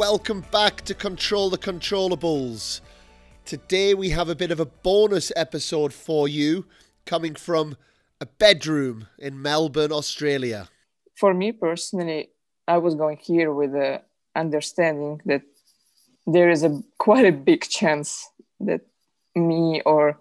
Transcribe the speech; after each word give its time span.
welcome 0.00 0.42
back 0.50 0.80
to 0.80 0.94
Control 0.94 1.50
the 1.50 1.58
Controllables. 1.58 2.80
Today 3.44 3.92
we 3.92 4.08
have 4.08 4.30
a 4.30 4.34
bit 4.34 4.50
of 4.50 4.58
a 4.58 4.64
bonus 4.64 5.30
episode 5.36 5.92
for 5.92 6.26
you 6.26 6.64
coming 7.04 7.34
from 7.34 7.76
a 8.18 8.24
bedroom 8.24 9.08
in 9.18 9.42
Melbourne, 9.42 9.92
Australia. 9.92 10.70
For 11.16 11.34
me 11.34 11.52
personally, 11.52 12.30
I 12.66 12.78
was 12.78 12.94
going 12.94 13.18
here 13.18 13.52
with 13.52 13.72
the 13.72 14.00
understanding 14.34 15.20
that 15.26 15.42
there 16.26 16.48
is 16.48 16.62
a 16.64 16.82
quite 16.96 17.26
a 17.26 17.32
big 17.32 17.68
chance 17.68 18.26
that 18.60 18.80
me 19.36 19.82
or 19.84 20.18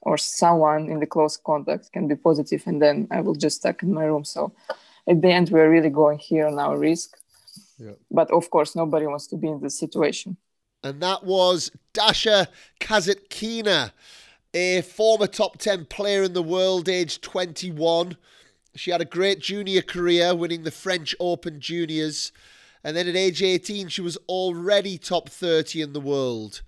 or 0.00 0.16
someone 0.16 0.88
in 0.88 1.00
the 1.00 1.06
close 1.06 1.36
contact 1.36 1.92
can 1.92 2.08
be 2.08 2.16
positive 2.16 2.62
and 2.64 2.80
then 2.80 3.08
I 3.10 3.20
will 3.20 3.34
just 3.34 3.58
stuck 3.58 3.82
in 3.82 3.92
my 3.92 4.04
room. 4.04 4.24
So 4.24 4.54
at 5.06 5.20
the 5.20 5.28
end 5.28 5.50
we're 5.50 5.70
really 5.70 5.90
going 5.90 6.18
here 6.18 6.46
on 6.46 6.58
our 6.58 6.78
risk. 6.78 7.18
Yeah. 7.78 7.92
But 8.10 8.30
of 8.30 8.50
course 8.50 8.76
nobody 8.76 9.06
wants 9.06 9.26
to 9.28 9.36
be 9.36 9.48
in 9.48 9.60
this 9.60 9.78
situation. 9.78 10.36
And 10.82 11.00
that 11.00 11.24
was 11.24 11.70
Dasha 11.94 12.48
Kasatkina, 12.78 13.92
a 14.52 14.82
former 14.82 15.26
top 15.26 15.58
10 15.58 15.86
player 15.86 16.22
in 16.22 16.34
the 16.34 16.42
world, 16.42 16.88
aged 16.88 17.22
21. 17.22 18.16
She 18.76 18.90
had 18.90 19.00
a 19.00 19.06
great 19.06 19.40
junior 19.40 19.82
career, 19.82 20.34
winning 20.34 20.64
the 20.64 20.70
French 20.70 21.14
Open 21.18 21.60
Juniors. 21.60 22.32
And 22.82 22.94
then 22.94 23.08
at 23.08 23.16
age 23.16 23.42
18, 23.42 23.88
she 23.88 24.02
was 24.02 24.18
already 24.28 24.98
top 24.98 25.30
30 25.30 25.80
in 25.80 25.92
the 25.94 26.00
world. 26.00 26.60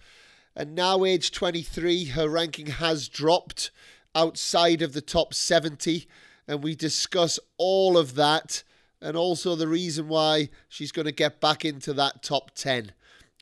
And 0.54 0.74
now, 0.74 1.04
age 1.04 1.30
23, 1.30 2.06
her 2.06 2.28
ranking 2.30 2.68
has 2.68 3.08
dropped 3.08 3.70
outside 4.14 4.80
of 4.80 4.94
the 4.94 5.02
top 5.02 5.34
70. 5.34 6.08
And 6.48 6.62
we 6.62 6.74
discuss 6.74 7.38
all 7.58 7.98
of 7.98 8.14
that 8.14 8.62
and 9.00 9.16
also 9.16 9.54
the 9.54 9.68
reason 9.68 10.08
why 10.08 10.48
she's 10.68 10.92
going 10.92 11.06
to 11.06 11.12
get 11.12 11.40
back 11.40 11.64
into 11.64 11.92
that 11.94 12.22
top 12.22 12.52
10. 12.54 12.92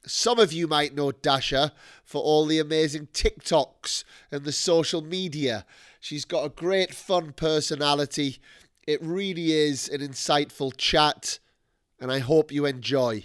Some 0.06 0.38
of 0.38 0.52
you 0.52 0.66
might 0.66 0.94
know 0.94 1.12
Dasha 1.12 1.72
for 2.05 2.22
all 2.22 2.44
the 2.44 2.58
amazing 2.58 3.08
TikToks 3.14 4.05
and 4.30 4.44
the 4.44 4.52
social 4.52 5.00
media. 5.00 5.64
She's 6.00 6.27
got 6.27 6.44
a 6.44 6.50
great 6.50 6.94
fun 6.94 7.33
personality. 7.33 8.38
It 8.86 9.02
really 9.02 9.52
is 9.52 9.88
an 9.88 10.02
insightful 10.02 10.77
chat, 10.77 11.38
and 11.98 12.12
I 12.12 12.18
hope 12.18 12.52
you 12.52 12.66
enjoy. 12.66 13.24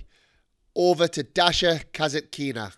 Over 0.76 1.10
to 1.10 1.24
Dasha 1.24 1.82
Kasatkina. 1.94 2.74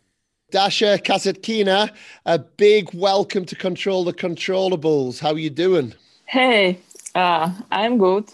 Dasha 0.49 0.97
Kasatkina, 0.97 1.91
a 2.25 2.39
big 2.39 2.93
welcome 2.93 3.45
to 3.45 3.55
Control 3.55 4.03
the 4.03 4.13
Controllables. 4.13 5.19
How 5.19 5.33
are 5.33 5.37
you 5.37 5.51
doing? 5.51 5.93
Hey, 6.25 6.79
uh, 7.13 7.53
I'm 7.69 7.99
good. 7.99 8.33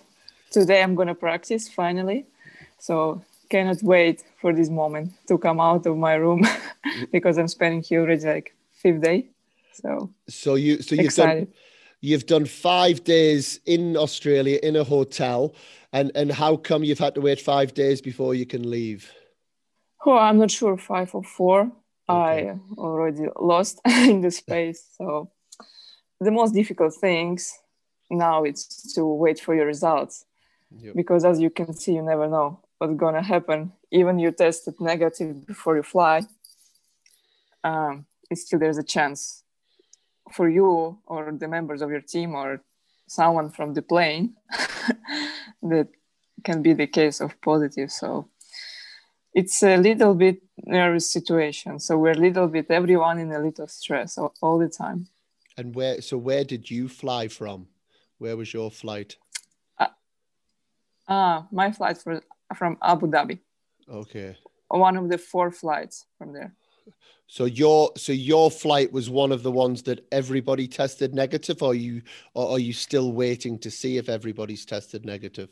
Today 0.58 0.82
I'm 0.82 0.96
going 0.96 1.08
to 1.08 1.14
practice 1.14 1.70
finally. 1.70 2.26
So 2.80 3.22
cannot 3.48 3.84
wait 3.84 4.24
for 4.42 4.54
this 4.54 4.72
moment 4.72 5.12
to 5.28 5.38
come 5.38 5.60
out 5.60 5.86
of 5.86 5.96
my 5.98 6.16
room 6.16 6.48
because 7.12 7.38
I'm 7.38 7.48
spending 7.48 7.84
here 7.84 8.02
already 8.02 8.26
like 8.26 8.56
fifth 8.72 9.02
day. 9.02 9.28
So 9.74 10.10
so 10.28 10.56
you 10.56 10.82
so 10.82 10.96
you've 10.96 11.06
excited. 11.06 11.46
done 11.46 11.54
you've 12.02 12.26
done 12.26 12.46
five 12.46 13.04
days 13.04 13.60
in 13.68 13.96
Australia 13.96 14.58
in 14.64 14.76
a 14.76 14.84
hotel, 14.84 15.54
and 15.94 16.12
and 16.16 16.32
how 16.32 16.56
come 16.56 16.84
you've 16.84 17.04
had 17.06 17.14
to 17.14 17.22
wait 17.22 17.40
five 17.40 17.76
days 17.76 18.02
before 18.02 18.34
you 18.34 18.48
can 18.48 18.68
leave? 18.68 19.14
Oh, 20.08 20.18
I'm 20.18 20.40
not 20.40 20.50
sure 20.50 20.76
five 20.76 21.14
or 21.14 21.24
four. 21.24 21.72
Okay. 22.10 22.50
I 22.50 22.60
already 22.80 23.28
lost 23.40 23.80
in 23.86 24.22
the 24.22 24.32
space. 24.32 24.84
So 24.98 25.30
the 26.20 26.32
most 26.32 26.56
difficult 26.56 26.96
things 26.96 27.54
now 28.10 28.44
it's 28.44 28.94
to 28.94 29.06
wait 29.06 29.40
for 29.40 29.54
your 29.54 29.68
results 29.68 30.26
yep. 30.76 30.96
because 30.96 31.26
as 31.26 31.40
you 31.40 31.50
can 31.50 31.74
see, 31.74 31.94
you 31.94 32.02
never 32.02 32.28
know 32.28 32.60
what's 32.78 32.94
gonna 32.96 33.24
happen. 33.24 33.72
Even 33.92 34.20
you 34.20 34.32
tested 34.32 34.76
negative 34.80 35.46
before 35.46 35.76
you 35.76 35.84
fly, 35.84 36.22
um, 37.64 38.06
still 38.34 38.60
there's 38.60 38.78
a 38.78 38.84
chance 38.84 39.44
for 40.32 40.50
you 40.50 40.98
or 41.06 41.32
the 41.32 41.48
members 41.48 41.82
of 41.82 41.90
your 41.90 42.02
team 42.02 42.36
or 42.36 42.62
someone 43.08 43.50
from 43.50 43.74
the 43.74 43.82
plane 43.82 44.36
that 45.64 45.88
can 46.44 46.62
be 46.62 46.74
the 46.74 46.88
case 46.88 47.22
of 47.22 47.40
positive. 47.42 47.92
So 47.92 48.28
it's 49.38 49.62
a 49.62 49.78
little 49.78 50.16
bit 50.16 50.42
nervous 50.66 51.12
situation 51.12 51.80
so 51.80 51.96
we're 51.96 52.12
a 52.12 52.26
little 52.28 52.48
bit 52.48 52.66
everyone 52.72 53.20
in 53.20 53.32
a 53.32 53.40
little 53.40 53.68
stress 53.68 54.18
all, 54.18 54.34
all 54.42 54.58
the 54.58 54.68
time 54.68 55.08
and 55.58 55.76
where 55.76 56.02
so 56.02 56.18
where 56.18 56.44
did 56.44 56.72
you 56.72 56.90
fly 56.90 57.28
from 57.28 57.68
where 58.18 58.36
was 58.36 58.52
your 58.52 58.72
flight 58.72 59.16
uh 61.08 61.42
my 61.52 61.72
flight 61.72 61.98
for, 61.98 62.22
from 62.56 62.78
abu 62.82 63.08
dhabi 63.08 63.40
okay 63.90 64.36
one 64.70 64.98
of 64.98 65.10
the 65.10 65.18
four 65.18 65.52
flights 65.52 66.06
from 66.18 66.34
there 66.34 66.54
so 67.28 67.46
your 67.46 67.92
so 67.98 68.12
your 68.12 68.50
flight 68.50 68.92
was 68.92 69.10
one 69.10 69.32
of 69.32 69.44
the 69.44 69.52
ones 69.52 69.84
that 69.84 70.06
everybody 70.12 70.68
tested 70.68 71.14
negative 71.14 71.62
or 71.62 71.76
you 71.76 72.02
or 72.34 72.52
are 72.52 72.60
you 72.60 72.74
still 72.74 73.12
waiting 73.12 73.60
to 73.60 73.70
see 73.70 73.98
if 73.98 74.10
everybody's 74.10 74.66
tested 74.66 75.06
negative 75.06 75.50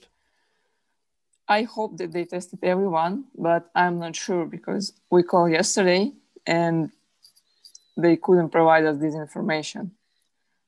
I 1.47 1.63
hope 1.63 1.97
that 1.97 2.11
they 2.11 2.25
tested 2.25 2.59
everyone, 2.63 3.25
but 3.37 3.69
I'm 3.75 3.99
not 3.99 4.15
sure 4.15 4.45
because 4.45 4.93
we 5.11 5.23
called 5.23 5.51
yesterday 5.51 6.11
and 6.45 6.91
they 7.97 8.17
couldn't 8.17 8.49
provide 8.49 8.85
us 8.85 8.97
this 8.97 9.15
information. 9.15 9.91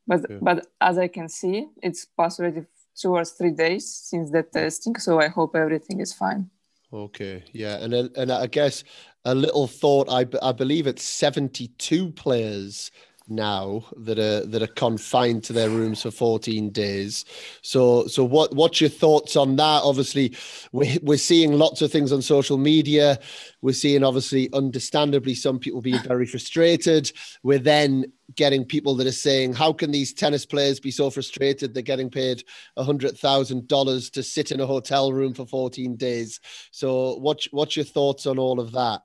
But 0.06 0.26
yeah. 0.30 0.38
but 0.42 0.68
as 0.80 0.98
I 0.98 1.08
can 1.08 1.30
see, 1.30 1.68
it's 1.82 2.08
already 2.18 2.66
two 2.98 3.12
or 3.12 3.26
three 3.26 3.52
days 3.52 3.88
since 3.88 4.32
the 4.32 4.44
testing, 4.44 4.96
so 4.98 5.20
I 5.20 5.28
hope 5.28 5.56
everything 5.56 6.00
is 6.00 6.14
fine. 6.14 6.50
Okay, 6.92 7.44
yeah, 7.52 7.78
and 7.78 7.94
and 7.94 8.32
I 8.32 8.48
guess 8.48 8.84
a 9.26 9.36
little 9.36 9.68
thought. 9.68 10.08
I 10.10 10.26
I 10.42 10.52
believe 10.52 10.88
it's 10.88 11.04
seventy 11.04 11.68
two 11.78 12.12
players 12.12 12.92
now 13.28 13.84
that 13.98 14.18
are 14.20 14.46
that 14.46 14.62
are 14.62 14.68
confined 14.68 15.44
to 15.46 15.54
their 15.54 15.70
rooms 15.70 16.02
for 16.02 16.12
14 16.12 16.70
days. 16.70 17.26
So 17.62 18.08
so 18.08 18.24
what 18.24 18.56
what's 18.56 18.82
your 18.82 18.90
thoughts 18.90 19.36
on 19.36 19.56
that? 19.58 19.82
Obviously 19.84 20.36
we're, 20.72 20.98
we're 21.02 21.18
seeing 21.18 21.54
lots 21.54 21.82
of 21.82 21.92
things 21.92 22.12
on 22.12 22.22
social 22.22 22.58
media. 22.58 23.20
We're 23.62 23.74
seeing 23.74 24.04
obviously 24.04 24.50
understandably 24.54 25.36
some 25.36 25.60
people 25.60 25.82
being 25.82 26.00
very 26.00 26.26
frustrated. 26.26 27.12
We're 27.44 27.60
then 27.60 28.12
getting 28.36 28.66
people 28.66 28.96
that 28.96 29.08
are 29.08 29.12
saying 29.12 29.54
how 29.54 29.74
can 29.74 29.92
these 29.92 30.14
tennis 30.14 30.46
players 30.46 30.80
be 30.80 30.92
so 30.92 31.10
frustrated 31.10 31.74
they're 31.74 31.84
getting 31.84 32.10
paid 32.10 32.44
a 32.76 32.84
hundred 32.84 33.18
thousand 33.18 33.68
dollars 33.68 34.10
to 34.10 34.22
sit 34.24 34.52
in 34.52 34.60
a 34.60 34.66
hotel 34.66 35.12
room 35.12 35.34
for 35.34 35.46
14 35.46 35.96
days? 35.96 36.40
So 36.72 37.18
what's 37.18 37.46
what's 37.52 37.76
your 37.76 37.86
thoughts 37.86 38.26
on 38.26 38.40
all 38.40 38.60
of 38.60 38.72
that? 38.74 39.02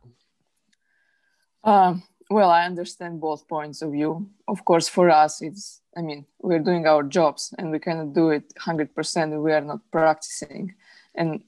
Um 1.65 2.03
well 2.33 2.51
i 2.51 2.65
understand 2.65 3.21
both 3.21 3.47
points 3.49 3.83
of 3.83 3.93
view. 3.93 4.29
Of 4.49 4.65
course 4.65 4.89
for 4.89 5.11
us 5.11 5.43
it's 5.43 5.81
i 5.97 6.03
mean 6.03 6.27
we're 6.41 6.65
doing 6.71 6.87
our 6.87 7.03
jobs 7.03 7.55
and 7.59 7.71
we 7.71 7.79
cannot 7.79 8.13
do 8.15 8.31
it 8.31 8.53
100% 8.55 9.43
we 9.43 9.53
are 9.53 9.61
not 9.61 9.81
practicing. 9.91 10.75
And 11.15 11.43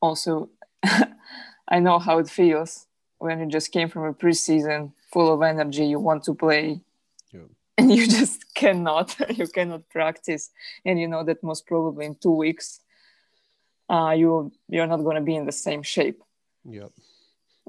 also 0.00 0.50
i 1.68 1.78
know 1.78 1.98
how 1.98 2.18
it 2.18 2.28
feels 2.28 2.86
when 3.18 3.40
you 3.40 3.46
just 3.46 3.72
came 3.72 3.88
from 3.88 4.04
a 4.04 4.14
preseason 4.14 4.92
full 5.12 5.32
of 5.32 5.42
energy 5.42 5.84
you 5.84 5.98
want 5.98 6.24
to 6.24 6.34
play 6.34 6.80
yeah. 7.32 7.48
and 7.78 7.92
you 7.92 8.06
just 8.18 8.54
cannot 8.54 9.16
you 9.38 9.46
cannot 9.46 9.88
practice. 9.88 10.50
And 10.84 11.00
you 11.00 11.08
know 11.08 11.24
that 11.24 11.42
most 11.42 11.66
probably 11.66 12.06
in 12.06 12.14
two 12.14 12.36
weeks 12.44 12.80
uh, 13.88 14.12
you 14.16 14.52
you're 14.68 14.86
not 14.86 15.02
going 15.02 15.16
to 15.16 15.22
be 15.22 15.34
in 15.34 15.46
the 15.46 15.52
same 15.66 15.82
shape. 15.82 16.22
Yeah. 16.64 16.88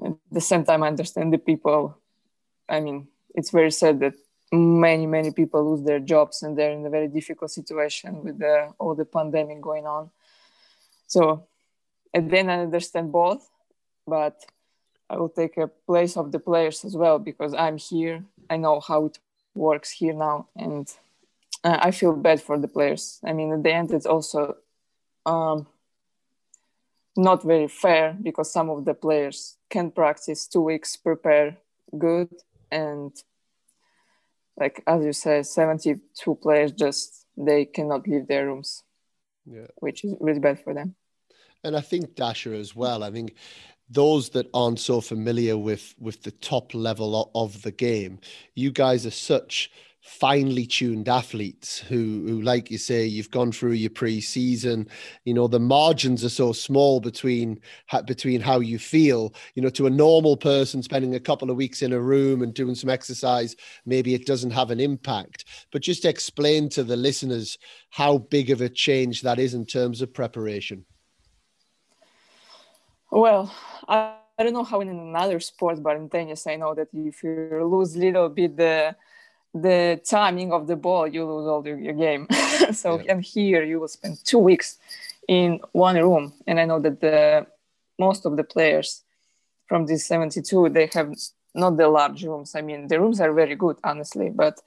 At 0.04 0.14
the 0.30 0.40
same 0.40 0.64
time 0.64 0.82
i 0.82 0.88
understand 0.88 1.32
the 1.32 1.38
people 1.38 1.96
I 2.68 2.80
mean, 2.80 3.08
it's 3.34 3.50
very 3.50 3.70
sad 3.70 4.00
that 4.00 4.14
many 4.52 5.06
many 5.06 5.30
people 5.30 5.70
lose 5.70 5.84
their 5.84 5.98
jobs 5.98 6.42
and 6.42 6.56
they're 6.56 6.72
in 6.72 6.84
a 6.84 6.90
very 6.90 7.08
difficult 7.08 7.50
situation 7.50 8.22
with 8.22 8.38
the, 8.38 8.72
all 8.78 8.94
the 8.94 9.06
pandemic 9.06 9.60
going 9.60 9.86
on. 9.86 10.10
So, 11.06 11.46
and 12.12 12.30
then 12.30 12.50
I 12.50 12.60
understand 12.60 13.12
both, 13.12 13.48
but 14.06 14.44
I 15.08 15.16
will 15.16 15.30
take 15.30 15.56
a 15.56 15.68
place 15.68 16.16
of 16.16 16.32
the 16.32 16.38
players 16.38 16.84
as 16.84 16.96
well 16.96 17.18
because 17.18 17.54
I'm 17.54 17.78
here. 17.78 18.24
I 18.50 18.56
know 18.56 18.80
how 18.80 19.06
it 19.06 19.18
works 19.54 19.90
here 19.90 20.14
now, 20.14 20.48
and 20.56 20.88
uh, 21.64 21.78
I 21.80 21.90
feel 21.90 22.14
bad 22.14 22.40
for 22.40 22.58
the 22.58 22.68
players. 22.68 23.20
I 23.24 23.32
mean, 23.32 23.52
at 23.52 23.62
the 23.62 23.72
end, 23.72 23.90
it's 23.90 24.06
also 24.06 24.56
um, 25.26 25.66
not 27.16 27.42
very 27.42 27.68
fair 27.68 28.16
because 28.20 28.52
some 28.52 28.70
of 28.70 28.84
the 28.84 28.94
players 28.94 29.56
can 29.70 29.90
practice 29.90 30.46
two 30.46 30.62
weeks, 30.62 30.96
prepare 30.96 31.56
good, 31.98 32.28
and 32.72 33.14
like 34.56 34.82
as 34.86 35.04
you 35.04 35.12
say 35.12 35.42
72 35.42 36.34
players 36.36 36.72
just 36.72 37.26
they 37.36 37.64
cannot 37.64 38.06
leave 38.08 38.26
their 38.26 38.46
rooms. 38.46 38.82
Yeah. 39.46 39.66
Which 39.76 40.04
is 40.04 40.14
really 40.20 40.40
bad 40.40 40.62
for 40.62 40.74
them. 40.74 40.94
And 41.64 41.76
i 41.76 41.80
think 41.80 42.16
Dasha 42.16 42.54
as 42.54 42.74
well. 42.74 43.04
I 43.04 43.10
think 43.10 43.34
those 43.88 44.30
that 44.30 44.48
aren't 44.54 44.80
so 44.80 45.00
familiar 45.00 45.56
with 45.56 45.94
with 45.98 46.22
the 46.22 46.30
top 46.30 46.74
level 46.74 47.30
of 47.34 47.62
the 47.62 47.72
game 47.72 48.20
you 48.54 48.70
guys 48.70 49.04
are 49.04 49.10
such 49.10 49.70
finely 50.02 50.66
tuned 50.66 51.08
athletes 51.08 51.78
who, 51.78 52.24
who, 52.26 52.42
like 52.42 52.72
you 52.72 52.78
say, 52.78 53.06
you've 53.06 53.30
gone 53.30 53.52
through 53.52 53.72
your 53.72 53.90
pre-season. 53.90 54.88
You 55.24 55.32
know, 55.32 55.46
the 55.46 55.60
margins 55.60 56.24
are 56.24 56.28
so 56.28 56.52
small 56.52 56.98
between 57.00 57.60
between 58.06 58.40
how 58.40 58.58
you 58.58 58.80
feel. 58.80 59.32
You 59.54 59.62
know, 59.62 59.70
to 59.70 59.86
a 59.86 59.90
normal 59.90 60.36
person 60.36 60.82
spending 60.82 61.14
a 61.14 61.20
couple 61.20 61.50
of 61.50 61.56
weeks 61.56 61.82
in 61.82 61.92
a 61.92 62.00
room 62.00 62.42
and 62.42 62.52
doing 62.52 62.74
some 62.74 62.90
exercise, 62.90 63.54
maybe 63.86 64.12
it 64.12 64.26
doesn't 64.26 64.50
have 64.50 64.72
an 64.72 64.80
impact. 64.80 65.44
But 65.70 65.82
just 65.82 66.04
explain 66.04 66.68
to 66.70 66.82
the 66.82 66.96
listeners 66.96 67.56
how 67.90 68.18
big 68.18 68.50
of 68.50 68.60
a 68.60 68.68
change 68.68 69.22
that 69.22 69.38
is 69.38 69.54
in 69.54 69.64
terms 69.64 70.02
of 70.02 70.12
preparation. 70.12 70.84
Well, 73.08 73.54
I, 73.86 74.16
I 74.36 74.42
don't 74.42 74.54
know 74.54 74.64
how 74.64 74.80
in 74.80 74.88
another 74.88 75.38
sport, 75.38 75.80
but 75.80 75.96
in 75.96 76.08
tennis, 76.08 76.44
I 76.48 76.56
know 76.56 76.74
that 76.74 76.88
if 76.92 77.22
you 77.22 77.68
lose 77.70 77.94
a 77.94 78.00
little 78.00 78.28
bit 78.30 78.56
the 78.56 78.96
the 79.54 80.00
timing 80.04 80.52
of 80.52 80.66
the 80.66 80.76
ball, 80.76 81.06
you 81.06 81.24
lose 81.24 81.46
all 81.46 81.62
the, 81.62 81.70
your 81.70 81.94
game. 81.94 82.26
so 82.72 82.98
yeah. 82.98 83.12
and 83.12 83.24
here 83.24 83.62
you 83.62 83.80
will 83.80 83.88
spend 83.88 84.18
two 84.24 84.38
weeks 84.38 84.78
in 85.28 85.60
one 85.72 85.96
room, 85.96 86.32
and 86.46 86.58
I 86.58 86.64
know 86.64 86.80
that 86.80 87.00
the 87.00 87.46
most 87.98 88.26
of 88.26 88.36
the 88.36 88.44
players 88.44 89.02
from 89.66 89.86
this 89.86 90.06
72 90.06 90.68
they 90.70 90.90
have 90.94 91.14
not 91.54 91.76
the 91.76 91.88
large 91.88 92.24
rooms. 92.24 92.54
I 92.54 92.62
mean, 92.62 92.88
the 92.88 93.00
rooms 93.00 93.20
are 93.20 93.32
very 93.32 93.54
good, 93.54 93.76
honestly, 93.84 94.30
but 94.30 94.60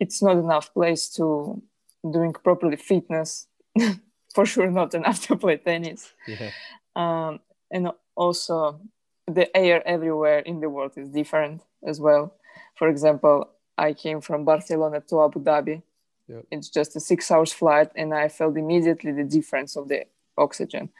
it's 0.00 0.22
not 0.22 0.36
enough 0.36 0.72
place 0.74 1.08
to 1.10 1.62
doing 2.10 2.32
properly 2.32 2.76
fitness. 2.76 3.46
For 4.34 4.44
sure, 4.44 4.70
not 4.70 4.94
enough 4.94 5.26
to 5.26 5.36
play 5.36 5.56
tennis. 5.56 6.12
Yeah. 6.26 6.50
Um, 6.94 7.40
and 7.70 7.90
also, 8.14 8.80
the 9.26 9.54
air 9.56 9.86
everywhere 9.86 10.40
in 10.40 10.60
the 10.60 10.68
world 10.68 10.92
is 10.96 11.08
different 11.08 11.62
as 11.86 12.00
well. 12.00 12.34
For 12.74 12.88
example, 12.88 13.50
I 13.78 13.92
came 13.92 14.20
from 14.20 14.44
Barcelona 14.44 15.00
to 15.08 15.22
Abu 15.22 15.40
Dhabi. 15.40 15.82
Yep. 16.28 16.46
It's 16.50 16.68
just 16.68 16.96
a 16.96 17.00
six 17.00 17.30
hours 17.30 17.52
flight, 17.52 17.90
and 17.94 18.12
I 18.12 18.28
felt 18.28 18.56
immediately 18.56 19.12
the 19.12 19.24
difference 19.24 19.76
of 19.76 19.88
the 19.88 20.06
oxygen. 20.36 20.90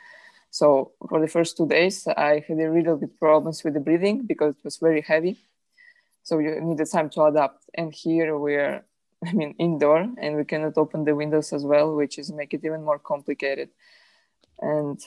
So 0.50 0.92
for 1.08 1.20
the 1.20 1.28
first 1.28 1.56
two 1.56 1.66
days, 1.66 2.06
I 2.06 2.44
had 2.46 2.58
a 2.58 2.70
little 2.70 2.96
bit 2.96 3.18
problems 3.18 3.64
with 3.64 3.74
the 3.74 3.80
breathing 3.80 4.26
because 4.26 4.54
it 4.54 4.64
was 4.64 4.76
very 4.76 5.02
heavy. 5.02 5.36
So 6.22 6.38
you 6.38 6.60
needed 6.60 6.90
time 6.90 7.10
to 7.10 7.24
adapt. 7.24 7.64
And 7.74 7.92
here 7.92 8.38
we're, 8.38 8.84
I 9.26 9.32
mean, 9.32 9.54
indoor, 9.58 10.06
and 10.18 10.36
we 10.36 10.44
cannot 10.44 10.78
open 10.78 11.04
the 11.04 11.14
windows 11.14 11.52
as 11.52 11.64
well, 11.64 11.94
which 11.94 12.18
is 12.18 12.32
make 12.32 12.54
it 12.54 12.64
even 12.64 12.84
more 12.84 12.98
complicated. 12.98 13.70
And 14.60 15.00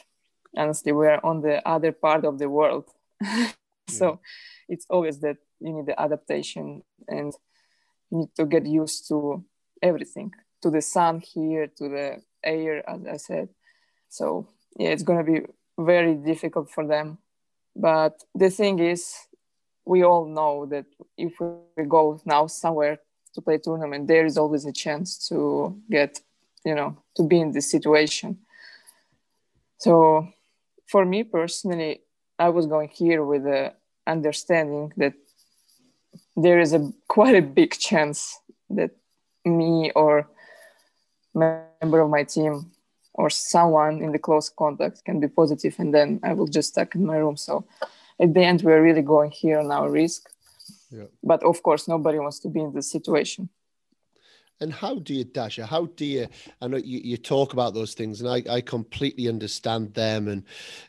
honestly, 0.55 0.91
we're 0.91 1.19
on 1.23 1.41
the 1.41 1.67
other 1.67 1.91
part 1.91 2.25
of 2.25 2.39
the 2.39 2.49
world, 2.49 2.89
so 3.87 4.05
yeah. 4.05 4.15
it's 4.75 4.85
always 4.89 5.19
that 5.19 5.37
you 5.59 5.73
need 5.73 5.87
the 5.87 5.99
adaptation 5.99 6.83
and 7.07 7.33
need 8.11 8.29
to 8.35 8.45
get 8.45 8.65
used 8.65 9.07
to 9.07 9.43
everything 9.81 10.31
to 10.61 10.69
the 10.69 10.81
sun 10.81 11.21
here 11.21 11.67
to 11.67 11.89
the 11.89 12.21
air 12.43 12.89
as 12.89 13.05
i 13.05 13.17
said. 13.17 13.49
So 14.09 14.47
yeah 14.77 14.89
it's 14.89 15.03
going 15.03 15.25
to 15.25 15.31
be 15.31 15.41
very 15.77 16.15
difficult 16.15 16.69
for 16.69 16.85
them. 16.85 17.17
But 17.75 18.23
the 18.35 18.49
thing 18.49 18.79
is 18.79 19.15
we 19.85 20.03
all 20.03 20.25
know 20.25 20.65
that 20.67 20.85
if 21.17 21.39
we 21.39 21.83
go 21.85 22.21
now 22.25 22.47
somewhere 22.47 22.99
to 23.33 23.41
play 23.41 23.57
tournament 23.57 24.07
there 24.07 24.25
is 24.25 24.37
always 24.37 24.65
a 24.65 24.73
chance 24.73 25.27
to 25.29 25.79
get 25.89 26.19
you 26.65 26.75
know 26.75 26.97
to 27.15 27.23
be 27.23 27.39
in 27.39 27.51
this 27.51 27.71
situation. 27.71 28.39
So 29.77 30.27
for 30.89 31.05
me 31.05 31.23
personally 31.23 32.01
i 32.37 32.49
was 32.49 32.65
going 32.65 32.89
here 32.89 33.23
with 33.23 33.43
the 33.43 33.73
understanding 34.07 34.91
that 34.97 35.13
there 36.43 36.59
is 36.59 36.73
a 36.73 36.91
quite 37.07 37.35
a 37.35 37.41
big 37.41 37.71
chance 37.77 38.39
that 38.69 38.91
me 39.45 39.91
or 39.95 40.29
member 41.33 41.99
of 42.01 42.09
my 42.09 42.23
team 42.23 42.71
or 43.13 43.29
someone 43.29 44.01
in 44.01 44.11
the 44.11 44.19
close 44.19 44.49
contact 44.49 45.03
can 45.05 45.19
be 45.19 45.27
positive 45.27 45.75
and 45.79 45.93
then 45.93 46.19
i 46.23 46.33
will 46.33 46.47
just 46.47 46.69
stuck 46.69 46.95
in 46.95 47.05
my 47.05 47.17
room. 47.17 47.37
So 47.37 47.65
at 48.19 48.33
the 48.33 48.41
end 48.41 48.61
we're 48.61 48.81
really 48.81 49.01
going 49.01 49.31
here 49.31 49.59
on 49.59 49.71
our 49.71 49.89
risk. 49.89 50.29
Yeah. 50.91 51.05
but 51.23 51.43
of 51.43 51.61
course 51.61 51.87
nobody 51.87 52.17
wants 52.17 52.39
to 52.39 52.49
be 52.49 52.61
in 52.61 52.73
this 52.73 52.91
situation 52.91 53.49
and 54.61 54.73
how 54.73 54.95
do 54.95 55.13
you, 55.13 55.23
Dasha? 55.23 55.65
How 55.65 55.85
do 55.85 56.05
you? 56.05 56.27
I 56.61 56.67
know 56.67 56.77
you, 56.77 56.99
you 56.99 57.17
talk 57.17 57.53
about 57.53 57.73
those 57.73 57.93
things, 57.93 58.19
and 58.19 58.29
I, 58.29 58.43
I 58.53 58.61
completely 58.61 59.29
understand 59.29 59.93
them. 59.93 60.27
And 60.27 60.43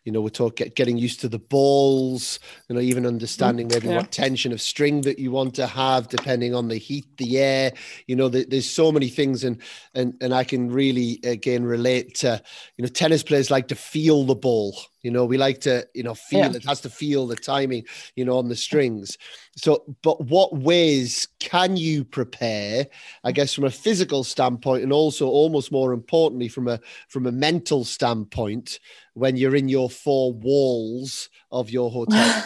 you 0.04 0.12
know, 0.12 0.20
we 0.20 0.30
talk 0.30 0.56
get, 0.56 0.74
getting 0.74 0.98
used 0.98 1.20
to 1.20 1.28
the 1.28 1.38
balls. 1.38 2.40
You 2.68 2.74
know, 2.74 2.80
even 2.80 3.06
understanding 3.06 3.68
maybe 3.68 3.88
yeah. 3.88 3.98
what 3.98 4.10
tension 4.10 4.52
of 4.52 4.60
string 4.60 5.02
that 5.02 5.18
you 5.18 5.30
want 5.30 5.54
to 5.54 5.66
have, 5.66 6.08
depending 6.08 6.54
on 6.54 6.68
the 6.68 6.76
heat, 6.76 7.16
the 7.16 7.38
air. 7.38 7.72
You 8.06 8.16
know, 8.16 8.28
the, 8.28 8.44
there's 8.44 8.68
so 8.68 8.90
many 8.90 9.08
things, 9.08 9.44
and 9.44 9.58
and 9.94 10.14
and 10.20 10.34
I 10.34 10.44
can 10.44 10.70
really 10.70 11.20
again 11.24 11.64
relate 11.64 12.16
to. 12.16 12.42
You 12.76 12.82
know, 12.82 12.88
tennis 12.88 13.22
players 13.22 13.50
like 13.50 13.68
to 13.68 13.76
feel 13.76 14.24
the 14.24 14.34
ball. 14.34 14.76
You 15.02 15.10
know, 15.10 15.24
we 15.24 15.38
like 15.38 15.60
to, 15.62 15.86
you 15.94 16.02
know, 16.02 16.14
feel 16.14 16.40
yeah. 16.40 16.52
it 16.52 16.64
has 16.64 16.80
to 16.82 16.90
feel 16.90 17.26
the 17.26 17.36
timing, 17.36 17.84
you 18.16 18.24
know, 18.24 18.38
on 18.38 18.48
the 18.48 18.56
strings. 18.56 19.16
So, 19.56 19.84
but 20.02 20.20
what 20.26 20.56
ways 20.56 21.28
can 21.38 21.76
you 21.76 22.04
prepare, 22.04 22.86
I 23.24 23.32
guess, 23.32 23.54
from 23.54 23.64
a 23.64 23.70
physical 23.70 24.24
standpoint, 24.24 24.82
and 24.82 24.92
also 24.92 25.26
almost 25.26 25.72
more 25.72 25.92
importantly, 25.92 26.48
from 26.48 26.68
a 26.68 26.80
from 27.08 27.26
a 27.26 27.32
mental 27.32 27.84
standpoint, 27.84 28.78
when 29.14 29.36
you're 29.36 29.56
in 29.56 29.68
your 29.68 29.88
four 29.88 30.32
walls 30.32 31.28
of 31.50 31.70
your 31.70 31.90
hotel? 31.90 32.44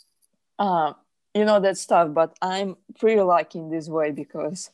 uh, 0.58 0.92
you 1.34 1.44
know, 1.44 1.60
that's 1.60 1.86
tough, 1.86 2.12
but 2.12 2.36
I'm 2.42 2.76
pretty 2.98 3.20
lucky 3.20 3.58
in 3.58 3.70
this 3.70 3.88
way 3.88 4.10
because 4.10 4.70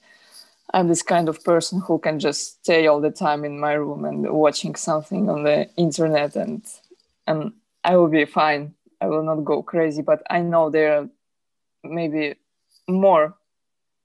I'm 0.73 0.89
this 0.89 1.03
kind 1.03 1.29
of 1.29 1.43
person 1.45 1.81
who 1.81 1.99
can 1.99 2.19
just 2.19 2.65
stay 2.65 2.87
all 2.87 3.01
the 3.01 3.11
time 3.11 3.45
in 3.45 3.61
my 3.61 3.75
room 3.75 4.05
and 4.05 4.31
watching 4.31 4.75
something 4.75 5.29
on 5.31 5.45
the 5.45 5.69
internet 5.77 6.35
and 6.37 6.65
and 7.27 7.53
I 7.85 7.97
will 7.97 8.09
be 8.09 8.25
fine. 8.25 8.75
I 9.01 9.07
will 9.07 9.23
not 9.23 9.45
go 9.45 9.63
crazy, 9.63 10.03
but 10.03 10.23
I 10.31 10.41
know 10.41 10.71
there 10.71 10.99
are 10.99 11.09
maybe 11.85 12.37
more 12.89 13.37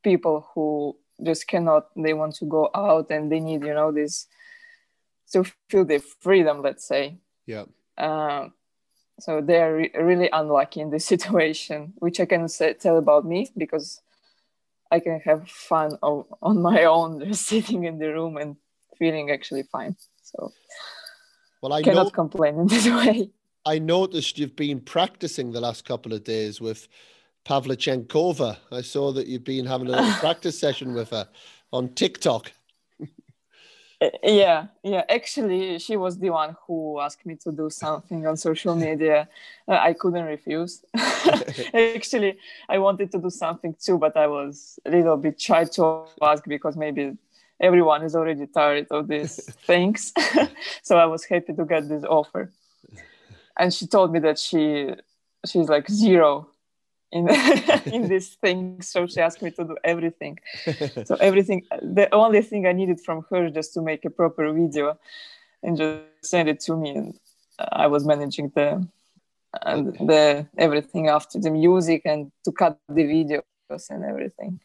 people 0.04 0.48
who 0.54 0.98
just 1.24 1.48
cannot. 1.48 1.88
They 1.96 2.14
want 2.14 2.36
to 2.36 2.46
go 2.46 2.70
out 2.76 3.10
and 3.12 3.32
they 3.32 3.40
need, 3.40 3.64
you 3.64 3.74
know, 3.74 3.92
this 3.92 4.28
to 5.32 5.46
feel 5.70 5.86
the 5.86 6.00
freedom. 6.00 6.62
Let's 6.62 6.86
say. 6.86 7.18
Yeah. 7.46 7.66
Uh, 7.98 8.50
so 9.20 9.40
they're 9.40 9.76
re- 9.76 9.92
really 9.98 10.30
unlucky 10.34 10.82
in 10.82 10.90
this 10.90 11.06
situation, 11.14 11.94
which 11.98 12.20
I 12.20 12.26
can 12.26 12.48
say, 12.48 12.74
tell 12.74 12.98
about 12.98 13.26
me 13.26 13.52
because 13.56 14.02
I 14.92 15.00
can 15.00 15.22
have 15.22 15.48
fun 15.50 15.98
on 16.02 16.62
my 16.62 16.84
own, 16.84 17.24
just 17.26 17.48
sitting 17.48 17.86
in 17.86 17.98
the 17.98 18.14
room 18.14 18.38
and 18.38 18.58
feeling 18.98 19.32
actually 19.32 19.64
fine. 19.64 19.96
So 20.22 20.52
well, 21.62 21.74
I 21.74 21.82
cannot 21.82 22.04
know, 22.06 22.10
complain 22.10 22.60
in 22.60 22.68
this 22.68 22.88
way. 23.00 23.30
I 23.66 23.80
noticed 23.80 24.40
you've 24.40 24.56
been 24.56 24.80
practicing 24.80 25.52
the 25.52 25.62
last 25.62 25.86
couple 25.86 26.14
of 26.14 26.24
days 26.24 26.60
with 26.60 26.88
Pavlyuchenkova. 27.46 28.58
I 28.72 28.82
saw 28.82 29.12
that 29.14 29.28
you've 29.28 29.44
been 29.44 29.66
having 29.66 29.88
a 29.88 29.92
little 29.92 30.14
practice 30.20 30.60
session 30.60 30.94
with 30.94 31.12
her 31.12 31.28
on 31.72 31.90
TikTok. 31.90 32.52
Uh, 34.02 34.10
yeah, 34.24 34.66
yeah. 34.84 35.04
Actually, 35.08 35.78
she 35.78 35.96
was 35.96 36.18
the 36.18 36.32
one 36.32 36.56
who 36.66 37.00
asked 37.00 37.24
me 37.24 37.36
to 37.36 37.52
do 37.52 37.70
something 37.70 38.26
on 38.26 38.36
social 38.36 38.76
media. 38.76 39.30
Uh, 39.68 39.78
I 39.80 39.94
couldn't 39.94 40.26
refuse. 40.26 40.84
Actually, 41.74 42.38
I 42.68 42.80
wanted 42.80 43.12
to 43.12 43.20
do 43.20 43.30
something 43.30 43.76
too, 43.80 44.00
but 44.00 44.18
I 44.18 44.26
was 44.26 44.80
a 44.86 44.90
little 44.90 45.18
bit 45.18 45.40
shy 45.40 45.66
to 45.66 46.06
ask 46.20 46.44
because 46.48 46.76
maybe 46.76 47.16
everyone 47.62 48.04
is 48.04 48.16
already 48.16 48.48
tired 48.48 48.88
of 48.92 49.08
these 49.08 49.36
things. 49.68 50.12
so 50.82 50.98
I 50.98 51.06
was 51.06 51.24
happy 51.24 51.54
to 51.54 51.66
get 51.66 51.88
this 51.88 52.04
offer. 52.04 52.52
And 53.58 53.74
she 53.74 53.88
told 53.88 54.12
me 54.12 54.20
that 54.20 54.40
she 54.40 54.94
she's 55.46 55.70
like 55.70 55.90
zero 55.90 56.50
in 57.12 57.30
in 57.86 58.08
this 58.08 58.30
thing. 58.36 58.82
So 58.82 59.06
she 59.08 59.22
asked 59.22 59.42
me 59.42 59.52
to 59.52 59.64
do 59.64 59.78
everything. 59.84 60.40
So 61.06 61.16
everything 61.20 61.66
the 61.82 62.14
only 62.14 62.42
thing 62.42 62.66
I 62.66 62.74
needed 62.74 63.00
from 63.00 63.26
her 63.30 63.50
just 63.50 63.74
to 63.76 63.82
make 63.82 64.04
a 64.06 64.10
proper 64.10 64.52
video 64.52 64.98
and 65.64 65.78
just 65.78 66.02
send 66.24 66.50
it 66.50 66.60
to 66.62 66.76
me 66.76 66.90
and 66.92 67.20
I 67.72 67.88
was 67.88 68.06
managing 68.06 68.52
the 68.56 68.88
and 69.64 69.94
the 70.08 70.48
everything 70.58 71.10
after 71.10 71.40
the 71.40 71.52
music 71.52 72.04
and 72.06 72.32
to 72.46 72.52
cut 72.52 72.80
the 72.88 73.04
videos 73.04 73.90
and 73.90 74.04
everything. 74.04 74.60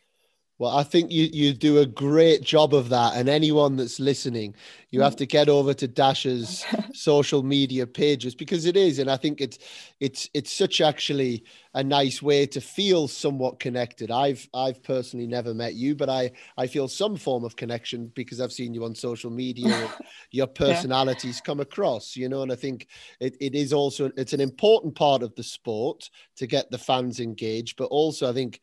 Well, 0.58 0.74
I 0.74 0.84
think 0.84 1.10
you, 1.10 1.28
you 1.30 1.52
do 1.52 1.80
a 1.80 1.86
great 1.86 2.42
job 2.42 2.72
of 2.72 2.88
that. 2.88 3.14
And 3.14 3.28
anyone 3.28 3.76
that's 3.76 4.00
listening, 4.00 4.54
you 4.90 5.02
have 5.02 5.14
mm. 5.14 5.18
to 5.18 5.26
get 5.26 5.50
over 5.50 5.74
to 5.74 5.86
Dasha's 5.86 6.64
social 6.94 7.42
media 7.42 7.86
pages 7.86 8.34
because 8.34 8.64
it 8.64 8.74
is. 8.74 8.98
And 8.98 9.10
I 9.10 9.18
think 9.18 9.42
it's 9.42 9.58
it's 10.00 10.30
it's 10.32 10.50
such 10.50 10.80
actually 10.80 11.44
a 11.74 11.84
nice 11.84 12.22
way 12.22 12.46
to 12.46 12.60
feel 12.62 13.06
somewhat 13.06 13.60
connected. 13.60 14.10
I've 14.10 14.48
I've 14.54 14.82
personally 14.82 15.26
never 15.26 15.52
met 15.52 15.74
you, 15.74 15.94
but 15.94 16.08
I 16.08 16.30
I 16.56 16.66
feel 16.66 16.88
some 16.88 17.16
form 17.16 17.44
of 17.44 17.56
connection 17.56 18.10
because 18.14 18.40
I've 18.40 18.52
seen 18.52 18.72
you 18.72 18.84
on 18.84 18.94
social 18.94 19.30
media 19.30 19.90
your 20.30 20.46
personalities 20.46 21.36
yeah. 21.36 21.44
come 21.44 21.60
across, 21.60 22.16
you 22.16 22.30
know, 22.30 22.40
and 22.40 22.50
I 22.50 22.56
think 22.56 22.88
it, 23.20 23.36
it 23.40 23.54
is 23.54 23.74
also 23.74 24.10
it's 24.16 24.32
an 24.32 24.40
important 24.40 24.94
part 24.94 25.22
of 25.22 25.34
the 25.34 25.42
sport 25.42 26.08
to 26.36 26.46
get 26.46 26.70
the 26.70 26.78
fans 26.78 27.20
engaged, 27.20 27.76
but 27.76 27.86
also 27.86 28.30
I 28.30 28.32
think 28.32 28.60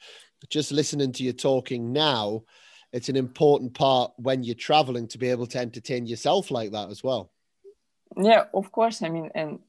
just 0.49 0.71
listening 0.71 1.11
to 1.13 1.23
you 1.23 1.33
talking 1.33 1.93
now, 1.93 2.43
it's 2.91 3.09
an 3.09 3.15
important 3.15 3.73
part 3.73 4.13
when 4.17 4.43
you're 4.43 4.55
traveling 4.55 5.07
to 5.09 5.17
be 5.17 5.29
able 5.29 5.47
to 5.47 5.57
entertain 5.57 6.05
yourself 6.05 6.51
like 6.51 6.71
that 6.71 6.89
as 6.89 7.03
well. 7.03 7.31
Yeah, 8.15 8.45
of 8.53 8.71
course. 8.71 9.01
I 9.01 9.09
mean, 9.09 9.31
and 9.33 9.59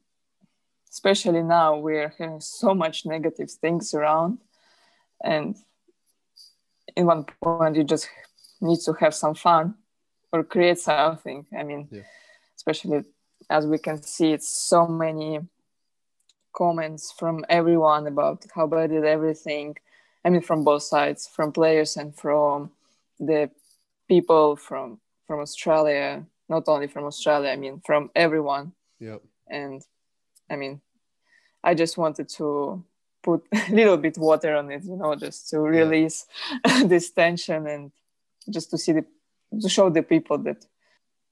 especially 0.91 1.43
now 1.43 1.79
we're 1.79 2.15
having 2.19 2.41
so 2.41 2.75
much 2.75 3.07
negative 3.07 3.51
things 3.51 3.95
around, 3.95 4.39
and 5.23 5.57
in 6.97 7.07
one 7.07 7.25
point 7.43 7.77
you 7.77 7.85
just 7.85 8.09
need 8.61 8.81
to 8.81 8.93
have 8.95 9.15
some 9.15 9.35
fun 9.35 9.75
or 10.33 10.45
create 10.45 10.79
something. 10.79 11.47
I 11.57 11.63
mean, 11.63 11.89
yeah. 11.91 12.03
especially 12.57 13.05
as 13.51 13.67
we 13.67 13.79
can 13.79 14.03
see, 14.03 14.33
it's 14.33 14.49
so 14.49 14.87
many 14.87 15.41
comments 16.55 17.13
from 17.19 17.45
everyone 17.49 18.07
about 18.07 18.45
how 18.55 18.67
bad 18.67 18.93
is 18.93 19.05
everything. 19.05 19.77
I 20.25 20.31
mean, 20.31 20.41
from 20.41 20.65
both 20.65 20.83
sides, 20.83 21.27
from 21.27 21.53
players 21.53 21.97
and 21.97 22.15
from 22.15 22.71
the 23.19 23.51
people 24.09 24.57
from 24.57 25.01
from 25.27 25.41
Australia, 25.41 26.25
not 26.49 26.65
only 26.67 26.87
from 26.87 27.05
Australia. 27.05 27.51
I 27.51 27.57
mean, 27.57 27.81
from 27.85 28.11
everyone. 28.15 28.73
Yep. 29.01 29.23
And 29.49 29.83
I 30.51 30.57
mean, 30.57 30.81
I 31.63 31.75
just 31.75 31.97
wanted 31.97 32.29
to 32.31 32.85
put 33.23 33.45
a 33.53 33.73
little 33.73 33.97
bit 33.97 34.19
water 34.19 34.55
on 34.57 34.71
it, 34.71 34.85
you 34.85 34.97
know, 34.97 35.15
just 35.15 35.49
to 35.51 35.61
release 35.61 36.27
yeah. 36.67 36.85
this 36.87 37.11
tension 37.11 37.67
and 37.67 37.93
just 38.51 38.71
to 38.71 38.79
see 38.79 38.93
the 38.93 39.05
to 39.61 39.69
show 39.69 39.89
the 39.89 40.03
people 40.03 40.39
that 40.39 40.67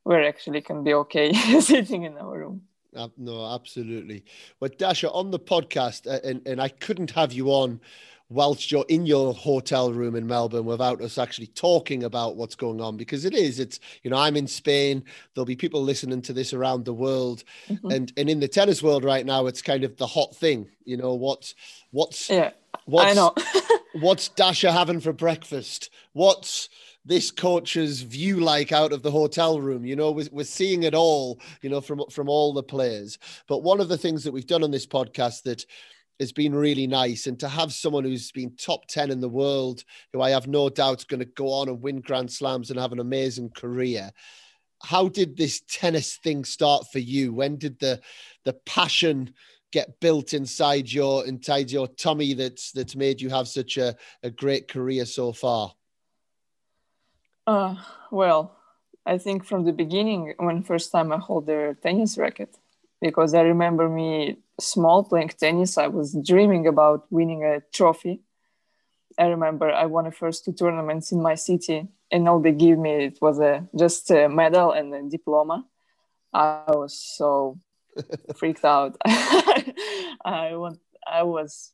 we're 0.05 0.23
actually 0.23 0.61
can 0.61 0.83
be 0.83 0.95
okay 0.95 1.33
sitting 1.61 2.05
in 2.05 2.17
our 2.19 2.39
room. 2.39 2.63
Uh, 2.95 3.09
no, 3.17 3.47
absolutely. 3.55 4.25
Well, 4.61 4.71
Dasha, 4.77 5.11
on 5.11 5.31
the 5.31 5.39
podcast, 5.39 6.07
uh, 6.07 6.21
and, 6.23 6.47
and 6.47 6.61
I 6.61 6.69
couldn't 6.69 7.13
have 7.13 7.33
you 7.33 7.49
on 7.49 7.81
whilst 8.29 8.71
you're 8.71 8.85
in 8.89 9.07
your 9.07 9.35
hotel 9.35 9.93
room 9.93 10.15
in 10.17 10.27
Melbourne 10.27 10.65
without 10.65 11.01
us 11.01 11.19
actually 11.19 11.49
talking 11.49 12.05
about 12.05 12.37
what's 12.37 12.55
going 12.55 12.81
on 12.81 12.97
because 12.97 13.25
it 13.25 13.35
is 13.35 13.59
it's 13.59 13.81
you 14.03 14.11
know 14.11 14.17
I'm 14.17 14.37
in 14.37 14.47
Spain 14.47 15.05
there'll 15.35 15.47
be 15.47 15.57
people 15.57 15.83
listening 15.83 16.23
to 16.23 16.33
this 16.33 16.53
around 16.53 16.85
the 16.85 16.95
world 16.95 17.45
mm-hmm. 17.69 17.91
and 17.91 18.13
and 18.17 18.29
in 18.31 18.41
the 18.41 18.49
tennis 18.49 18.83
world 18.83 19.05
right 19.05 19.27
now 19.27 19.47
it's 19.47 19.63
kind 19.63 19.85
of 19.85 19.97
the 19.97 20.07
hot 20.07 20.35
thing 20.35 20.69
you 20.85 20.97
know 20.97 21.15
what's 21.15 21.55
what's 21.91 22.31
yeah 22.31 22.51
what's, 22.87 23.11
I 23.11 23.15
know 23.15 23.35
what's 24.01 24.29
Dasha 24.29 24.73
having 24.73 25.01
for 25.01 25.13
breakfast 25.13 25.91
what's 26.13 26.69
this 27.05 27.31
coach's 27.31 28.03
view 28.03 28.41
like 28.41 28.73
out 28.73 28.93
of 28.93 29.03
the 29.03 29.11
hotel 29.11 29.61
room. 29.61 29.85
You 29.85 29.97
know, 29.97 30.13
we're, 30.13 30.29
we're 30.31 30.45
seeing 30.45 30.85
it 30.85 30.95
all, 30.95 31.41
you 31.61 31.69
know, 31.69 31.81
from 31.81 32.05
from 32.11 32.29
all 32.29 32.53
the 32.53 32.63
players. 32.63 33.19
But 33.49 33.63
one 33.63 33.81
of 33.81 33.89
the 33.89 33.99
things 33.99 34.25
that 34.25 34.33
we've 34.33 34.47
done 34.47 34.63
on 34.63 34.71
this 34.71 34.87
podcast 34.87 35.43
that 35.43 35.67
has 36.23 36.33
been 36.33 36.55
really 36.55 36.87
nice, 36.87 37.27
and 37.27 37.39
to 37.41 37.49
have 37.49 37.73
someone 37.73 38.05
who's 38.05 38.33
been 38.33 38.57
top 38.57 38.87
ten 38.87 39.11
in 39.11 39.21
the 39.21 39.29
world, 39.29 39.85
who 40.13 40.23
I 40.23 40.31
have 40.31 40.47
no 40.47 40.71
doubt 40.71 41.01
is 41.01 41.05
going 41.05 41.21
to 41.21 41.27
go 41.27 41.53
on 41.53 41.69
and 41.69 41.83
win 41.83 42.01
Grand 42.01 42.31
Slams 42.31 42.71
and 42.71 42.81
have 42.81 42.93
an 42.93 43.01
amazing 43.01 43.51
career. 43.51 44.11
How 44.83 45.09
did 45.09 45.37
this 45.37 45.63
tennis 45.69 46.17
thing 46.17 46.45
start 46.45 46.87
for 46.91 46.99
you? 46.99 47.33
When 47.33 47.57
did 47.57 47.79
the 47.79 48.01
the 48.45 48.55
passion 48.65 49.35
get 49.71 50.01
built 50.01 50.35
inside 50.35 50.93
your 50.93 51.27
inside 51.27 51.71
your 51.71 51.89
tummy 51.89 52.35
that's 52.35 52.73
that's 52.73 52.97
made 52.97 53.21
you 53.21 53.31
have 53.31 53.49
such 53.49 53.77
a, 53.77 53.95
a 54.23 54.31
great 54.31 54.69
career 54.69 55.05
so 55.05 55.33
far? 55.33 55.73
Uh, 57.47 57.77
well, 58.11 58.57
I 59.05 59.19
think 59.19 59.45
from 59.45 59.65
the 59.65 59.73
beginning, 59.73 60.35
when 60.39 60.63
first 60.63 60.93
time 60.93 61.13
I 61.13 61.19
hold 61.19 61.47
the 61.47 61.77
tennis 61.83 62.17
racket, 62.19 62.57
because 63.03 63.35
I 63.35 63.41
remember 63.41 63.89
me 63.89 64.39
small 64.61 65.03
playing 65.03 65.31
tennis, 65.31 65.77
I 65.77 65.89
was 65.89 66.17
dreaming 66.25 66.67
about 66.69 67.05
winning 67.11 67.45
a 67.45 67.61
trophy. 67.75 68.21
I 69.19 69.27
remember 69.27 69.71
I 69.71 69.87
won 69.87 70.05
the 70.05 70.13
first 70.13 70.45
two 70.45 70.53
tournaments 70.53 71.11
in 71.11 71.21
my 71.21 71.35
city, 71.35 71.89
and 72.13 72.29
all 72.29 72.41
they 72.41 72.53
give 72.53 72.79
me 72.79 72.93
it 73.07 73.19
was 73.21 73.41
a 73.41 73.69
just 73.77 74.11
a 74.11 74.29
medal 74.29 74.71
and 74.71 74.95
a 74.95 75.03
diploma. 75.03 75.67
I 76.33 76.63
was 76.69 76.95
so 76.95 77.59
freaked 78.37 78.65
out. 78.65 78.97
I 79.05 80.53
want 80.55 80.79
I 81.07 81.25
was 81.25 81.73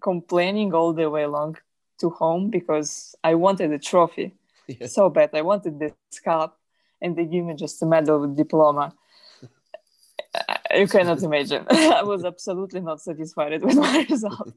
complaining 0.00 0.72
all 0.72 0.92
the 0.92 1.10
way 1.10 1.24
along 1.24 1.58
to 1.98 2.10
home 2.10 2.48
because 2.48 3.14
I 3.24 3.34
wanted 3.34 3.72
a 3.72 3.78
trophy 3.78 4.34
yeah. 4.68 4.86
so 4.86 5.10
bad. 5.10 5.30
I 5.34 5.42
wanted 5.42 5.80
this 5.80 6.20
cup, 6.24 6.60
and 7.02 7.16
they 7.16 7.24
give 7.24 7.44
me 7.44 7.54
just 7.54 7.82
a 7.82 7.86
medal 7.86 8.20
with 8.20 8.36
diploma. 8.36 8.94
You 10.76 10.88
cannot 10.88 11.22
imagine. 11.22 11.66
I 11.70 12.02
was 12.02 12.24
absolutely 12.24 12.80
not 12.80 13.00
satisfied 13.00 13.62
with 13.62 13.76
my 13.86 14.06
result. 14.08 14.52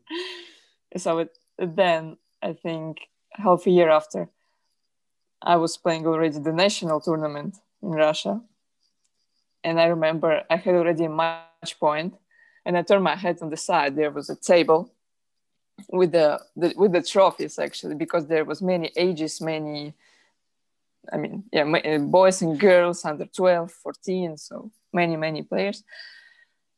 so 0.98 1.20
it, 1.20 1.38
then 1.58 2.18
I 2.42 2.54
think 2.54 3.00
half 3.32 3.66
a 3.66 3.70
year 3.70 3.90
after, 3.90 4.30
I 5.42 5.56
was 5.58 5.78
playing 5.78 6.06
already 6.08 6.40
the 6.40 6.54
national 6.54 7.00
tournament 7.02 7.58
in 7.82 7.92
Russia, 7.92 8.42
and 9.64 9.80
I 9.80 9.86
remember 9.86 10.44
I 10.50 10.58
had 10.58 10.76
already 10.76 11.06
a 11.06 11.10
match 11.10 11.80
point, 11.80 12.16
and 12.66 12.78
I 12.78 12.82
turned 12.82 13.04
my 13.04 13.16
head 13.16 13.38
on 13.42 13.50
the 13.50 13.58
side. 13.58 13.96
There 13.96 14.12
was 14.12 14.30
a 14.30 14.36
table 14.36 14.92
with 15.90 16.12
the, 16.12 16.40
the 16.56 16.74
with 16.76 16.92
the 16.92 17.04
trophies 17.04 17.60
actually 17.60 17.96
because 17.96 18.26
there 18.28 18.44
was 18.44 18.62
many 18.62 18.92
ages 18.96 19.40
many 19.40 19.94
i 21.12 21.18
mean 21.18 21.44
yeah 21.52 21.64
uh, 21.64 21.98
boys 22.00 22.42
and 22.42 22.60
girls 22.60 23.06
under 23.06 23.26
12 23.26 23.72
14 23.72 24.38
so 24.38 24.72
many 24.94 25.16
many 25.16 25.44
players. 25.44 25.84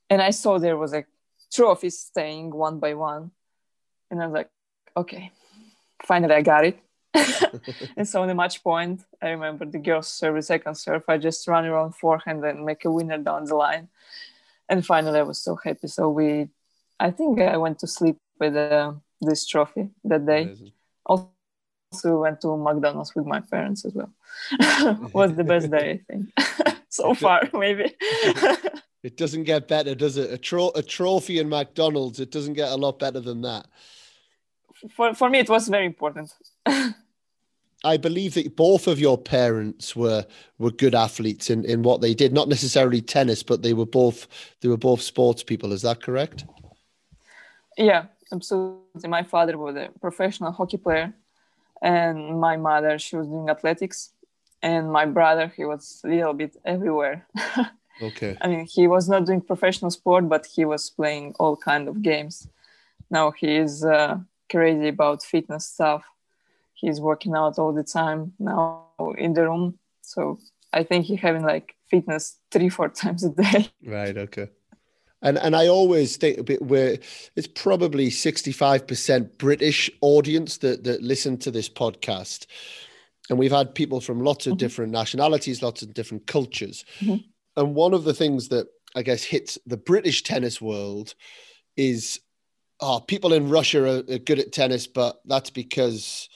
And 0.10 0.22
i 0.22 0.32
saw 0.32 0.58
there 0.58 0.78
was 0.78 0.94
a 0.94 1.06
trophy 1.54 1.90
staying 1.90 2.52
one 2.52 2.80
by 2.80 2.94
one. 2.94 3.32
And 4.10 4.22
i 4.22 4.26
was 4.26 4.34
like 4.34 4.50
okay 4.96 5.32
finally 6.06 6.36
i 6.36 6.42
got 6.42 6.66
it. 6.66 6.80
And 7.98 8.08
so 8.08 8.22
on 8.22 8.28
the 8.28 8.36
match 8.36 8.64
point 8.64 9.02
i 9.22 9.30
remember 9.30 9.66
the 9.66 9.80
girls 9.80 10.08
serve 10.08 10.36
the 10.36 10.42
second 10.42 10.76
serve. 10.76 11.04
I 11.08 11.18
just 11.18 11.48
run 11.48 11.66
around 11.66 11.94
forehand 11.96 12.44
and 12.46 12.66
make 12.66 12.86
a 12.86 12.92
winner 12.92 13.18
down 13.18 13.46
the 13.46 13.56
line. 13.56 13.88
And 14.68 14.86
finally 14.86 15.20
i 15.20 15.24
was 15.24 15.42
so 15.42 15.56
happy. 15.56 15.88
So 15.88 16.10
we 16.10 16.50
i 17.00 17.12
think 17.12 17.40
i 17.42 17.58
went 17.58 17.80
to 17.80 17.88
sleep 17.88 18.18
with 18.40 18.56
uh, 18.56 18.94
this 19.22 19.46
trophy 19.46 19.90
that 20.06 20.26
day. 20.26 20.44
Amazing. 20.44 20.72
Also 21.06 21.39
went 22.04 22.42
to 22.42 22.58
McDonald's 22.58 23.16
with 23.16 23.26
my 23.26 23.40
parents 23.40 23.86
as 23.86 23.94
well. 23.94 24.12
was 25.14 25.36
the 25.36 25.44
best 25.44 25.70
day 25.70 25.92
I 25.92 26.14
think 26.14 26.30
so 26.90 27.14
far 27.14 27.50
maybe. 27.54 27.94
it 29.04 29.18
doesn't 29.18 29.44
get 29.44 29.68
better, 29.68 29.96
does 29.96 30.18
it? 30.18 30.32
A, 30.32 30.38
tro- 30.38 30.72
a 30.76 30.84
trophy 30.84 31.40
in 31.40 31.50
McDonald's. 31.50 32.20
It 32.20 32.32
doesn't 32.32 32.54
get 32.54 32.72
a 32.72 32.76
lot 32.76 33.00
better 33.00 33.20
than 33.20 33.42
that. 33.42 33.68
For 34.96 35.14
for 35.14 35.30
me, 35.30 35.40
it 35.40 35.50
was 35.50 35.68
very 35.68 35.86
important. 35.86 36.34
I 37.84 37.96
believe 37.96 38.34
that 38.34 38.56
both 38.56 38.88
of 38.88 39.00
your 39.00 39.18
parents 39.18 39.96
were 39.96 40.26
were 40.58 40.72
good 40.72 40.96
athletes 40.96 41.50
in, 41.50 41.66
in 41.66 41.82
what 41.82 42.02
they 42.02 42.14
did. 42.14 42.34
Not 42.34 42.48
necessarily 42.48 43.02
tennis, 43.02 43.44
but 43.44 43.62
they 43.62 43.74
were 43.74 43.86
both 43.86 44.28
they 44.62 44.70
were 44.70 44.78
both 44.78 45.02
sports 45.02 45.44
people. 45.44 45.74
Is 45.74 45.82
that 45.82 46.02
correct? 46.02 46.46
Yeah, 47.78 48.06
absolutely. 48.32 49.10
My 49.10 49.24
father 49.24 49.58
was 49.58 49.76
a 49.76 49.90
professional 50.00 50.52
hockey 50.52 50.78
player, 50.78 51.14
and 51.82 52.40
my 52.40 52.58
mother 52.58 53.00
she 53.00 53.16
was 53.16 53.28
doing 53.28 53.50
athletics, 53.50 54.12
and 54.62 54.92
my 54.92 55.06
brother 55.06 55.52
he 55.56 55.66
was 55.66 56.02
a 56.04 56.08
little 56.08 56.34
bit 56.34 56.56
everywhere. 56.66 57.28
okay. 58.02 58.38
I 58.42 58.48
mean, 58.48 58.66
he 58.66 58.88
was 58.88 59.08
not 59.10 59.26
doing 59.26 59.42
professional 59.42 59.92
sport, 59.92 60.28
but 60.28 60.46
he 60.46 60.66
was 60.66 60.90
playing 60.90 61.36
all 61.40 61.56
kind 61.56 61.88
of 61.88 62.02
games. 62.02 62.48
Now 63.10 63.32
he 63.32 63.56
is 63.56 63.84
uh, 63.84 64.18
crazy 64.50 64.90
about 64.90 65.24
fitness 65.24 65.66
stuff. 65.66 66.04
He's 66.74 67.02
working 67.02 67.36
out 67.36 67.60
all 67.60 67.74
the 67.74 67.84
time 67.84 68.34
now 68.40 68.86
in 69.18 69.34
the 69.34 69.44
room. 69.44 69.80
So 70.02 70.40
I 70.72 70.84
think 70.84 71.06
he 71.06 71.16
having 71.16 71.44
like 71.44 71.76
fitness 71.90 72.38
three, 72.52 72.70
four 72.70 72.90
times 73.02 73.24
a 73.24 73.30
day. 73.30 73.70
Right. 73.84 74.18
Okay. 74.18 74.50
And 75.22 75.38
and 75.38 75.56
I 75.56 75.68
always 75.68 76.18
think 76.18 76.50
we're 76.62 76.98
it's 77.36 77.48
probably 77.48 78.10
sixty 78.10 78.52
five 78.52 78.88
percent 78.88 79.38
British 79.38 79.90
audience 80.02 80.58
that 80.60 80.84
that 80.86 81.02
listen 81.02 81.38
to 81.40 81.52
this 81.52 81.68
podcast, 81.68 82.46
and 83.30 83.38
we've 83.38 83.52
had 83.52 83.76
people 83.76 84.00
from 84.00 84.24
lots 84.24 84.48
of 84.48 84.52
mm-hmm. 84.52 84.60
different 84.60 84.92
nationalities, 84.94 85.62
lots 85.62 85.82
of 85.82 85.94
different 85.94 86.26
cultures, 86.26 86.86
mm-hmm. 87.02 87.18
and 87.58 87.76
one 87.76 87.94
of 87.94 88.06
the 88.06 88.14
things 88.14 88.48
that 88.48 88.68
I 88.96 89.02
guess 89.02 89.24
hits 89.24 89.58
the 89.66 89.78
British 89.78 90.24
tennis 90.24 90.62
world 90.62 91.16
is, 91.76 92.20
oh, 92.80 93.02
people 93.02 93.34
in 93.34 93.50
Russia 93.50 93.84
are, 93.84 94.14
are 94.14 94.20
good 94.20 94.40
at 94.40 94.52
tennis, 94.52 94.88
but 94.88 95.20
that's 95.26 95.50
because 95.50 96.30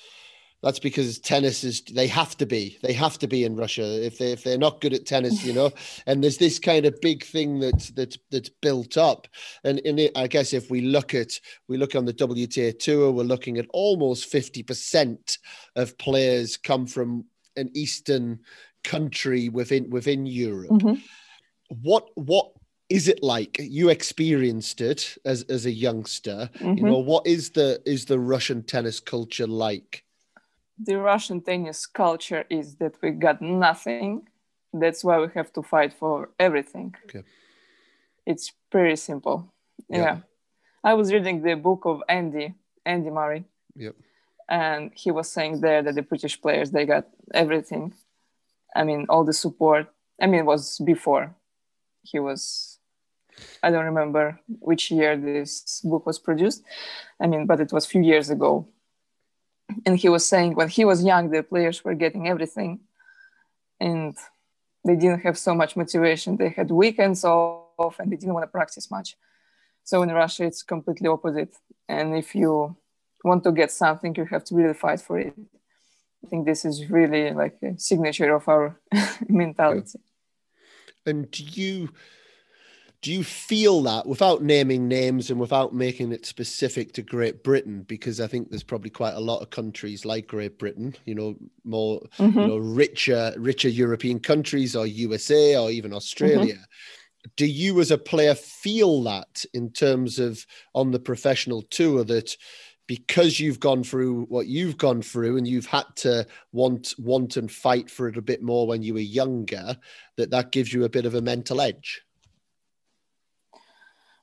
that's 0.64 0.80
because 0.80 1.20
tennis 1.20 1.66
is 1.66 1.82
they 1.82 2.08
have 2.08 2.38
to 2.38 2.46
be 2.46 2.80
they 2.82 2.94
have 2.94 3.20
to 3.20 3.28
be 3.28 3.44
in 3.44 3.56
Russia. 3.56 3.84
If 4.04 4.18
they 4.18 4.32
if 4.32 4.44
they're 4.44 4.58
not 4.58 4.80
good 4.80 4.94
at 4.94 5.06
tennis 5.06 5.44
you 5.44 5.54
know 5.54 5.72
and 6.08 6.24
there's 6.24 6.38
this 6.38 6.58
kind 6.58 6.86
of 6.86 7.00
big 7.02 7.24
thing 7.24 7.60
that's 7.60 7.90
that's 7.92 8.18
that's 8.32 8.50
built 8.50 8.98
up. 8.98 9.28
And 9.66 9.80
in 9.80 10.00
it 10.00 10.14
I 10.16 10.28
guess 10.28 10.54
if 10.54 10.72
we 10.72 10.80
look 10.82 11.14
at 11.14 11.38
we 11.68 11.78
look 11.78 11.96
on 11.96 12.06
the 12.06 12.14
WTA 12.14 12.80
tour 12.80 13.12
we're 13.12 13.24
looking 13.24 13.58
at 13.58 13.68
almost 13.74 14.32
50% 14.32 15.38
of 15.76 15.98
players 15.98 16.56
come 16.56 16.88
from 16.88 17.26
an 17.58 17.70
eastern 17.76 18.40
country 18.86 19.50
within 19.50 19.90
within 19.90 20.26
Europe. 20.26 20.72
Mm-hmm. 20.72 21.02
what 21.82 22.08
what 22.16 22.52
is 22.90 23.08
it 23.08 23.24
like? 23.24 23.58
You 23.60 23.90
experienced 23.90 24.80
it 24.80 25.18
as 25.26 25.44
as 25.44 25.66
a 25.66 25.72
youngster. 25.72 26.50
Mm-hmm. 26.56 26.78
you 26.78 26.84
know 26.86 27.00
what 27.00 27.28
is 27.28 27.50
the 27.50 27.82
is 27.86 28.06
the 28.06 28.20
russian 28.20 28.64
tennis 28.64 29.02
culture 29.02 29.48
like 29.48 30.04
the 30.78 30.98
russian 30.98 31.42
tennis 31.42 31.86
culture 31.86 32.46
is 32.50 32.76
that 32.76 32.96
we 33.02 33.12
got 33.12 33.42
nothing. 33.42 34.28
That's 34.74 35.04
why 35.04 35.20
we 35.20 35.28
have 35.36 35.54
to 35.54 35.62
fight 35.62 35.94
for 35.94 36.30
everything. 36.40 36.96
Okay. 37.06 37.24
it's 38.26 38.52
pretty 38.72 38.96
simple. 38.96 39.54
Yeah. 39.90 39.98
yeah. 39.98 40.18
i 40.84 40.94
was 40.94 41.12
reading 41.12 41.42
the 41.42 41.56
book 41.56 41.82
of 41.86 42.02
andy 42.10 42.54
andy 42.86 43.10
murray. 43.10 43.44
Yep. 43.76 43.96
And 44.50 44.92
he 44.94 45.12
was 45.12 45.32
saying 45.32 45.62
there 45.62 45.82
that 45.84 45.96
the 45.96 46.02
british 46.02 46.42
players 46.42 46.72
they 46.72 46.86
got 46.86 47.06
everything. 47.34 47.94
I 48.76 48.84
mean 48.84 49.06
all 49.10 49.24
the 49.24 49.34
support. 49.34 49.88
I 50.22 50.26
mean 50.28 50.42
it 50.42 50.46
was 50.46 50.80
before 50.80 51.36
he 52.02 52.20
was 52.20 52.80
i 53.64 53.72
don't 53.72 53.86
remember 53.86 54.40
which 54.60 54.92
year 54.92 55.18
this 55.18 55.82
book 55.84 56.06
was 56.06 56.18
produced. 56.20 56.64
I 57.20 57.28
mean 57.28 57.46
but 57.46 57.60
it 57.60 57.72
was 57.72 57.86
a 57.86 57.90
few 57.90 58.02
years 58.02 58.30
ago 58.30 58.68
and 59.86 59.98
he 59.98 60.10
was 60.10 60.26
saying 60.26 60.56
when 60.56 60.70
he 60.70 60.86
was 60.86 61.04
young 61.04 61.30
the 61.30 61.44
players 61.44 61.84
were 61.84 61.96
getting 61.96 62.28
everything. 62.28 62.80
And 63.80 64.16
they 64.86 64.96
didn't 64.96 65.22
have 65.22 65.38
so 65.38 65.56
much 65.56 65.76
motivation. 65.76 66.38
They 66.38 66.50
had 66.50 66.70
weekends 66.72 67.24
off 67.24 68.00
and 68.00 68.12
they 68.12 68.16
didn't 68.16 68.34
want 68.34 68.44
to 68.44 68.52
practice 68.52 68.90
much. 68.92 69.16
So 69.84 70.02
in 70.02 70.12
russia 70.12 70.46
it's 70.46 70.64
completely 70.64 71.08
opposite. 71.08 71.54
And 71.88 72.16
if 72.16 72.36
you 72.36 72.76
want 73.24 73.44
to 73.44 73.52
get 73.52 73.72
something 73.72 74.14
you 74.16 74.26
have 74.26 74.44
to 74.46 74.56
really 74.56 74.74
fight 74.74 75.02
for 75.02 75.20
it. 75.20 75.34
I 76.24 76.28
think 76.30 76.46
this 76.46 76.64
is 76.64 76.90
really 76.90 77.32
like 77.32 77.58
a 77.62 77.78
signature 77.78 78.34
of 78.34 78.48
our 78.48 78.80
mentality. 79.30 80.00
And 81.06 81.30
do 81.30 81.44
you 81.44 81.90
do 83.04 83.12
you 83.12 83.22
feel 83.22 83.82
that 83.82 84.08
without 84.08 84.42
naming 84.42 84.88
names 84.88 85.30
and 85.30 85.38
without 85.38 85.74
making 85.74 86.14
it 86.14 86.26
specific 86.26 86.94
to 86.94 87.02
Great 87.02 87.44
Britain? 87.44 87.84
Because 87.84 88.22
I 88.22 88.28
think 88.28 88.50
there's 88.50 88.64
probably 88.64 88.90
quite 88.90 89.16
a 89.16 89.20
lot 89.20 89.42
of 89.42 89.50
countries 89.50 90.06
like 90.06 90.26
Great 90.26 90.58
Britain, 90.58 90.96
you 91.04 91.14
know, 91.14 91.36
more 91.66 92.02
mm-hmm. 92.18 92.40
you 92.40 92.48
know 92.48 92.58
richer 92.58 93.34
richer 93.38 93.68
European 93.68 94.22
countries 94.22 94.74
or 94.74 94.88
USA 94.88 95.58
or 95.58 95.70
even 95.70 95.94
Australia. 95.94 96.54
Mm-hmm. 96.54 97.30
Do 97.36 97.46
you, 97.46 97.80
as 97.82 97.92
a 97.92 97.98
player, 97.98 98.36
feel 98.36 99.04
that 99.04 99.44
in 99.54 99.72
terms 99.72 100.18
of 100.18 100.46
on 100.74 100.92
the 100.92 101.00
professional 101.00 101.62
tour 101.64 102.06
that 102.06 102.38
because 102.88 103.38
you've 103.38 103.60
gone 103.60 103.84
through 103.84 104.24
what 104.26 104.48
you've 104.48 104.78
gone 104.78 105.02
through 105.02 105.36
and 105.36 105.48
you've 105.48 105.66
had 105.66 105.86
to 105.98 106.26
want 106.54 106.94
want 106.98 107.36
and 107.36 107.52
fight 107.52 107.90
for 107.90 108.08
it 108.08 108.18
a 108.18 108.22
bit 108.22 108.42
more 108.42 108.66
when 108.66 108.82
you 108.82 108.94
were 108.94 109.00
younger 109.02 109.78
that 110.16 110.32
that 110.32 110.52
gives 110.54 110.72
you 110.72 110.86
a 110.86 110.90
bit 110.90 111.06
of 111.06 111.16
a 111.16 111.22
mental 111.22 111.60
edge 111.60 112.02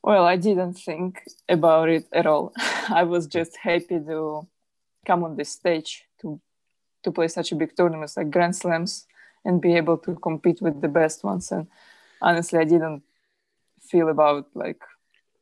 well 0.03 0.25
i 0.25 0.37
didn't 0.37 0.75
think 0.75 1.23
about 1.49 1.89
it 1.89 2.07
at 2.13 2.27
all. 2.27 2.53
I 2.89 3.05
was 3.05 3.27
just 3.27 3.57
happy 3.57 3.99
to 3.99 4.47
come 5.07 5.25
on 5.25 5.37
this 5.37 5.51
stage 5.51 6.05
to 6.21 6.41
to 7.03 7.11
play 7.11 7.29
such 7.29 7.53
a 7.53 7.57
big 7.57 7.77
tournaments 7.77 8.17
like 8.17 8.31
grand 8.31 8.57
slams 8.57 9.07
and 9.45 9.61
be 9.61 9.75
able 9.77 9.97
to 9.99 10.15
compete 10.17 10.61
with 10.61 10.81
the 10.81 10.89
best 10.89 11.25
ones. 11.25 11.51
And 11.53 11.67
honestly 12.23 12.59
i 12.59 12.65
didn't 12.65 13.03
feel 13.81 14.09
about 14.09 14.47
like 14.55 14.83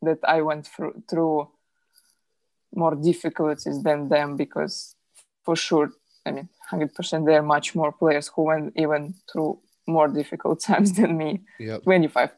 that 0.02 0.18
i 0.24 0.40
went 0.40 0.66
through 0.66 1.02
through 1.10 1.48
more 2.74 2.94
difficulties 2.94 3.82
than 3.82 4.08
them 4.08 4.36
because 4.36 4.94
for 5.44 5.56
sure 5.56 5.90
i 6.26 6.30
mean 6.30 6.48
100% 6.70 7.26
there 7.26 7.38
are 7.38 7.42
much 7.42 7.74
more 7.74 7.92
players 7.92 8.28
who 8.28 8.42
went 8.42 8.72
even 8.76 9.14
through 9.30 9.58
more 9.88 10.08
difficult 10.08 10.60
times 10.70 10.92
than 10.92 11.16
me. 11.16 11.40
Yep. 11.58 11.82
25 11.84 12.30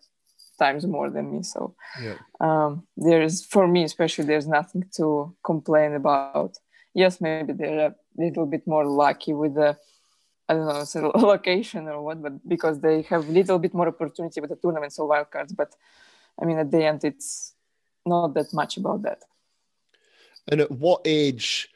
times 0.64 0.82
more 0.96 1.08
than 1.14 1.24
me 1.32 1.42
so 1.42 1.74
yep. 2.06 2.16
um, 2.46 2.70
there's 2.96 3.36
for 3.54 3.64
me 3.74 3.80
especially 3.90 4.24
there's 4.24 4.50
nothing 4.58 4.84
to 4.98 5.34
complain 5.50 5.90
about 6.02 6.52
yes 6.94 7.20
maybe 7.20 7.52
they're 7.52 7.86
a 7.88 7.94
little 8.24 8.46
bit 8.54 8.64
more 8.66 8.84
lucky 9.04 9.32
with 9.42 9.54
the 9.54 9.70
I 10.50 10.54
don't 10.54 10.66
know, 10.66 11.12
location 11.34 11.86
or 11.86 12.02
what, 12.02 12.20
but 12.20 12.48
because 12.48 12.80
they 12.80 13.02
have 13.02 13.28
a 13.28 13.32
little 13.32 13.60
bit 13.60 13.72
more 13.72 13.86
opportunity 13.86 14.40
with 14.40 14.50
the 14.50 14.56
tournaments 14.56 14.98
or 14.98 15.08
wildcards. 15.08 15.54
But 15.54 15.76
I 16.40 16.44
mean, 16.44 16.58
at 16.58 16.72
the 16.72 16.84
end, 16.84 17.04
it's 17.04 17.54
not 18.04 18.34
that 18.34 18.52
much 18.52 18.76
about 18.76 19.02
that. 19.02 19.20
And 20.48 20.60
at 20.60 20.72
what 20.72 21.02
age 21.04 21.68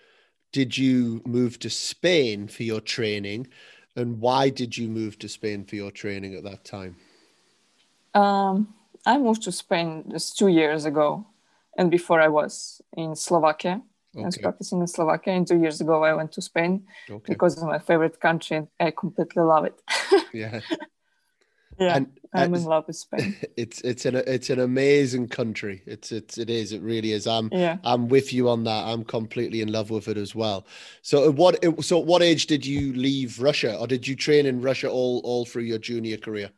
did 0.51 0.77
you 0.77 1.23
move 1.25 1.61
to 1.61 1.71
Spain 1.71 2.49
for 2.49 2.65
your 2.65 2.81
training? 2.81 3.47
And 3.95 4.21
why 4.21 4.49
did 4.49 4.77
you 4.77 4.89
move 4.89 5.21
to 5.21 5.29
Spain 5.29 5.65
for 5.65 5.77
your 5.77 5.93
training 5.93 6.35
at 6.35 6.43
that 6.43 6.65
time? 6.65 6.97
Um, 8.15 8.75
I 9.07 9.19
moved 9.19 9.43
to 9.43 9.53
Spain 9.53 10.05
just 10.11 10.39
two 10.39 10.49
years 10.49 10.85
ago. 10.85 11.27
And 11.77 11.91
before 11.91 12.21
I 12.21 12.29
was 12.29 12.81
in 12.97 13.17
Slovakia. 13.17 13.83
Okay. 14.15 14.23
I 14.23 14.27
was 14.27 14.39
practicing 14.39 14.81
in 14.81 14.87
Slovakia. 14.87 15.35
And 15.35 15.47
two 15.47 15.59
years 15.59 15.81
ago, 15.81 16.05
I 16.05 16.15
went 16.15 16.33
to 16.33 16.43
Spain 16.43 16.87
okay. 17.11 17.33
because 17.33 17.55
it's 17.55 17.65
my 17.65 17.81
favorite 17.81 18.21
country. 18.21 18.67
I 18.79 18.93
completely 18.93 19.43
love 19.43 19.65
it. 19.65 19.83
yeah. 20.33 20.61
Yeah, 21.79 21.97
and, 21.97 22.07
I'm 22.33 22.55
in 22.55 22.63
uh, 22.63 22.69
love 22.69 22.87
with 22.87 22.97
Spain. 22.97 23.37
It's 23.57 23.81
it's 23.81 24.07
an 24.07 24.17
it's 24.17 24.51
an 24.51 24.61
amazing 24.61 25.29
country. 25.29 25.83
It's 25.87 26.13
it's 26.13 26.39
it 26.39 26.51
is. 26.51 26.73
It 26.73 26.83
really 26.83 27.13
is. 27.13 27.27
I'm 27.27 27.49
yeah. 27.53 27.79
I'm 27.85 28.09
with 28.09 28.33
you 28.33 28.49
on 28.49 28.65
that. 28.65 28.85
I'm 28.87 29.05
completely 29.05 29.61
in 29.61 29.73
love 29.73 29.91
with 29.91 30.09
it 30.09 30.17
as 30.17 30.35
well. 30.35 30.67
So 31.03 31.29
uh, 31.29 31.31
what 31.31 31.65
uh, 31.65 31.81
so 31.83 31.99
what 31.99 32.23
age 32.23 32.47
did 32.47 32.65
you 32.65 32.93
leave 32.93 33.41
Russia, 33.41 33.77
or 33.77 33.87
did 33.87 34.07
you 34.07 34.17
train 34.17 34.47
in 34.47 34.61
Russia 34.61 34.89
all 34.89 35.21
all 35.25 35.45
through 35.45 35.65
your 35.65 35.79
junior 35.79 36.17
career? 36.17 36.51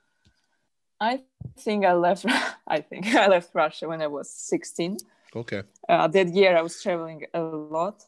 I 1.01 1.23
think 1.59 1.85
I 1.85 1.93
left. 1.93 2.27
I 2.67 2.81
think 2.81 3.07
I 3.15 3.29
left 3.29 3.55
Russia 3.55 3.89
when 3.89 4.03
I 4.03 4.07
was 4.07 4.31
16. 4.31 4.99
Okay. 5.35 5.63
Uh, 5.89 6.09
that 6.09 6.29
year 6.29 6.57
I 6.57 6.63
was 6.63 6.83
traveling 6.83 7.27
a 7.35 7.41
lot, 7.41 8.05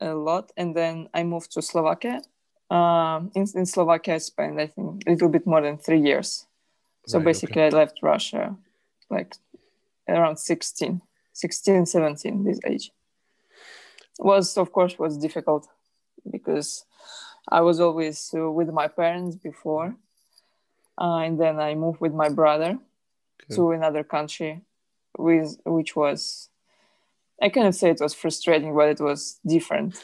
a 0.00 0.14
lot, 0.14 0.50
and 0.56 0.74
then 0.74 1.08
I 1.14 1.22
moved 1.22 1.52
to 1.52 1.62
Slovakia 1.62 2.22
um, 2.70 3.30
in, 3.34 3.46
in 3.54 3.66
Slovakia, 3.66 4.14
I 4.14 4.18
spent, 4.18 4.60
I 4.60 4.66
think, 4.66 5.04
a 5.06 5.10
little 5.10 5.28
bit 5.28 5.46
more 5.46 5.62
than 5.62 5.78
three 5.78 6.00
years. 6.00 6.46
So 7.06 7.18
right, 7.18 7.24
basically, 7.24 7.62
okay. 7.62 7.76
I 7.76 7.78
left 7.80 8.00
Russia 8.02 8.56
like 9.10 9.36
around 10.06 10.36
16, 10.36 11.00
16, 11.32 11.86
17, 11.86 12.44
this 12.44 12.60
age. 12.66 12.90
Was, 14.18 14.58
of 14.58 14.72
course, 14.72 14.98
was 14.98 15.16
difficult 15.16 15.66
because 16.30 16.84
I 17.48 17.62
was 17.62 17.80
always 17.80 18.34
uh, 18.36 18.50
with 18.50 18.68
my 18.68 18.88
parents 18.88 19.36
before. 19.36 19.94
Uh, 21.00 21.18
and 21.18 21.40
then 21.40 21.60
I 21.60 21.74
moved 21.74 22.00
with 22.00 22.12
my 22.12 22.28
brother 22.28 22.78
okay. 23.42 23.54
to 23.54 23.70
another 23.70 24.02
country, 24.02 24.62
with 25.16 25.58
which 25.64 25.94
was 25.94 26.48
I 27.40 27.48
cannot 27.48 27.74
say 27.74 27.90
it 27.90 28.00
was 28.00 28.14
frustrating, 28.14 28.74
but 28.74 28.88
it 28.88 29.00
was 29.00 29.38
different. 29.46 30.02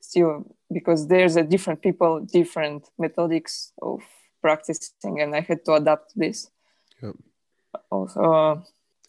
Still 0.00 0.56
because 0.72 1.06
there's 1.08 1.36
a 1.36 1.42
different 1.42 1.82
people, 1.82 2.20
different 2.20 2.88
methodics 2.98 3.72
of 3.82 4.00
practicing, 4.40 5.20
and 5.20 5.34
I 5.34 5.40
had 5.40 5.64
to 5.66 5.74
adapt 5.74 6.12
to 6.12 6.18
this. 6.18 6.50
Yep. 7.02 7.14
Also, 7.90 8.20
uh, 8.20 8.60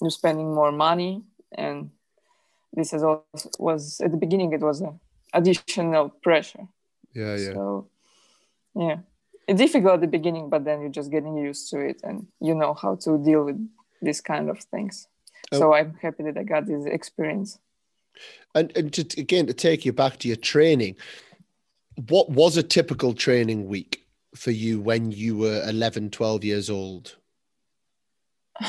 you're 0.02 0.12
spending 0.12 0.54
more 0.54 0.72
money, 0.72 1.24
and 1.58 1.92
this 2.74 2.94
is 2.94 3.04
also 3.04 3.50
was 3.58 4.02
at 4.02 4.12
the 4.12 4.18
beginning 4.18 4.54
it 4.54 4.62
was 4.62 4.82
an 4.82 5.00
additional 5.34 6.10
pressure. 6.10 6.68
Yeah, 7.14 7.36
yeah. 7.36 7.54
So, 7.54 7.88
yeah, 8.76 8.98
it's 9.52 9.60
difficult 9.60 9.96
at 9.96 10.02
the 10.02 10.08
beginning, 10.08 10.50
but 10.50 10.64
then 10.64 10.80
you're 10.80 10.90
just 10.90 11.12
getting 11.12 11.36
used 11.36 11.70
to 11.72 11.80
it, 11.80 12.00
and 12.04 12.26
you 12.40 12.56
know 12.56 12.74
how 12.74 12.96
to 12.96 13.18
deal 13.18 13.44
with 13.44 13.60
these 14.02 14.22
kind 14.22 14.50
of 14.50 14.60
things. 14.60 15.10
Oh. 15.52 15.60
So 15.60 15.74
I'm 15.74 15.94
happy 16.02 16.24
that 16.24 16.38
I 16.38 16.44
got 16.44 16.68
this 16.68 16.86
experience. 16.86 17.60
And, 18.56 18.72
and 18.78 18.94
to, 18.94 19.02
again, 19.20 19.48
to 19.48 19.54
take 19.54 19.84
you 19.84 19.92
back 19.92 20.20
to 20.20 20.30
your 20.30 20.38
training, 20.38 20.96
what 22.08 22.30
was 22.30 22.56
a 22.56 22.64
typical 22.64 23.14
training 23.14 23.68
week 23.68 24.06
for 24.36 24.52
you 24.52 24.80
when 24.80 25.12
you 25.12 25.36
were 25.36 25.62
11 25.68 26.10
12 26.10 26.46
years 26.46 26.70
old 26.70 27.18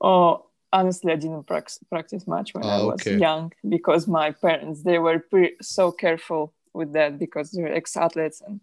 oh 0.00 0.46
honestly 0.72 1.12
i 1.12 1.16
didn't 1.16 1.42
practice, 1.44 1.78
practice 1.90 2.26
much 2.26 2.54
when 2.54 2.64
oh, 2.64 2.68
i 2.68 2.72
ah, 2.72 2.86
was 2.86 3.02
okay. 3.02 3.18
young 3.18 3.52
because 3.68 4.08
my 4.08 4.30
parents 4.30 4.82
they 4.82 4.98
were 4.98 5.18
pre- 5.18 5.56
so 5.60 5.92
careful 5.92 6.54
with 6.72 6.94
that 6.94 7.18
because 7.18 7.50
they're 7.50 7.74
ex-athletes 7.74 8.40
and 8.40 8.60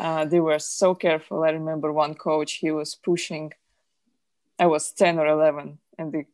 uh, 0.00 0.24
they 0.24 0.40
were 0.40 0.58
so 0.58 0.94
careful 0.94 1.44
i 1.44 1.50
remember 1.50 1.92
one 1.92 2.14
coach 2.14 2.52
he 2.54 2.70
was 2.70 2.94
pushing 2.94 3.52
i 4.58 4.66
was 4.66 4.92
10 4.92 5.18
or 5.18 5.26
11 5.26 5.78
and 5.98 6.12
the 6.12 6.24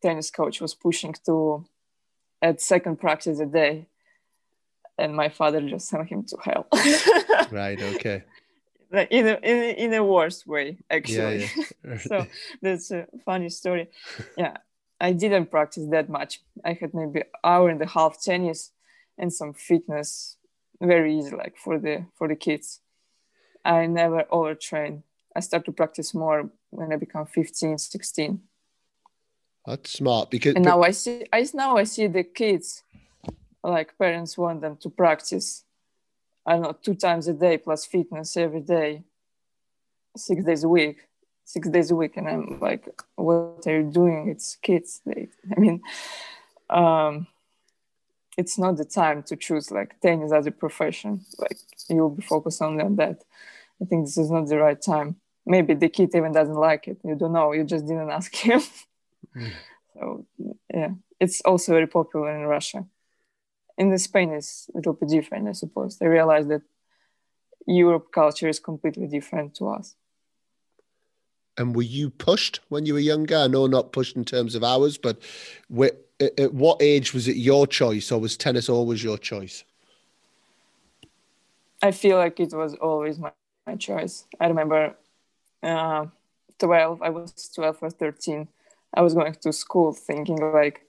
tennis 0.00 0.30
coach 0.30 0.60
was 0.60 0.74
pushing 0.74 1.14
to 1.26 1.64
at 2.40 2.60
second 2.60 2.96
practice 3.00 3.38
a 3.40 3.46
day 3.46 3.86
and 4.98 5.14
my 5.14 5.28
father 5.28 5.60
just 5.60 5.88
sent 5.88 6.08
him 6.08 6.24
to 6.24 6.36
hell. 6.42 6.66
right. 7.50 7.80
Okay. 7.94 8.22
in 9.10 9.26
a, 9.26 9.38
in 9.42 9.56
a, 9.56 9.84
in 9.84 9.94
a 9.94 10.04
worse 10.04 10.46
way, 10.46 10.78
actually. 10.90 11.44
Yeah, 11.44 11.48
yeah. 11.84 11.98
so 12.10 12.26
that's 12.62 12.90
a 12.90 13.06
funny 13.24 13.48
story. 13.48 13.88
Yeah, 14.36 14.56
I 15.00 15.12
didn't 15.12 15.50
practice 15.50 15.86
that 15.90 16.08
much. 16.08 16.40
I 16.64 16.74
had 16.74 16.94
maybe 16.94 17.22
hour 17.42 17.68
and 17.68 17.80
a 17.82 17.86
half 17.86 18.22
tennis 18.22 18.70
and 19.18 19.32
some 19.32 19.54
fitness, 19.54 20.36
very 20.80 21.18
easy, 21.18 21.34
like 21.34 21.56
for 21.56 21.78
the 21.78 22.06
for 22.14 22.28
the 22.28 22.36
kids. 22.36 22.80
I 23.64 23.86
never 23.86 24.24
overtrain. 24.24 25.02
I 25.34 25.40
start 25.40 25.64
to 25.66 25.72
practice 25.72 26.14
more 26.14 26.50
when 26.70 26.92
I 26.92 26.96
become 26.96 27.26
15, 27.26 27.78
16. 27.78 28.40
That's 29.66 29.92
smart 29.92 30.30
because 30.30 30.56
and 30.56 30.64
now 30.64 30.82
I 30.82 30.90
see 30.90 31.24
I 31.32 31.46
now 31.54 31.76
I 31.76 31.84
see 31.84 32.08
the 32.08 32.24
kids 32.24 32.82
like 33.62 33.96
parents 33.96 34.36
want 34.36 34.60
them 34.60 34.76
to 34.78 34.90
practice 34.90 35.64
I 36.44 36.54
don't 36.54 36.62
know 36.62 36.76
two 36.82 36.94
times 36.94 37.28
a 37.28 37.32
day 37.32 37.58
plus 37.58 37.86
fitness 37.86 38.36
every 38.36 38.60
day 38.60 39.04
six 40.16 40.44
days 40.44 40.64
a 40.64 40.68
week 40.68 41.06
six 41.44 41.68
days 41.68 41.92
a 41.92 41.94
week 41.94 42.16
and 42.16 42.28
I'm 42.28 42.58
like 42.58 42.88
what 43.14 43.64
are 43.66 43.80
you 43.80 43.90
doing 43.90 44.28
it's 44.28 44.56
kids 44.56 45.00
they, 45.06 45.28
I 45.56 45.60
mean 45.60 45.80
um 46.68 47.28
it's 48.36 48.58
not 48.58 48.76
the 48.78 48.84
time 48.84 49.22
to 49.24 49.36
choose 49.36 49.70
like 49.70 50.00
tennis 50.00 50.32
as 50.32 50.46
a 50.46 50.50
profession 50.50 51.24
like 51.38 51.58
you'll 51.88 52.10
be 52.10 52.22
focused 52.22 52.62
only 52.62 52.82
on 52.82 52.96
that 52.96 53.22
I 53.80 53.84
think 53.84 54.06
this 54.06 54.18
is 54.18 54.30
not 54.30 54.46
the 54.46 54.58
right 54.58 54.80
time. 54.80 55.16
Maybe 55.44 55.74
the 55.74 55.88
kid 55.88 56.14
even 56.14 56.32
doesn't 56.32 56.54
like 56.54 56.86
it. 56.88 56.98
You 57.04 57.16
don't 57.16 57.32
know. 57.32 57.52
You 57.52 57.64
just 57.64 57.86
didn't 57.86 58.10
ask 58.10 58.34
him. 58.34 58.60
Mm. 59.36 59.52
so 59.94 60.26
yeah 60.72 60.90
it's 61.20 61.40
also 61.42 61.72
very 61.72 61.86
popular 61.86 62.34
in 62.34 62.42
russia. 62.46 62.84
In 63.78 63.90
the 63.90 63.98
spain 63.98 64.30
it's 64.32 64.68
a 64.74 64.78
little 64.78 64.92
bit 64.94 65.08
different 65.08 65.48
i 65.48 65.52
suppose. 65.52 65.98
They 65.98 66.08
realize 66.08 66.46
that 66.48 66.62
europe 67.66 68.10
culture 68.12 68.48
is 68.48 68.58
completely 68.58 69.06
different 69.06 69.54
to 69.56 69.68
us. 69.68 69.94
And 71.58 71.76
were 71.76 71.82
you 71.82 72.10
pushed 72.10 72.60
when 72.70 72.86
you 72.86 72.94
were 72.94 73.00
younger? 73.00 73.36
I 73.36 73.46
know 73.46 73.66
not 73.66 73.92
pushed 73.92 74.16
in 74.16 74.24
terms 74.24 74.54
of 74.54 74.64
hours 74.64 74.98
but 74.98 75.20
at 76.20 76.52
what 76.52 76.80
age 76.80 77.14
was 77.14 77.28
it 77.28 77.36
your 77.36 77.66
choice 77.66 78.10
or 78.10 78.20
was 78.20 78.36
tennis 78.36 78.68
always 78.68 79.02
your 79.02 79.18
choice? 79.18 79.64
I 81.82 81.90
feel 81.90 82.16
like 82.16 82.38
it 82.38 82.52
was 82.52 82.74
always 82.74 83.18
my, 83.18 83.32
my 83.66 83.76
choice. 83.76 84.26
I 84.40 84.46
remember 84.48 84.96
uh, 85.62 86.06
12 86.58 87.02
i 87.02 87.10
was 87.10 87.50
12 87.54 87.78
or 87.82 87.90
13 87.90 88.46
i 88.94 89.00
was 89.00 89.14
going 89.14 89.34
to 89.34 89.52
school 89.52 89.92
thinking 89.92 90.36
like 90.52 90.86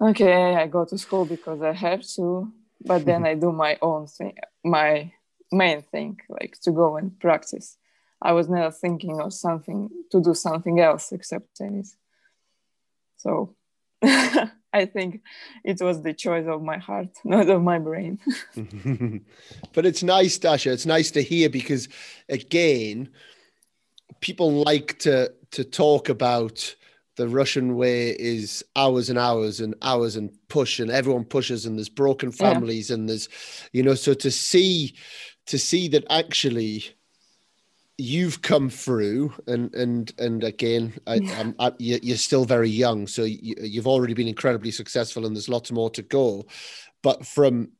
okay 0.00 0.54
i 0.56 0.66
go 0.66 0.84
to 0.84 0.98
school 0.98 1.24
because 1.24 1.62
i 1.62 1.72
have 1.72 2.02
to 2.02 2.52
but 2.84 3.04
then 3.06 3.24
i 3.30 3.34
do 3.34 3.50
my 3.50 3.78
own 3.80 4.06
thing 4.06 4.34
my 4.64 5.10
main 5.52 5.82
thing 5.82 6.18
like 6.28 6.58
to 6.62 6.72
go 6.72 6.96
and 6.96 7.18
practice. 7.20 7.76
I 8.20 8.32
was 8.32 8.48
never 8.48 8.70
thinking 8.70 9.20
of 9.20 9.32
something 9.32 9.90
to 10.10 10.20
do 10.20 10.34
something 10.34 10.80
else 10.80 11.12
except 11.12 11.56
tennis. 11.56 11.96
So 13.18 13.54
I 14.74 14.86
think 14.86 15.20
it 15.64 15.80
was 15.80 16.02
the 16.02 16.14
choice 16.14 16.46
of 16.46 16.62
my 16.62 16.78
heart, 16.78 17.08
not 17.24 17.48
of 17.48 17.62
my 17.62 17.78
brain. 17.78 18.18
but 19.72 19.86
it's 19.86 20.02
nice, 20.02 20.38
Dasha. 20.38 20.72
It's 20.72 20.86
nice 20.86 21.10
to 21.12 21.22
hear 21.22 21.48
because, 21.48 21.88
again, 22.28 23.10
people 24.20 24.64
like 24.64 24.98
to 25.00 25.32
to 25.50 25.64
talk 25.64 26.08
about 26.08 26.74
the 27.16 27.28
Russian 27.28 27.76
way 27.76 28.10
is 28.10 28.64
hours 28.74 29.10
and 29.10 29.18
hours 29.18 29.60
and 29.60 29.74
hours 29.82 30.16
and 30.16 30.30
push 30.48 30.78
and 30.78 30.90
everyone 30.90 31.24
pushes 31.24 31.66
and 31.66 31.76
there's 31.76 31.90
broken 31.90 32.32
families 32.32 32.88
yeah. 32.88 32.94
and 32.94 33.08
there's 33.08 33.28
you 33.72 33.82
know 33.82 33.94
so 33.94 34.14
to 34.14 34.30
see 34.30 34.94
to 35.46 35.58
see 35.58 35.88
that 35.88 36.04
actually 36.08 36.84
you've 37.98 38.42
come 38.42 38.70
through 38.70 39.32
and 39.46 39.74
and 39.74 40.12
and 40.18 40.42
again 40.42 40.94
I, 41.06 41.54
I, 41.58 41.72
you're 41.78 42.16
still 42.16 42.44
very 42.44 42.70
young 42.70 43.06
so 43.06 43.24
you, 43.24 43.54
you've 43.60 43.86
already 43.86 44.14
been 44.14 44.28
incredibly 44.28 44.70
successful 44.70 45.26
and 45.26 45.36
there's 45.36 45.48
lots 45.48 45.70
more 45.70 45.90
to 45.90 46.02
go 46.02 46.46
but 47.02 47.26
from 47.26 47.70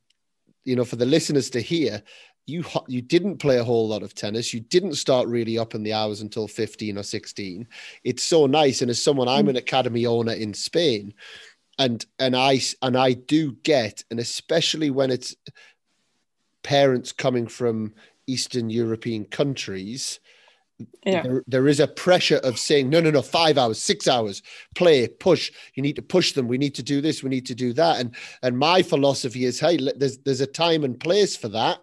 you 0.64 0.76
know 0.76 0.84
for 0.84 0.96
the 0.96 1.06
listeners 1.06 1.50
to 1.50 1.60
hear 1.60 2.02
you 2.46 2.64
you 2.88 3.02
didn't 3.02 3.38
play 3.38 3.58
a 3.58 3.64
whole 3.64 3.88
lot 3.88 4.02
of 4.02 4.14
tennis. 4.14 4.52
You 4.52 4.60
didn't 4.60 4.94
start 4.94 5.28
really 5.28 5.58
up 5.58 5.74
in 5.74 5.82
the 5.82 5.92
hours 5.92 6.20
until 6.20 6.48
15 6.48 6.98
or 6.98 7.02
16. 7.02 7.68
It's 8.04 8.22
so 8.22 8.46
nice. 8.46 8.82
And 8.82 8.90
as 8.90 9.02
someone, 9.02 9.28
I'm 9.28 9.46
mm. 9.46 9.50
an 9.50 9.56
academy 9.56 10.06
owner 10.06 10.32
in 10.32 10.52
Spain, 10.54 11.14
and 11.78 12.04
and 12.18 12.34
I 12.34 12.60
and 12.82 12.96
I 12.96 13.12
do 13.12 13.52
get, 13.62 14.04
and 14.10 14.18
especially 14.18 14.90
when 14.90 15.10
it's 15.10 15.36
parents 16.62 17.12
coming 17.12 17.46
from 17.46 17.94
Eastern 18.26 18.70
European 18.70 19.24
countries, 19.24 20.20
yeah. 21.04 21.22
There, 21.22 21.44
there 21.46 21.68
is 21.68 21.78
a 21.78 21.86
pressure 21.86 22.38
of 22.38 22.58
saying 22.58 22.90
no 22.90 23.00
no 23.00 23.10
no 23.10 23.22
five 23.22 23.56
hours 23.56 23.80
six 23.80 24.08
hours 24.08 24.42
play 24.74 25.06
push 25.06 25.52
you 25.74 25.82
need 25.82 25.94
to 25.94 26.02
push 26.02 26.32
them 26.32 26.48
we 26.48 26.58
need 26.58 26.74
to 26.74 26.82
do 26.82 27.00
this 27.00 27.22
we 27.22 27.30
need 27.30 27.46
to 27.46 27.54
do 27.54 27.72
that 27.74 28.00
and 28.00 28.16
and 28.42 28.58
my 28.58 28.82
philosophy 28.82 29.44
is 29.44 29.60
hey 29.60 29.78
there's 29.94 30.18
there's 30.18 30.40
a 30.40 30.46
time 30.46 30.82
and 30.82 30.98
place 30.98 31.36
for 31.36 31.46
that 31.46 31.78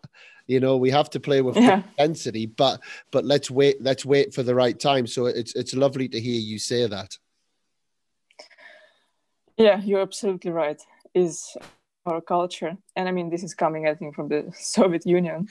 you 0.49 0.59
know, 0.59 0.77
we 0.77 0.89
have 0.89 1.11
to 1.11 1.19
play 1.19 1.41
with 1.41 1.55
yeah. 1.55 1.83
intensity, 1.99 2.47
but 2.47 2.81
but 3.11 3.23
let's 3.23 3.51
wait. 3.51 3.79
Let's 3.83 4.03
wait 4.03 4.33
for 4.33 4.41
the 4.41 4.55
right 4.55 4.77
time. 4.79 5.05
So 5.05 5.27
it's 5.27 5.53
it's 5.53 5.75
lovely 5.75 6.09
to 6.09 6.19
hear 6.19 6.39
you 6.39 6.57
say 6.57 6.87
that. 6.87 7.15
Yeah, 9.57 9.79
you're 9.79 10.01
absolutely 10.01 10.49
right. 10.49 10.81
Is 11.13 11.55
our 12.07 12.19
culture, 12.19 12.75
and 12.95 13.07
I 13.07 13.11
mean, 13.11 13.29
this 13.29 13.43
is 13.43 13.53
coming, 13.53 13.87
I 13.87 13.93
think, 13.93 14.15
from 14.15 14.27
the 14.27 14.51
Soviet 14.59 15.05
Union. 15.05 15.49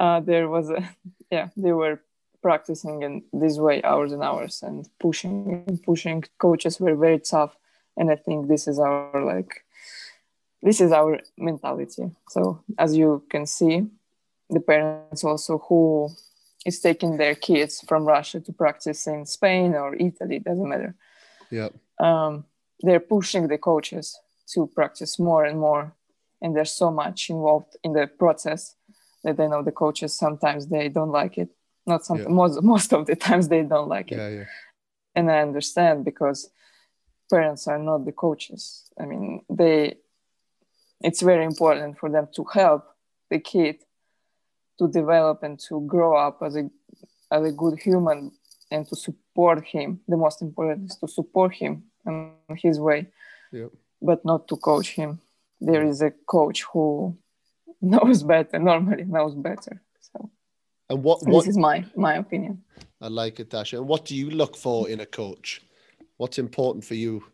Uh, 0.00 0.18
there 0.18 0.48
was 0.48 0.70
a, 0.70 0.82
yeah, 1.30 1.48
they 1.56 1.72
were 1.72 2.00
practicing 2.42 3.02
in 3.02 3.22
this 3.34 3.58
way 3.58 3.82
hours 3.82 4.12
and 4.12 4.22
hours 4.22 4.62
and 4.62 4.88
pushing 4.98 5.64
and 5.68 5.82
pushing. 5.82 6.24
Coaches 6.38 6.80
were 6.80 6.96
very 6.96 7.20
tough, 7.20 7.54
and 7.98 8.10
I 8.10 8.16
think 8.16 8.48
this 8.48 8.66
is 8.66 8.78
our 8.78 9.22
like, 9.22 9.62
this 10.62 10.80
is 10.80 10.90
our 10.90 11.20
mentality. 11.36 12.10
So 12.30 12.62
as 12.78 12.96
you 12.96 13.22
can 13.28 13.44
see, 13.44 13.86
the 14.48 14.60
parents 14.60 15.22
also 15.22 15.58
who 15.68 16.08
is 16.64 16.80
taking 16.80 17.18
their 17.18 17.34
kids 17.34 17.84
from 17.86 18.04
Russia 18.04 18.40
to 18.40 18.52
practice 18.52 19.06
in 19.06 19.26
Spain 19.26 19.74
or 19.74 19.94
Italy, 19.94 20.38
doesn't 20.38 20.68
matter. 20.68 20.94
Yeah. 21.50 21.68
Um, 21.98 22.44
they're 22.80 23.00
pushing 23.00 23.48
the 23.48 23.58
coaches 23.58 24.18
to 24.54 24.66
practice 24.66 25.18
more 25.18 25.44
and 25.44 25.58
more. 25.58 25.94
And 26.42 26.56
there's 26.56 26.72
so 26.72 26.90
much 26.90 27.28
involved 27.28 27.76
in 27.84 27.92
the 27.92 28.06
process 28.06 28.76
that 29.24 29.38
I 29.38 29.46
know 29.46 29.62
the 29.62 29.72
coaches 29.72 30.16
sometimes 30.16 30.66
they 30.66 30.88
don't 30.88 31.10
like 31.10 31.38
it. 31.38 31.50
Not 31.86 32.04
some 32.04 32.18
yeah. 32.18 32.28
most 32.28 32.62
most 32.62 32.92
of 32.92 33.06
the 33.06 33.16
times 33.16 33.48
they 33.48 33.62
don't 33.62 33.88
like 33.88 34.12
it. 34.12 34.18
Yeah, 34.18 34.28
yeah. 34.28 34.44
And 35.14 35.30
I 35.30 35.40
understand 35.40 36.04
because 36.04 36.50
parents 37.30 37.66
are 37.66 37.78
not 37.78 38.04
the 38.04 38.12
coaches. 38.12 38.90
I 39.00 39.06
mean, 39.06 39.42
they 39.48 39.96
it's 41.00 41.22
very 41.22 41.44
important 41.44 41.98
for 41.98 42.10
them 42.10 42.28
to 42.36 42.44
help 42.44 42.84
the 43.30 43.38
kid 43.38 43.76
to 44.78 44.88
develop 44.88 45.42
and 45.42 45.58
to 45.68 45.80
grow 45.86 46.16
up 46.16 46.42
as 46.42 46.56
a 46.56 46.70
as 47.30 47.44
a 47.44 47.52
good 47.52 47.78
human 47.78 48.32
and 48.70 48.86
to 48.88 48.96
support 48.96 49.64
him. 49.64 50.00
The 50.08 50.16
most 50.16 50.42
important 50.42 50.90
is 50.90 50.96
to 50.96 51.08
support 51.08 51.54
him 51.54 51.84
in 52.06 52.32
his 52.56 52.78
way, 52.78 53.08
but 54.00 54.24
not 54.24 54.48
to 54.48 54.56
coach 54.56 54.90
him. 54.90 55.20
There 55.60 55.86
is 55.86 56.00
a 56.02 56.12
coach 56.26 56.64
who 56.72 57.16
knows 57.94 58.22
better, 58.22 58.58
normally 58.58 59.04
knows 59.04 59.34
better. 59.34 59.82
So 60.00 60.30
and 60.88 61.02
what, 61.02 61.22
what 61.26 61.44
this 61.44 61.48
is 61.48 61.58
my 61.58 61.84
my 61.96 62.14
opinion. 62.16 62.62
I 63.00 63.08
like 63.08 63.40
it, 63.40 63.50
Dasha. 63.50 63.78
And 63.78 63.88
what 63.88 64.04
do 64.04 64.14
you 64.14 64.30
look 64.30 64.56
for 64.56 64.88
in 64.88 65.00
a 65.00 65.06
coach? 65.06 65.62
What's 66.18 66.38
important 66.38 66.84
for 66.84 66.94
you? 66.94 67.24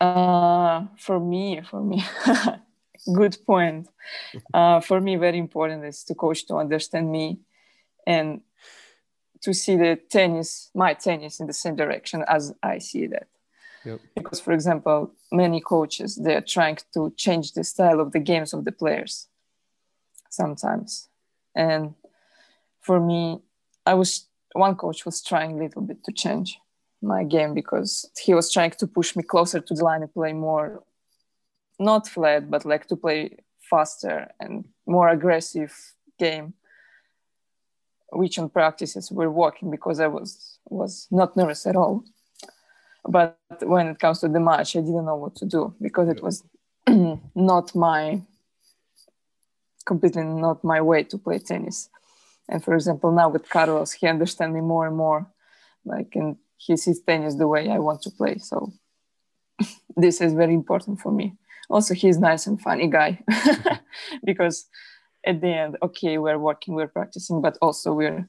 Uh, 0.00 0.86
for 0.96 1.20
me, 1.20 1.60
for 1.60 1.82
me, 1.82 2.02
good 3.14 3.36
point. 3.46 3.88
Uh, 4.54 4.80
for 4.80 4.98
me, 5.00 5.16
very 5.16 5.36
important 5.36 5.84
is 5.84 6.02
to 6.04 6.14
coach 6.14 6.46
to 6.46 6.56
understand 6.56 7.12
me 7.12 7.40
and 8.06 8.40
to 9.42 9.52
see 9.52 9.76
the 9.76 9.96
tennis, 10.08 10.70
my 10.74 10.94
tennis, 10.94 11.40
in 11.40 11.46
the 11.46 11.52
same 11.52 11.76
direction 11.76 12.24
as 12.26 12.54
I 12.62 12.78
see 12.78 13.06
that. 13.08 13.28
Yep. 13.84 14.00
Because, 14.14 14.40
for 14.40 14.52
example, 14.52 15.12
many 15.32 15.60
coaches 15.60 16.16
they're 16.16 16.42
trying 16.42 16.78
to 16.94 17.12
change 17.16 17.52
the 17.52 17.64
style 17.64 18.00
of 18.00 18.12
the 18.12 18.18
games 18.18 18.52
of 18.52 18.64
the 18.64 18.72
players 18.72 19.28
sometimes, 20.28 21.08
and 21.54 21.94
for 22.80 23.00
me, 23.00 23.40
I 23.86 23.94
was 23.94 24.26
one 24.52 24.74
coach 24.74 25.04
was 25.04 25.22
trying 25.22 25.52
a 25.52 25.62
little 25.62 25.82
bit 25.82 26.04
to 26.04 26.12
change 26.12 26.58
my 27.02 27.24
game 27.24 27.54
because 27.54 28.10
he 28.20 28.34
was 28.34 28.52
trying 28.52 28.72
to 28.72 28.86
push 28.86 29.16
me 29.16 29.22
closer 29.22 29.60
to 29.60 29.74
the 29.74 29.84
line 29.84 30.02
and 30.02 30.12
play 30.12 30.32
more 30.32 30.82
not 31.78 32.06
flat, 32.06 32.50
but 32.50 32.64
like 32.64 32.86
to 32.88 32.96
play 32.96 33.38
faster 33.58 34.30
and 34.38 34.66
more 34.86 35.08
aggressive 35.08 35.72
game, 36.18 36.52
which 38.12 38.38
on 38.38 38.50
practices 38.50 39.10
were 39.10 39.30
working 39.30 39.70
because 39.70 39.98
I 39.98 40.08
was 40.08 40.58
was 40.68 41.06
not 41.10 41.36
nervous 41.36 41.66
at 41.66 41.76
all. 41.76 42.04
But 43.08 43.38
when 43.62 43.88
it 43.88 43.98
comes 43.98 44.20
to 44.20 44.28
the 44.28 44.40
match, 44.40 44.76
I 44.76 44.80
didn't 44.80 45.06
know 45.06 45.16
what 45.16 45.36
to 45.36 45.46
do 45.46 45.74
because 45.80 46.08
it 46.08 46.22
was 46.22 46.44
not 47.34 47.74
my 47.74 48.22
completely 49.86 50.22
not 50.24 50.62
my 50.62 50.80
way 50.80 51.02
to 51.04 51.18
play 51.18 51.38
tennis. 51.38 51.88
And 52.48 52.62
for 52.62 52.74
example, 52.74 53.12
now 53.12 53.28
with 53.28 53.48
Carlos, 53.48 53.92
he 53.92 54.06
understands 54.06 54.54
me 54.54 54.60
more 54.60 54.86
and 54.86 54.96
more, 54.96 55.26
like 55.84 56.14
and 56.14 56.36
he 56.56 56.76
sees 56.76 57.00
tennis 57.00 57.36
the 57.36 57.48
way 57.48 57.70
I 57.70 57.78
want 57.78 58.02
to 58.02 58.10
play. 58.10 58.38
So 58.38 58.72
this 59.96 60.20
is 60.20 60.32
very 60.32 60.54
important 60.54 61.00
for 61.00 61.12
me 61.12 61.36
also 61.70 61.94
he's 61.94 62.18
nice 62.18 62.46
and 62.46 62.60
funny 62.60 62.88
guy 62.88 63.18
because 64.24 64.66
at 65.24 65.40
the 65.40 65.48
end 65.48 65.76
okay 65.82 66.18
we're 66.18 66.38
working 66.38 66.74
we're 66.74 66.88
practicing 66.88 67.40
but 67.40 67.56
also 67.62 67.92
we're 67.92 68.28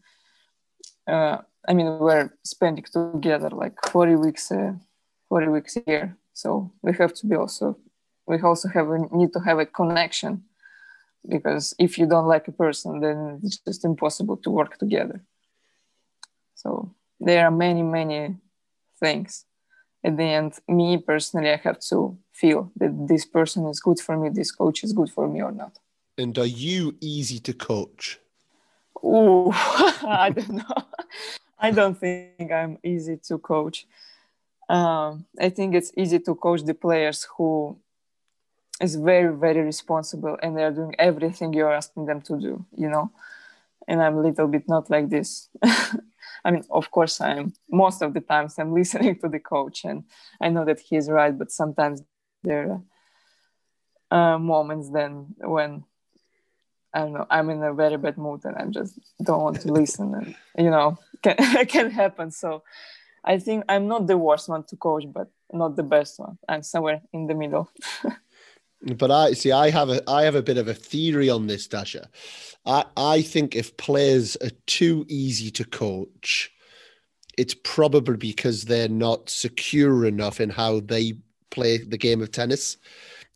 uh, 1.11 1.37
i 1.69 1.73
mean 1.73 1.87
we're 1.99 2.29
spending 2.43 2.85
together 2.91 3.49
like 3.49 3.75
40 3.91 4.15
weeks 4.15 4.51
uh, 4.51 4.73
40 5.29 5.47
weeks 5.47 5.77
a 5.77 5.83
year 5.87 6.17
so 6.33 6.71
we 6.81 6.93
have 6.93 7.13
to 7.13 7.27
be 7.27 7.35
also 7.35 7.77
we 8.27 8.39
also 8.41 8.69
have 8.69 8.89
a, 8.89 8.99
need 9.11 9.33
to 9.33 9.39
have 9.39 9.59
a 9.59 9.65
connection 9.65 10.43
because 11.27 11.75
if 11.77 11.97
you 11.97 12.05
don't 12.07 12.27
like 12.27 12.47
a 12.47 12.51
person 12.51 12.99
then 12.99 13.39
it's 13.43 13.57
just 13.57 13.85
impossible 13.85 14.37
to 14.37 14.49
work 14.49 14.77
together. 14.77 15.21
So 16.55 16.93
there 17.19 17.45
are 17.45 17.51
many 17.51 17.83
many 17.83 18.37
things. 18.99 19.45
At 20.03 20.17
the 20.17 20.23
end 20.23 20.53
me 20.67 20.97
personally 20.97 21.51
i 21.51 21.57
have 21.57 21.79
to 21.89 22.17
feel 22.31 22.71
that 22.77 22.93
this 23.07 23.25
person 23.25 23.67
is 23.67 23.79
good 23.79 23.99
for 23.99 24.17
me 24.17 24.29
this 24.29 24.51
coach 24.51 24.83
is 24.83 24.93
good 24.93 25.11
for 25.11 25.27
me 25.27 25.41
or 25.41 25.51
not. 25.51 25.77
And 26.17 26.37
are 26.37 26.53
you 26.67 26.95
easy 27.01 27.39
to 27.39 27.53
coach? 27.53 28.19
Ooh, 29.03 29.51
i 30.23 30.31
don't 30.35 30.55
know 30.61 30.83
i 31.59 31.71
don't 31.71 31.97
think 31.97 32.51
i'm 32.51 32.77
easy 32.83 33.17
to 33.17 33.37
coach. 33.37 33.87
Um, 34.69 35.25
i 35.39 35.49
think 35.49 35.75
it's 35.75 35.91
easy 35.97 36.19
to 36.19 36.35
coach 36.35 36.63
the 36.63 36.73
players 36.73 37.27
who 37.37 37.77
is 38.79 38.95
very 38.95 39.35
very 39.35 39.61
responsible 39.61 40.37
and 40.41 40.57
they're 40.57 40.71
doing 40.71 40.95
everything 40.97 41.53
you're 41.53 41.73
asking 41.73 42.05
them 42.05 42.21
to 42.21 42.39
do 42.39 42.65
you 42.75 42.89
know? 42.89 43.11
And 43.87 44.01
i'm 44.01 44.17
a 44.17 44.21
little 44.21 44.47
bit 44.47 44.67
not 44.67 44.89
like 44.89 45.09
this. 45.09 45.49
I 46.43 46.51
mean 46.51 46.63
of 46.69 46.89
course 46.91 47.21
i'm 47.21 47.53
most 47.69 48.01
of 48.01 48.13
the 48.13 48.21
times 48.21 48.57
i'm 48.57 48.73
listening 48.81 49.19
to 49.19 49.29
the 49.29 49.39
coach 49.39 49.85
and 49.85 50.03
i 50.39 50.49
know 50.49 50.65
that 50.65 50.79
he's 50.79 51.09
right 51.09 51.37
but 51.37 51.51
sometimes 51.51 52.01
there 52.43 52.71
are 52.71 52.81
uh, 54.11 54.37
moments 54.37 54.89
then 54.89 55.35
when 55.37 55.83
i 56.93 56.99
don't 56.99 57.13
know 57.13 57.25
i'm 57.29 57.49
in 57.49 57.63
a 57.63 57.73
very 57.73 57.97
bad 57.97 58.17
mood 58.17 58.41
and 58.45 58.55
i 58.55 58.65
just 58.65 58.99
don't 59.23 59.41
want 59.41 59.59
to 59.59 59.71
listen 59.71 60.13
and 60.13 60.35
you 60.57 60.69
know 60.69 60.97
can, 61.21 61.35
can 61.67 61.89
happen 61.91 62.31
so 62.31 62.63
i 63.23 63.37
think 63.37 63.63
i'm 63.69 63.87
not 63.87 64.07
the 64.07 64.17
worst 64.17 64.49
one 64.49 64.63
to 64.63 64.75
coach 64.75 65.05
but 65.11 65.29
not 65.51 65.75
the 65.75 65.83
best 65.83 66.19
one 66.19 66.37
i'm 66.49 66.63
somewhere 66.63 67.01
in 67.13 67.27
the 67.27 67.35
middle 67.35 67.69
But 68.83 69.11
I 69.11 69.33
see. 69.33 69.51
I 69.51 69.69
have 69.69 69.89
a 69.89 70.01
I 70.09 70.23
have 70.23 70.35
a 70.35 70.41
bit 70.41 70.57
of 70.57 70.67
a 70.67 70.73
theory 70.73 71.29
on 71.29 71.47
this, 71.47 71.67
Dasha. 71.67 72.09
I 72.65 72.85
I 72.97 73.21
think 73.21 73.55
if 73.55 73.77
players 73.77 74.35
are 74.37 74.49
too 74.65 75.05
easy 75.07 75.51
to 75.51 75.65
coach, 75.65 76.51
it's 77.37 77.53
probably 77.53 78.17
because 78.17 78.65
they're 78.65 78.89
not 78.89 79.29
secure 79.29 80.05
enough 80.05 80.41
in 80.41 80.49
how 80.49 80.79
they 80.79 81.13
play 81.51 81.77
the 81.77 81.97
game 81.97 82.21
of 82.21 82.31
tennis. 82.31 82.77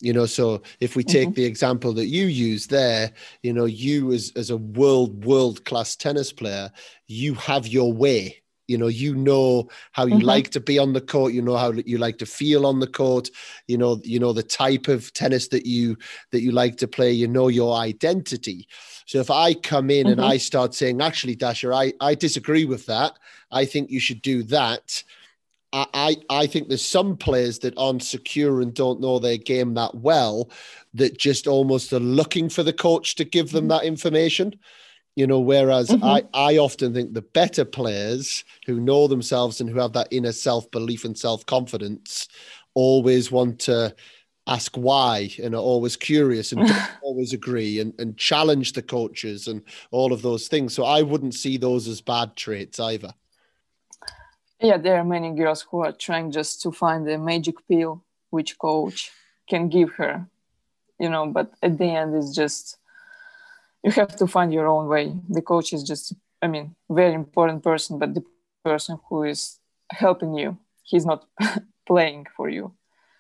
You 0.01 0.12
know, 0.13 0.25
so 0.25 0.62
if 0.81 0.95
we 0.95 1.03
take 1.03 1.29
mm-hmm. 1.29 1.36
the 1.36 1.45
example 1.45 1.93
that 1.93 2.08
you 2.08 2.25
use 2.25 2.67
there, 2.67 3.12
you 3.43 3.53
know, 3.53 3.65
you 3.65 4.12
as 4.12 4.31
as 4.36 4.49
a 4.49 4.58
world 4.58 5.25
world 5.25 5.63
class 5.65 5.95
tennis 5.95 6.34
player, 6.34 6.71
you 7.08 7.34
have 7.36 7.67
your 7.67 7.93
way. 7.93 8.41
You 8.67 8.79
know 8.79 8.88
you 8.88 9.15
know 9.15 9.69
how 9.91 10.05
you 10.05 10.15
mm-hmm. 10.15 10.25
like 10.25 10.49
to 10.51 10.60
be 10.60 10.79
on 10.79 10.93
the 10.93 11.01
court. 11.01 11.34
You 11.34 11.41
know 11.41 11.55
how 11.55 11.71
you 11.71 11.97
like 11.97 12.17
to 12.17 12.25
feel 12.25 12.65
on 12.65 12.79
the 12.79 12.88
court. 12.88 13.29
You 13.67 13.77
know 13.77 14.01
you 14.03 14.19
know 14.19 14.34
the 14.34 14.43
type 14.43 14.88
of 14.88 15.13
tennis 15.13 15.47
that 15.49 15.65
you 15.65 15.97
that 16.31 16.41
you 16.41 16.51
like 16.51 16.77
to 16.77 16.88
play. 16.88 17.12
You 17.12 17.27
know 17.27 17.47
your 17.47 17.75
identity. 17.75 18.67
So 19.05 19.19
if 19.19 19.29
i 19.29 19.53
come 19.53 19.91
in 19.91 20.08
mm-hmm. 20.08 20.19
and 20.19 20.21
i 20.21 20.38
start 20.38 20.73
saying 20.73 21.01
actually 21.01 21.36
Dasha 21.36 21.71
i 21.71 21.93
i 22.01 22.15
disagree 22.15 22.65
with 22.65 22.86
that. 22.88 23.13
I 23.51 23.65
think 23.65 23.91
you 23.91 23.99
should 23.99 24.21
do 24.21 24.41
that 24.43 25.03
I, 25.93 26.15
I 26.29 26.47
think 26.47 26.69
there's 26.69 26.85
some 26.85 27.17
players 27.17 27.59
that 27.59 27.77
aren't 27.77 28.03
secure 28.03 28.61
and 28.61 28.73
don't 28.73 29.01
know 29.01 29.19
their 29.19 29.38
game 29.38 29.73
that 29.73 29.93
well 29.95 30.49
that 30.93 31.17
just 31.17 31.47
almost 31.47 31.91
are 31.91 31.99
looking 31.99 32.47
for 32.49 32.63
the 32.63 32.73
coach 32.73 33.15
to 33.15 33.25
give 33.25 33.51
them 33.51 33.63
mm-hmm. 33.63 33.69
that 33.69 33.83
information 33.83 34.55
you 35.15 35.27
know 35.27 35.39
whereas 35.39 35.89
mm-hmm. 35.89 36.03
i 36.03 36.23
i 36.33 36.57
often 36.57 36.93
think 36.93 37.13
the 37.13 37.21
better 37.21 37.65
players 37.65 38.43
who 38.65 38.79
know 38.79 39.07
themselves 39.07 39.59
and 39.59 39.69
who 39.69 39.79
have 39.79 39.93
that 39.93 40.07
inner 40.11 40.31
self 40.31 40.69
belief 40.71 41.03
and 41.05 41.17
self 41.17 41.45
confidence 41.45 42.27
always 42.73 43.31
want 43.31 43.59
to 43.59 43.93
ask 44.47 44.75
why 44.75 45.29
and 45.41 45.55
are 45.55 45.61
always 45.61 45.95
curious 45.95 46.51
and 46.51 46.69
always 47.01 47.33
agree 47.33 47.79
and, 47.79 47.93
and 47.99 48.17
challenge 48.17 48.73
the 48.73 48.81
coaches 48.81 49.47
and 49.47 49.61
all 49.91 50.13
of 50.13 50.21
those 50.21 50.47
things 50.47 50.73
so 50.73 50.85
i 50.85 51.01
wouldn't 51.01 51.33
see 51.33 51.57
those 51.57 51.88
as 51.88 52.01
bad 52.01 52.35
traits 52.35 52.79
either 52.79 53.13
yeah 54.65 54.78
there 54.78 54.97
are 54.97 55.04
many 55.04 55.32
girls 55.32 55.62
who 55.69 55.78
are 55.86 55.91
trying 55.91 56.32
just 56.32 56.62
to 56.62 56.71
find 56.71 57.08
the 57.08 57.17
magic 57.17 57.56
pill 57.67 58.04
which 58.30 58.58
coach 58.58 59.12
can 59.49 59.69
give 59.69 59.91
her 59.93 60.28
you 60.99 61.10
know 61.10 61.25
but 61.28 61.51
at 61.62 61.78
the 61.78 61.86
end 61.86 62.15
it's 62.15 62.34
just 62.36 62.78
you 63.84 63.91
have 63.91 64.15
to 64.15 64.25
find 64.25 64.51
your 64.51 64.67
own 64.67 64.88
way. 64.88 65.15
The 65.30 65.43
coach 65.43 65.71
is 65.73 65.84
just 65.84 66.13
i 66.41 66.47
mean 66.47 66.75
very 66.89 67.13
important 67.13 67.63
person 67.63 67.99
but 67.99 68.13
the 68.13 68.23
person 68.63 68.99
who 69.08 69.23
is 69.23 69.60
helping 69.91 70.34
you 70.34 70.58
he's 70.84 71.06
not 71.06 71.25
playing 71.88 72.25
for 72.36 72.49
you. 72.49 72.73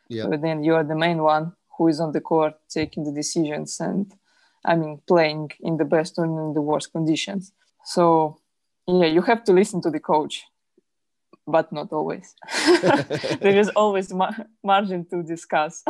Yeah. 0.07 0.23
so 0.23 0.37
then 0.37 0.63
you 0.63 0.73
are 0.75 0.83
the 0.83 0.95
main 1.05 1.19
one 1.23 1.53
who 1.77 1.87
is 1.87 1.99
on 1.99 2.11
the 2.11 2.21
court 2.21 2.53
taking 2.69 3.03
the 3.03 3.11
decisions 3.11 3.79
and 3.79 4.13
i 4.71 4.75
mean 4.75 5.01
playing 5.07 5.51
in 5.59 5.77
the 5.77 5.85
best 5.85 6.17
or 6.17 6.25
in 6.25 6.53
the 6.53 6.65
worst 6.69 6.91
conditions. 6.91 7.51
So 7.83 8.37
yeah 8.87 9.09
you 9.15 9.21
have 9.21 9.43
to 9.45 9.53
listen 9.53 9.81
to 9.81 9.91
the 9.95 9.99
coach 9.99 10.45
but 11.47 11.71
not 11.71 11.91
always 11.91 12.35
there 13.41 13.57
is 13.57 13.69
always 13.69 14.13
ma- 14.13 14.33
margin 14.63 15.05
to 15.05 15.23
discuss 15.23 15.83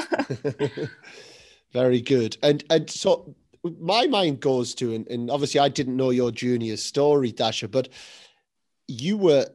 very 1.74 2.02
good 2.02 2.38
and 2.44 2.64
and 2.70 2.90
so 2.90 3.36
my 3.80 4.08
mind 4.08 4.40
goes 4.40 4.76
to, 4.76 4.94
and, 4.94 5.08
and 5.08 5.30
obviously 5.30 5.60
I 5.60 5.70
didn't 5.70 5.98
know 5.98 6.10
your 6.10 6.32
junior 6.32 6.78
story, 6.78 7.32
Dasha, 7.32 7.68
but 7.68 7.90
you 8.88 9.18
were 9.18 9.48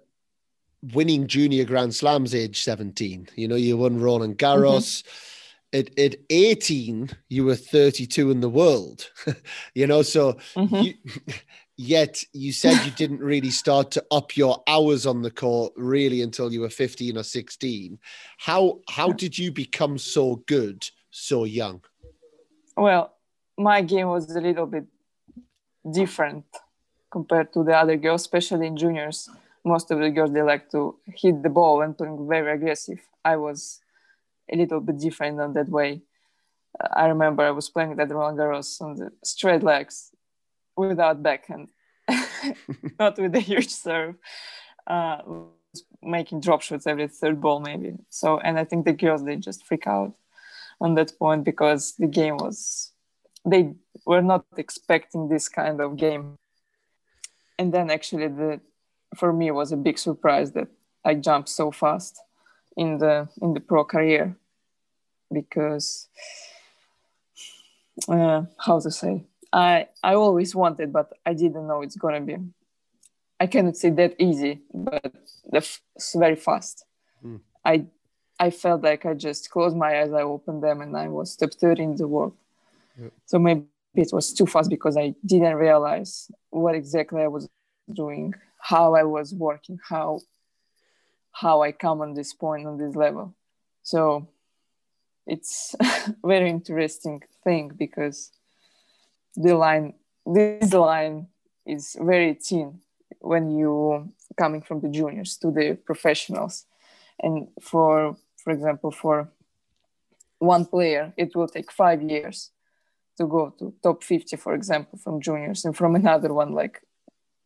winning 0.95 1.27
junior 1.27 1.65
Grand 1.65 1.95
Slams 1.95 2.35
age 2.35 2.63
17. 2.63 3.29
You 3.37 3.49
know, 3.49 3.57
you 3.57 3.77
won 3.77 4.01
Roland 4.01 4.39
Garros. 4.39 5.03
Mm-hmm. 5.03 5.27
At, 5.73 5.97
at 6.01 6.17
18, 6.31 7.11
you 7.29 7.45
were 7.45 7.55
32 7.55 8.33
in 8.33 8.41
the 8.41 8.49
world. 8.49 9.09
you 9.75 9.87
know, 9.87 10.03
so 10.03 10.33
mm-hmm. 10.57 10.75
you, 10.75 10.95
yet 11.81 12.23
you 12.35 12.53
said 12.53 12.85
you 12.85 12.91
didn't 12.91 13.21
really 13.21 13.49
start 13.49 13.91
to 13.91 14.05
up 14.11 14.37
your 14.37 14.63
hours 14.67 15.07
on 15.07 15.23
the 15.23 15.31
court 15.31 15.73
really 15.77 16.21
until 16.21 16.53
you 16.53 16.61
were 16.61 16.69
15 16.69 17.17
or 17.17 17.23
16. 17.23 17.99
How 18.37 18.81
how 18.91 19.13
did 19.13 19.39
you 19.39 19.51
become 19.51 19.97
so 19.97 20.43
good 20.47 20.87
so 21.11 21.45
young? 21.45 21.83
Well, 22.77 23.15
my 23.57 23.81
game 23.81 24.09
was 24.09 24.37
a 24.37 24.43
little 24.43 24.67
bit 24.67 24.85
different 25.91 26.45
compared 27.11 27.51
to 27.55 27.65
the 27.65 27.75
other 27.75 27.97
girls, 27.97 28.21
especially 28.21 28.67
in 28.67 28.77
juniors. 28.77 29.31
Most 29.65 29.91
of 29.91 30.01
the 30.01 30.11
girls 30.11 30.33
they 30.33 30.43
like 30.43 30.71
to 30.73 30.97
hit 31.07 31.43
the 31.43 31.49
ball 31.49 31.81
and 31.81 31.97
playing 31.97 32.29
very 32.29 32.53
aggressive. 32.53 33.01
I 33.25 33.37
was 33.37 33.81
a 34.53 34.57
little 34.57 34.81
bit 34.81 34.99
different 34.99 35.41
on 35.41 35.55
that 35.55 35.71
way. 35.71 36.03
I 36.93 37.07
remember 37.07 37.43
I 37.43 37.53
was 37.53 37.71
playing 37.71 37.97
that 37.97 38.11
Roland 38.11 38.39
Garros 38.39 38.81
on 38.83 38.97
the 38.97 39.11
straight 39.25 39.63
legs 39.63 40.10
without 40.77 41.23
backhand, 41.23 41.69
not 42.99 43.19
with 43.19 43.35
a 43.35 43.41
huge 43.41 43.71
serve, 43.71 44.17
uh, 44.87 45.19
making 46.03 46.41
drop 46.41 46.63
shots 46.63 46.87
every 46.87 47.09
third 47.09 47.41
ball 47.41 47.61
maybe. 47.61 47.95
So, 48.09 48.39
and 48.39 48.59
I 48.59 48.65
think 48.65 48.85
the 48.85 48.93
girls 48.93 49.25
they 49.25 49.37
just 49.37 49.67
freak 49.67 49.87
out 49.87 50.15
on 50.81 50.95
that 50.95 51.19
point 51.19 51.45
because 51.45 51.95
the 51.99 52.07
game 52.07 52.37
was 52.37 52.93
they 53.45 53.73
were 54.07 54.23
not 54.23 54.45
expecting 54.57 55.29
this 55.29 55.49
kind 55.49 55.81
of 55.81 55.97
game 55.97 56.37
and 57.59 57.73
then 57.73 57.91
actually 57.91 58.29
the 58.29 58.61
for 59.17 59.33
me 59.33 59.51
was 59.51 59.73
a 59.73 59.77
big 59.77 59.99
surprise 59.99 60.53
that 60.53 60.69
i 61.05 61.15
jumped 61.15 61.49
so 61.49 61.71
fast 61.71 62.21
in 62.77 62.99
the 62.99 63.29
in 63.43 63.55
the 63.55 63.61
pro 63.61 63.85
career 63.85 64.37
because 65.33 66.09
uh, 68.09 68.43
how 68.59 68.81
to 68.81 68.91
say 68.91 69.23
i 69.53 69.87
i 70.03 70.15
always 70.15 70.55
wanted 70.55 70.93
but 70.93 71.13
i 71.27 71.35
didn't 71.35 71.67
know 71.67 71.83
it's 71.83 71.97
gonna 71.97 72.21
be 72.21 72.37
i 73.39 73.47
cannot 73.47 73.77
say 73.77 73.91
that 73.91 74.15
easy 74.19 74.61
but 74.73 75.13
it's 75.53 76.15
very 76.15 76.37
fast 76.37 76.85
mm. 77.25 77.41
i 77.65 77.85
i 78.39 78.51
felt 78.51 78.83
like 78.83 79.05
i 79.07 79.15
just 79.15 79.51
closed 79.51 79.77
my 79.77 80.01
eyes 80.01 80.13
i 80.13 80.23
opened 80.23 80.63
them 80.63 80.81
and 80.81 80.97
i 80.97 81.09
was 81.09 81.37
top 81.37 81.53
30 81.53 81.83
in 81.83 81.97
the 81.97 82.07
world 82.07 82.35
so 83.27 83.39
maybe 83.39 83.67
it 83.95 84.13
was 84.13 84.33
too 84.33 84.47
fast 84.47 84.71
because 84.71 84.97
I 84.97 85.15
didn't 85.25 85.57
realize 85.57 86.31
what 86.51 86.75
exactly 86.75 87.23
I 87.23 87.29
was 87.29 87.49
doing, 87.93 88.35
how 88.61 88.95
I 88.95 89.03
was 89.05 89.35
working, 89.35 89.79
how 89.89 90.21
how 91.33 91.63
I 91.63 91.73
come 91.73 92.01
on 92.01 92.15
this 92.15 92.35
point 92.35 92.67
on 92.67 92.77
this 92.77 92.95
level. 92.95 93.35
So 93.83 94.29
it's 95.27 95.75
very 96.25 96.51
interesting 96.51 97.23
thing 97.45 97.73
because 97.77 98.31
the 99.37 99.57
line 99.57 99.95
this 100.27 100.73
line 100.73 101.29
is 101.67 101.97
very 102.01 102.35
thin 102.35 102.81
when 103.21 103.51
you 103.51 104.13
coming 104.37 104.63
from 104.63 104.81
the 104.81 104.89
juniors 104.89 105.37
to 105.39 105.51
the 105.51 105.79
professionals. 105.85 106.67
And 107.21 107.49
for 107.61 108.17
for 108.43 108.53
example 108.53 108.91
for 108.91 109.31
one 110.39 110.65
player 110.65 111.13
it 111.17 111.35
will 111.35 111.49
take 111.49 111.71
five 111.71 112.01
years 112.03 112.51
to 113.19 113.27
go 113.27 113.51
to 113.59 113.75
top 113.83 114.03
50 114.03 114.37
for 114.37 114.55
example 114.55 114.99
from 114.99 115.21
juniors. 115.21 115.65
And 115.65 115.77
from 115.77 115.95
another 115.95 116.33
one 116.33 116.53
like 116.53 116.81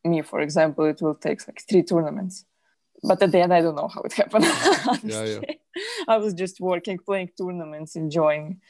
me 0.05 0.23
for 0.23 0.41
example 0.41 0.85
it 0.85 1.01
will 1.03 1.15
take 1.15 1.47
like 1.49 1.63
three 1.69 1.83
tournaments. 1.83 2.45
But 3.03 3.23
at 3.23 3.33
the 3.33 3.41
end 3.41 3.53
i 3.53 3.61
don't 3.61 3.77
know 3.77 3.89
how 3.89 4.03
it 4.03 4.13
happened. 4.13 4.45
Yeah, 5.03 5.25
yeah. 5.25 5.41
i 6.09 6.17
was 6.17 6.33
just 6.35 6.61
working 6.61 6.99
playing 6.99 7.31
tournaments 7.37 7.97
enjoying 7.97 8.61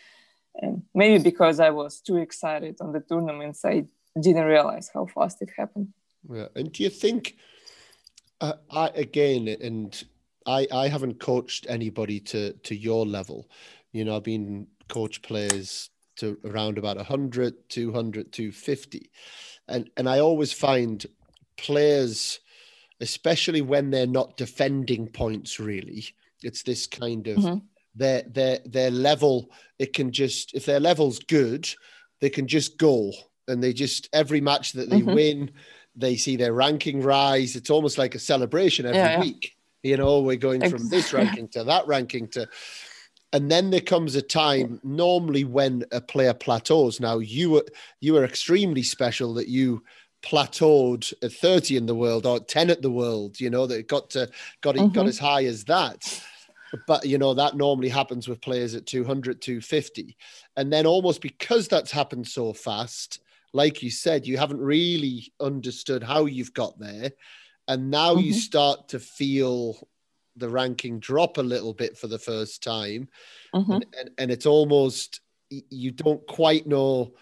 and 0.62 0.82
maybe 0.94 1.22
because 1.22 1.60
i 1.60 1.70
was 1.70 2.00
too 2.00 2.16
excited 2.16 2.76
on 2.80 2.92
the 2.92 3.00
tournaments 3.00 3.64
i 3.64 3.84
didn't 4.20 4.44
realize 4.44 4.90
how 4.94 5.06
fast 5.06 5.42
it 5.42 5.50
happened. 5.56 5.92
Yeah 6.30 6.46
and 6.54 6.72
do 6.72 6.82
you 6.82 6.90
think 6.90 7.36
uh, 8.40 8.54
I, 8.70 8.88
again 8.94 9.48
and 9.48 10.04
I, 10.46 10.66
I 10.70 10.88
haven't 10.88 11.20
coached 11.20 11.66
anybody 11.68 12.20
to 12.20 12.52
to 12.52 12.76
your 12.76 13.06
level. 13.06 13.48
You 13.92 14.04
know 14.04 14.16
i've 14.16 14.24
been 14.24 14.66
coach 14.88 15.22
players 15.22 15.90
to 16.16 16.38
around 16.44 16.78
about 16.78 16.96
100 16.96 17.68
200 17.68 18.32
250 18.32 19.10
and 19.68 19.90
and 19.96 20.08
i 20.08 20.18
always 20.20 20.52
find 20.52 21.06
players 21.56 22.40
especially 23.00 23.62
when 23.62 23.90
they're 23.90 24.06
not 24.06 24.36
defending 24.36 25.08
points 25.08 25.58
really 25.58 26.04
it's 26.42 26.62
this 26.62 26.86
kind 26.86 27.26
of 27.26 27.38
mm-hmm. 27.38 27.58
Their 27.94 28.22
their 28.22 28.58
their 28.64 28.90
level 28.90 29.50
it 29.78 29.92
can 29.92 30.12
just 30.12 30.54
if 30.54 30.66
their 30.66 30.80
level's 30.80 31.18
good 31.18 31.68
they 32.20 32.30
can 32.30 32.46
just 32.46 32.78
go 32.78 33.12
and 33.48 33.62
they 33.62 33.72
just 33.72 34.08
every 34.12 34.40
match 34.40 34.72
that 34.72 34.90
they 34.90 35.00
mm-hmm. 35.00 35.14
win 35.14 35.50
they 35.96 36.16
see 36.16 36.36
their 36.36 36.52
ranking 36.52 37.00
rise 37.00 37.56
it's 37.56 37.70
almost 37.70 37.98
like 37.98 38.14
a 38.14 38.18
celebration 38.18 38.86
every 38.86 38.98
yeah, 38.98 39.12
yeah. 39.12 39.20
week 39.20 39.54
you 39.82 39.96
know 39.96 40.20
we're 40.20 40.36
going 40.36 40.68
from 40.68 40.88
this 40.88 41.12
ranking 41.12 41.48
to 41.48 41.64
that 41.64 41.86
ranking 41.86 42.26
to 42.28 42.48
and 43.32 43.50
then 43.50 43.70
there 43.70 43.80
comes 43.80 44.14
a 44.14 44.22
time 44.22 44.80
normally 44.84 45.44
when 45.44 45.84
a 45.92 46.00
player 46.00 46.34
plateaus 46.34 47.00
now 47.00 47.18
you 47.18 47.50
were 47.50 47.64
you 48.00 48.12
were 48.12 48.24
extremely 48.24 48.82
special 48.82 49.34
that 49.34 49.48
you 49.48 49.82
plateaued 50.24 51.12
at 51.22 51.32
30 51.32 51.76
in 51.76 51.86
the 51.86 51.94
world 51.94 52.24
or 52.24 52.40
10 52.40 52.70
at 52.70 52.80
the 52.80 52.90
world 52.90 53.38
you 53.38 53.50
know 53.50 53.66
that 53.66 53.86
got 53.88 54.10
to 54.10 54.28
got 54.62 54.74
mm-hmm. 54.76 54.92
got 54.92 55.06
as 55.06 55.18
high 55.18 55.44
as 55.44 55.64
that 55.64 56.22
but 56.86 57.04
you 57.06 57.18
know 57.18 57.34
that 57.34 57.56
normally 57.56 57.88
happens 57.88 58.28
with 58.28 58.40
players 58.40 58.74
at 58.74 58.86
200 58.86 59.40
250 59.40 60.16
and 60.56 60.72
then 60.72 60.86
almost 60.86 61.20
because 61.20 61.68
that's 61.68 61.90
happened 61.90 62.26
so 62.26 62.52
fast 62.52 63.20
like 63.52 63.82
you 63.82 63.90
said 63.90 64.26
you 64.26 64.36
haven't 64.36 64.60
really 64.60 65.32
understood 65.40 66.02
how 66.02 66.26
you've 66.26 66.54
got 66.54 66.78
there 66.78 67.10
and 67.68 67.90
now 67.90 68.14
mm-hmm. 68.14 68.26
you 68.26 68.32
start 68.32 68.88
to 68.88 68.98
feel 68.98 69.88
the 70.36 70.48
ranking 70.48 70.98
drop 70.98 71.38
a 71.38 71.42
little 71.42 71.72
bit 71.72 71.96
for 71.96 72.08
the 72.08 72.18
first 72.18 72.62
time 72.62 73.08
mm-hmm. 73.54 73.72
and, 73.72 73.86
and, 73.98 74.10
and 74.18 74.30
it's 74.30 74.46
almost 74.46 75.20
you 75.48 75.90
don't 75.90 76.26
quite 76.26 76.66
know 76.66 77.14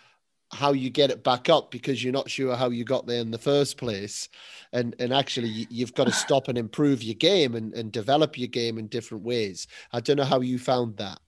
how 0.52 0.72
you 0.72 0.90
get 0.90 1.10
it 1.10 1.24
back 1.24 1.48
up 1.48 1.70
because 1.70 2.02
you're 2.02 2.12
not 2.12 2.30
sure 2.30 2.54
how 2.54 2.68
you 2.68 2.84
got 2.84 3.06
there 3.06 3.20
in 3.20 3.30
the 3.30 3.38
first 3.38 3.76
place 3.76 4.28
and 4.72 4.94
and 4.98 5.12
actually 5.12 5.66
you've 5.70 5.94
got 5.94 6.04
to 6.04 6.12
stop 6.24 6.48
and 6.48 6.58
improve 6.58 7.02
your 7.02 7.14
game 7.14 7.54
and, 7.54 7.72
and 7.74 7.92
develop 7.92 8.38
your 8.38 8.48
game 8.48 8.78
in 8.78 8.86
different 8.88 9.24
ways 9.24 9.66
i 9.92 10.00
don't 10.00 10.16
know 10.16 10.24
how 10.24 10.40
you 10.40 10.58
found 10.58 10.96
that 10.96 11.18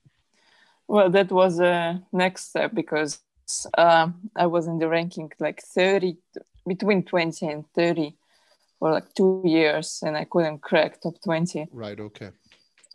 well 0.88 1.08
that 1.08 1.30
was 1.30 1.58
a 1.60 2.02
next 2.12 2.50
step 2.50 2.74
because 2.74 3.20
uh, 3.78 4.08
i 4.36 4.46
was 4.46 4.66
in 4.66 4.78
the 4.78 4.88
ranking 4.88 5.30
like 5.38 5.62
30 5.62 6.16
between 6.66 7.02
20 7.02 7.46
and 7.46 7.64
30 7.74 8.16
for 8.78 8.90
like 8.90 9.14
two 9.14 9.42
years 9.44 10.02
and 10.04 10.16
I 10.16 10.24
couldn't 10.24 10.58
crack 10.58 11.00
top 11.00 11.14
20. 11.22 11.68
Right, 11.72 11.98
okay. 11.98 12.30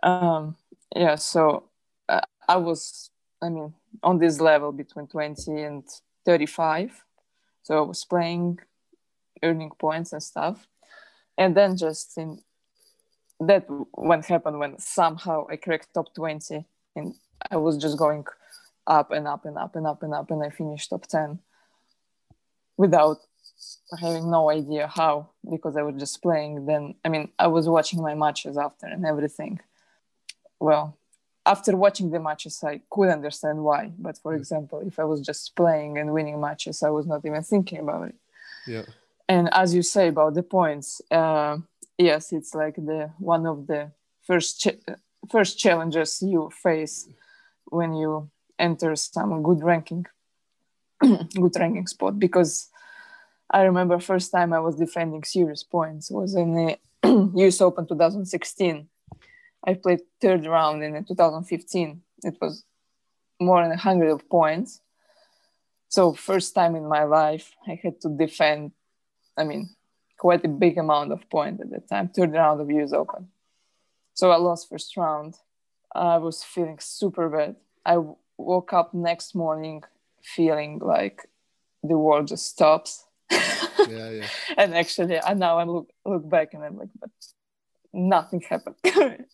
Um, 0.03 0.55
yeah, 0.95 1.15
so 1.15 1.63
uh, 2.07 2.21
I 2.47 2.57
was, 2.57 3.09
I 3.41 3.49
mean, 3.49 3.73
on 4.03 4.19
this 4.19 4.39
level 4.39 4.71
between 4.71 5.07
20 5.07 5.51
and 5.61 5.83
35. 6.25 7.03
So 7.63 7.77
I 7.77 7.81
was 7.81 8.03
playing, 8.05 8.59
earning 9.43 9.71
points 9.77 10.13
and 10.13 10.23
stuff. 10.23 10.67
And 11.37 11.55
then 11.55 11.77
just 11.77 12.17
in 12.17 12.41
that 13.39 13.65
when 13.91 14.21
happened 14.21 14.59
when 14.59 14.77
somehow 14.79 15.47
I 15.49 15.55
cracked 15.55 15.93
top 15.93 16.13
20 16.13 16.65
and 16.95 17.15
I 17.49 17.55
was 17.55 17.77
just 17.77 17.97
going 17.97 18.25
up 18.85 19.11
and 19.11 19.27
up 19.27 19.45
and 19.45 19.57
up 19.57 19.75
and 19.75 19.87
up 19.87 20.03
and 20.03 20.13
up 20.13 20.29
and 20.31 20.43
I 20.43 20.49
finished 20.49 20.89
top 20.89 21.07
10 21.07 21.39
without 22.75 23.19
having 23.99 24.29
no 24.29 24.49
idea 24.49 24.87
how 24.87 25.29
because 25.49 25.77
I 25.77 25.83
was 25.83 25.95
just 25.97 26.21
playing. 26.21 26.65
Then 26.65 26.95
I 27.05 27.09
mean 27.09 27.29
I 27.39 27.47
was 27.47 27.69
watching 27.69 28.01
my 28.01 28.15
matches 28.15 28.57
after 28.57 28.87
and 28.87 29.05
everything. 29.05 29.61
Well, 30.59 30.97
after 31.49 31.75
watching 31.75 32.11
the 32.11 32.19
matches, 32.19 32.63
I 32.63 32.81
could 32.91 33.09
understand 33.09 33.63
why. 33.63 33.91
But 33.97 34.19
for 34.19 34.35
example, 34.35 34.79
if 34.85 34.99
I 34.99 35.03
was 35.03 35.19
just 35.21 35.55
playing 35.55 35.97
and 35.97 36.13
winning 36.13 36.39
matches, 36.39 36.83
I 36.83 36.91
was 36.91 37.07
not 37.07 37.25
even 37.25 37.41
thinking 37.41 37.79
about 37.79 38.09
it. 38.09 38.15
Yeah. 38.67 38.85
And 39.27 39.49
as 39.51 39.73
you 39.73 39.81
say 39.81 40.09
about 40.09 40.35
the 40.35 40.43
points, 40.43 41.01
uh, 41.09 41.57
yes, 41.97 42.31
it's 42.31 42.53
like 42.53 42.75
the 42.75 43.11
one 43.17 43.45
of 43.47 43.65
the 43.65 43.91
first 44.27 44.67
first 45.31 45.57
challenges 45.57 46.21
you 46.21 46.51
face 46.67 47.09
when 47.65 47.93
you 47.95 48.29
enter 48.59 48.95
some 48.95 49.41
good 49.41 49.63
ranking, 49.63 50.05
good 51.43 51.55
ranking 51.59 51.87
spot 51.87 52.19
because 52.19 52.69
I 53.49 53.63
remember 53.63 53.99
first 53.99 54.31
time 54.31 54.53
I 54.53 54.59
was 54.59 54.75
defending 54.75 55.23
serious 55.23 55.63
points 55.63 56.11
was 56.11 56.35
in 56.35 56.49
the 56.53 56.69
US 57.43 57.61
Open 57.61 57.87
2016. 57.87 58.87
I 59.65 59.73
played 59.73 60.01
third 60.21 60.45
round 60.45 60.83
in 60.83 61.03
2015. 61.03 62.01
It 62.23 62.37
was 62.41 62.63
more 63.39 63.61
than 63.61 63.69
100 63.69 64.09
of 64.09 64.29
points. 64.29 64.81
So 65.89 66.13
first 66.13 66.53
time 66.53 66.75
in 66.75 66.87
my 66.87 67.03
life 67.03 67.55
I 67.67 67.79
had 67.81 67.99
to 68.01 68.09
defend, 68.09 68.71
I 69.37 69.43
mean, 69.43 69.69
quite 70.17 70.45
a 70.45 70.49
big 70.49 70.77
amount 70.77 71.11
of 71.11 71.29
points 71.29 71.61
at 71.61 71.69
the 71.71 71.79
time, 71.79 72.09
third 72.09 72.33
round 72.33 72.61
of 72.61 72.69
US 72.69 72.93
Open. 72.93 73.29
So 74.13 74.31
I 74.31 74.37
lost 74.37 74.69
first 74.69 74.95
round. 74.97 75.35
I 75.95 76.17
was 76.17 76.43
feeling 76.43 76.77
super 76.79 77.29
bad. 77.29 77.55
I 77.85 77.97
woke 78.37 78.73
up 78.73 78.93
next 78.93 79.33
morning 79.33 79.83
feeling 80.21 80.79
like 80.79 81.27
the 81.81 81.97
world 81.97 82.27
just 82.27 82.45
stops 82.45 83.05
yeah, 83.87 84.09
yeah. 84.09 84.27
and 84.57 84.75
actually, 84.75 85.17
and 85.17 85.39
now 85.39 85.57
I 85.57 85.63
look 85.63 85.89
look 86.05 86.27
back 86.29 86.53
and 86.53 86.63
I'm 86.63 86.77
like, 86.77 86.89
but 86.99 87.11
nothing 87.93 88.41
happened 88.41 88.75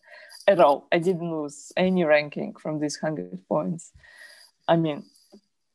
at 0.48 0.60
all. 0.60 0.88
I 0.92 1.00
didn't 1.00 1.32
lose 1.32 1.72
any 1.76 2.04
ranking 2.04 2.56
from 2.56 2.80
these 2.80 2.98
hundred 2.98 3.40
points. 3.48 3.92
I 4.68 4.76
mean, 4.76 5.04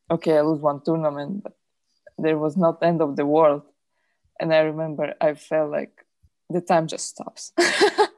okay, 0.09 0.37
I 0.37 0.41
lose 0.41 0.59
one 0.59 0.81
tournament, 0.81 1.43
but 1.43 1.53
there 2.17 2.37
was 2.37 2.57
not 2.57 2.83
end 2.83 3.01
of 3.01 3.15
the 3.15 3.25
world. 3.25 3.63
And 4.39 4.53
I 4.53 4.59
remember 4.59 5.13
I 5.21 5.33
felt 5.35 5.71
like 5.71 6.05
the 6.49 6.61
time 6.61 6.87
just 6.87 7.07
stops. 7.07 7.53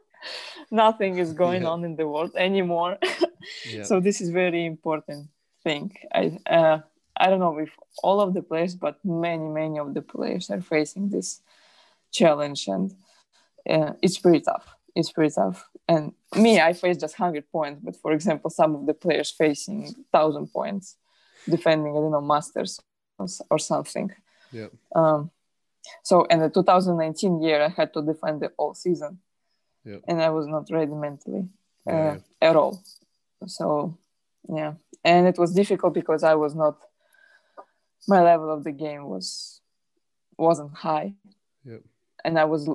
Nothing 0.71 1.17
is 1.17 1.34
going 1.34 1.63
yeah. 1.63 1.69
on 1.69 1.84
in 1.84 1.95
the 1.95 2.08
world 2.08 2.32
anymore. 2.36 2.97
yeah. 3.69 3.84
So 3.84 3.99
this 3.99 4.21
is 4.21 4.30
very 4.30 4.65
important 4.65 5.28
thing. 5.63 5.95
I 6.13 6.38
uh, 6.47 6.80
I 7.15 7.30
don't 7.30 7.39
know 7.39 7.58
if 7.60 7.71
all 8.02 8.21
of 8.21 8.34
the 8.34 8.41
players, 8.41 8.76
but 8.76 9.04
many, 9.06 9.47
many 9.47 9.78
of 9.80 9.93
the 9.93 10.02
players 10.02 10.49
are 10.49 10.62
facing 10.62 11.10
this 11.10 11.41
challenge, 12.12 12.67
and 12.67 12.95
uh, 13.69 13.93
it's 14.02 14.17
pretty 14.17 14.41
tough. 14.41 14.76
It's 14.95 15.12
pretty 15.12 15.34
tough. 15.34 15.67
And 15.88 16.13
me, 16.36 16.62
I 16.62 16.73
face 16.73 16.97
just 16.97 17.15
hundred 17.15 17.49
points, 17.52 17.82
but 17.84 17.95
for 17.95 18.12
example, 18.12 18.49
some 18.49 18.76
of 18.76 18.86
the 18.86 18.93
players 18.93 19.32
facing 19.32 19.93
thousand 20.12 20.47
points, 20.47 20.97
defending 21.49 21.93
I 21.93 21.99
don't 21.99 22.12
know 22.12 22.21
masters 22.21 22.80
or, 23.49 23.60
something. 23.60 24.12
Yeah. 24.52 24.67
Um, 24.95 25.32
so 26.04 26.23
in 26.26 26.39
the 26.39 26.49
2019 26.49 27.41
year, 27.41 27.62
I 27.63 27.69
had 27.69 27.93
to 27.93 28.02
defend 28.02 28.41
the 28.41 28.52
whole 28.58 28.73
season, 28.73 29.19
yeah. 29.84 29.97
and 30.08 30.21
I 30.21 30.30
was 30.30 30.47
not 30.47 30.69
ready 30.71 30.93
mentally 30.93 31.47
uh, 31.89 31.91
yeah. 31.91 32.17
at 32.41 32.56
all. 32.56 32.82
So 33.47 33.97
yeah, 34.47 34.73
and 35.04 35.28
it 35.28 35.38
was 35.38 35.54
difficult 35.54 35.93
because 35.93 36.23
I 36.23 36.36
was 36.36 36.56
not 36.56 36.78
my 38.08 38.21
level 38.21 38.52
of 38.52 38.63
the 38.63 38.71
game 38.71 39.06
was 39.06 39.62
wasn't 40.38 40.73
high 40.73 41.13
yep. 41.63 41.82
and 42.26 42.39
i 42.39 42.43
was 42.43 42.69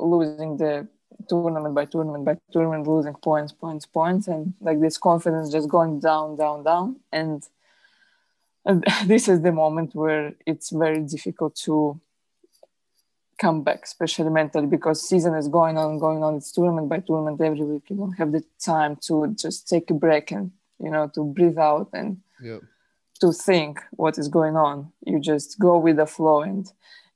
losing 0.00 0.56
the 0.56 0.86
tournament 1.28 1.74
by 1.74 1.84
tournament 1.84 2.24
by 2.24 2.36
tournament 2.52 2.86
losing 2.86 3.14
points 3.14 3.52
points 3.52 3.86
points 3.86 4.26
and 4.26 4.54
like 4.60 4.80
this 4.80 4.96
confidence 4.96 5.52
just 5.52 5.68
going 5.68 6.00
down 6.00 6.36
down 6.36 6.64
down. 6.64 6.96
And, 7.12 7.42
and 8.64 8.84
this 9.06 9.28
is 9.28 9.42
the 9.42 9.52
moment 9.52 9.94
where 9.94 10.34
it's 10.46 10.70
very 10.70 11.00
difficult 11.00 11.54
to 11.66 12.00
come 13.38 13.62
back 13.62 13.80
especially 13.84 14.28
mentally 14.28 14.66
because 14.66 15.08
season 15.08 15.34
is 15.34 15.48
going 15.48 15.76
on 15.78 15.98
going 15.98 16.22
on. 16.22 16.36
It's 16.36 16.52
tournament 16.52 16.88
by 16.88 17.00
tournament. 17.00 17.40
Every 17.40 17.64
week 17.64 17.84
you 17.88 17.96
don't 17.96 18.12
have 18.12 18.32
the 18.32 18.44
time 18.58 18.96
to 19.06 19.34
just 19.38 19.68
take 19.68 19.90
a 19.90 19.94
break 19.94 20.30
and 20.30 20.52
you 20.78 20.90
know 20.90 21.10
to 21.14 21.24
breathe 21.24 21.58
out 21.58 21.88
and 21.92 22.18
yep 22.42 22.62
to 23.20 23.32
think 23.32 23.80
what 23.92 24.18
is 24.18 24.28
going 24.28 24.56
on. 24.56 24.92
You 25.04 25.20
just 25.20 25.58
go 25.58 25.78
with 25.78 25.96
the 25.96 26.06
flow 26.06 26.40
and 26.42 26.66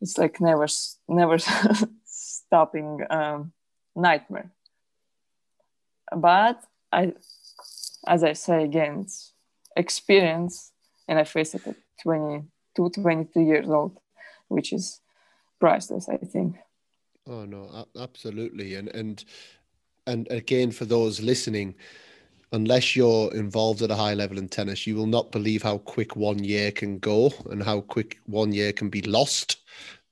it's 0.00 0.18
like 0.18 0.40
never 0.40 0.66
never 1.08 1.38
stopping 2.46 3.00
um, 3.10 3.52
nightmare 3.96 4.50
but 6.16 6.62
i 6.92 7.12
as 8.06 8.22
i 8.22 8.32
say 8.32 8.64
again 8.64 9.00
it's 9.00 9.34
experience 9.76 10.72
and 11.08 11.18
I 11.18 11.24
faced 11.24 11.54
it 11.54 11.66
at 11.66 11.76
22, 12.02 12.90
23 12.90 13.44
years 13.44 13.68
old, 13.68 13.98
which 14.48 14.72
is 14.72 15.00
priceless, 15.60 16.08
I 16.08 16.16
think. 16.16 16.56
Oh 17.26 17.44
no, 17.44 17.86
absolutely, 17.98 18.74
and 18.74 18.88
and 18.88 19.24
and 20.06 20.30
again 20.30 20.70
for 20.70 20.84
those 20.84 21.20
listening, 21.20 21.74
unless 22.52 22.94
you're 22.94 23.34
involved 23.34 23.80
at 23.80 23.90
a 23.90 23.96
high 23.96 24.12
level 24.12 24.36
in 24.36 24.48
tennis, 24.48 24.86
you 24.86 24.94
will 24.94 25.06
not 25.06 25.32
believe 25.32 25.62
how 25.62 25.78
quick 25.78 26.16
one 26.16 26.44
year 26.44 26.70
can 26.70 26.98
go 26.98 27.32
and 27.50 27.62
how 27.62 27.80
quick 27.80 28.18
one 28.26 28.52
year 28.52 28.72
can 28.72 28.90
be 28.90 29.00
lost. 29.02 29.56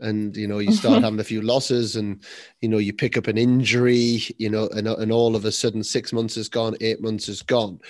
And 0.02 0.36
you 0.36 0.46
know, 0.46 0.58
you 0.58 0.72
start 0.82 1.02
having 1.02 1.20
a 1.20 1.24
few 1.24 1.40
losses, 1.40 1.96
and 1.96 2.22
you 2.60 2.68
know, 2.68 2.78
you 2.78 2.92
pick 2.92 3.16
up 3.16 3.26
an 3.26 3.38
injury, 3.38 4.22
you 4.38 4.50
know, 4.50 4.68
and 4.68 4.86
and 4.86 5.10
all 5.12 5.34
of 5.34 5.44
a 5.44 5.52
sudden, 5.52 5.82
six 5.82 6.12
months 6.12 6.36
is 6.36 6.48
gone, 6.48 6.76
eight 6.80 7.00
months 7.00 7.28
is 7.28 7.42
gone 7.42 7.80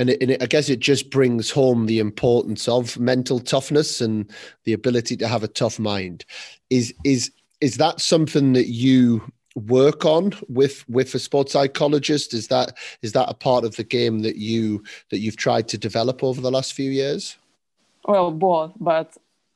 and, 0.00 0.08
it, 0.08 0.22
and 0.22 0.30
it, 0.30 0.42
I 0.42 0.46
guess 0.46 0.70
it 0.70 0.80
just 0.80 1.10
brings 1.10 1.50
home 1.50 1.84
the 1.84 1.98
importance 1.98 2.66
of 2.66 2.98
mental 2.98 3.38
toughness 3.38 4.00
and 4.00 4.28
the 4.64 4.72
ability 4.72 5.14
to 5.18 5.28
have 5.28 5.44
a 5.44 5.48
tough 5.48 5.78
mind. 5.78 6.24
Is 6.70 6.94
is 7.04 7.30
is 7.60 7.76
that 7.76 8.00
something 8.00 8.54
that 8.54 8.68
you 8.68 9.30
work 9.54 10.06
on 10.06 10.32
with 10.48 10.88
with 10.88 11.14
a 11.14 11.18
sports 11.18 11.52
psychologist? 11.52 12.32
Is 12.32 12.48
that 12.48 12.78
is 13.02 13.12
that 13.12 13.28
a 13.28 13.34
part 13.34 13.64
of 13.64 13.76
the 13.76 13.84
game 13.84 14.20
that 14.20 14.36
you 14.36 14.82
that 15.10 15.18
you've 15.18 15.36
tried 15.36 15.68
to 15.68 15.78
develop 15.78 16.24
over 16.24 16.40
the 16.40 16.50
last 16.50 16.72
few 16.72 16.90
years? 16.90 17.36
Well, 18.06 18.30
both, 18.30 18.72
but 18.80 19.14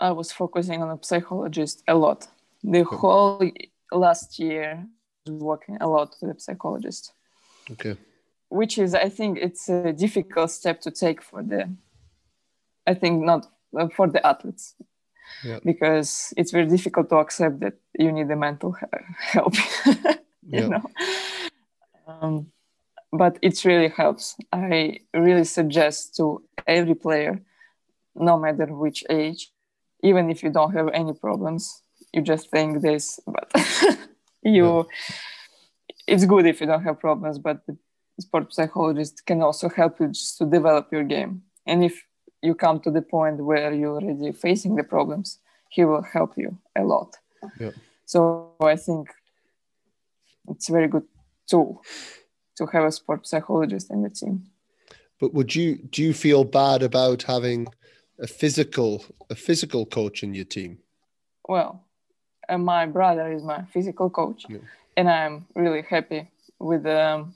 I 0.09 0.13
was 0.13 0.33
focusing 0.33 0.83
on 0.83 0.91
a 0.91 0.99
psychologist 1.03 1.83
a 1.89 1.95
lot. 1.95 2.29
The 2.63 2.83
whole 2.85 3.51
last 3.93 4.39
year, 4.39 4.87
working 5.27 5.77
a 5.81 5.89
lot 5.89 6.15
with 6.21 6.37
a 6.37 6.41
psychologist. 6.41 7.13
Okay 7.73 7.97
which 8.55 8.79
is 8.79 8.95
i 8.95 9.09
think 9.09 9.39
it's 9.39 9.69
a 9.69 9.93
difficult 9.93 10.51
step 10.51 10.81
to 10.81 10.91
take 10.91 11.21
for 11.23 11.43
the 11.43 11.69
i 12.87 12.95
think 12.95 13.25
not 13.25 13.47
uh, 13.79 13.89
for 13.89 14.07
the 14.07 14.25
athletes 14.25 14.75
yeah. 15.43 15.59
because 15.65 16.33
it's 16.37 16.53
very 16.53 16.67
difficult 16.67 17.09
to 17.09 17.17
accept 17.17 17.61
that 17.61 17.75
you 17.99 18.13
need 18.13 18.29
the 18.29 18.37
mental 18.37 18.77
help 19.19 19.55
you 19.87 20.61
yeah. 20.61 20.69
know 20.69 20.85
um, 22.07 22.47
but 23.13 23.39
it 23.43 23.65
really 23.65 23.89
helps 23.89 24.37
i 24.53 24.99
really 25.15 25.45
suggest 25.45 26.15
to 26.17 26.43
every 26.67 26.95
player 26.95 27.41
no 28.15 28.39
matter 28.39 28.67
which 28.67 29.03
age 29.11 29.51
even 30.09 30.31
if 30.31 30.43
you 30.45 30.51
don't 30.51 30.75
have 30.79 30.89
any 31.01 31.15
problems 31.15 31.83
you 32.13 32.23
just 32.23 32.51
think 32.51 32.83
this 32.83 33.19
but 33.27 33.47
you 34.43 34.87
it's 36.07 36.27
good 36.33 36.47
if 36.47 36.61
you 36.61 36.67
don't 36.67 36.85
have 36.85 36.99
problems 37.01 37.39
but 37.39 37.67
the 37.67 37.77
sport 38.21 38.53
psychologist 38.53 39.27
can 39.27 39.43
also 39.43 39.69
help 39.69 40.01
you 40.01 40.09
just 40.09 40.39
to 40.39 40.47
develop 40.47 40.93
your 40.93 41.05
game. 41.05 41.43
And 41.67 41.85
if 41.85 42.05
you 42.43 42.55
come 42.55 42.81
to 42.81 42.91
the 42.91 43.03
point 43.03 43.45
where 43.45 43.73
you're 43.73 44.01
already 44.01 44.33
facing 44.33 44.77
the 44.77 44.85
problems, 44.85 45.39
he 45.71 45.85
will 45.85 46.03
help 46.03 46.35
you 46.37 46.59
a 46.77 46.85
lot. 46.85 47.17
Yeah. 47.59 47.71
So 48.07 48.53
I 48.61 48.77
think 48.77 49.09
it's 50.49 50.69
a 50.69 50.73
very 50.73 50.89
good 50.89 51.07
tool 51.49 51.83
to 52.57 52.67
have 52.67 52.85
a 52.85 52.93
sport 52.93 53.27
psychologist 53.27 53.91
in 53.91 54.03
the 54.03 54.11
team. 54.11 54.45
But 55.21 55.33
would 55.33 55.55
you 55.55 55.77
do 55.77 56.03
you 56.03 56.13
feel 56.13 56.45
bad 56.45 56.83
about 56.83 57.23
having 57.23 57.69
a 58.19 58.27
physical 58.27 59.05
a 59.31 59.35
physical 59.35 59.87
coach 59.87 60.23
in 60.23 60.35
your 60.35 60.45
team? 60.45 60.79
Well, 61.49 61.85
uh, 62.49 62.59
my 62.59 62.87
brother 62.87 63.33
is 63.33 63.43
my 63.43 63.65
physical 63.73 64.11
coach, 64.11 64.45
yeah. 64.49 64.59
and 64.97 65.11
I'm 65.11 65.47
really 65.55 65.83
happy 65.83 66.31
with 66.59 66.87
um, 66.87 67.35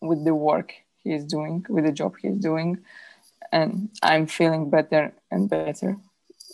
with 0.00 0.24
the 0.24 0.34
work 0.34 0.72
he's 0.98 1.24
doing, 1.24 1.64
with 1.68 1.84
the 1.84 1.92
job 1.92 2.14
he's 2.20 2.38
doing, 2.38 2.78
and 3.50 3.90
I'm 4.02 4.26
feeling 4.26 4.70
better 4.70 5.12
and 5.30 5.48
better. 5.48 5.96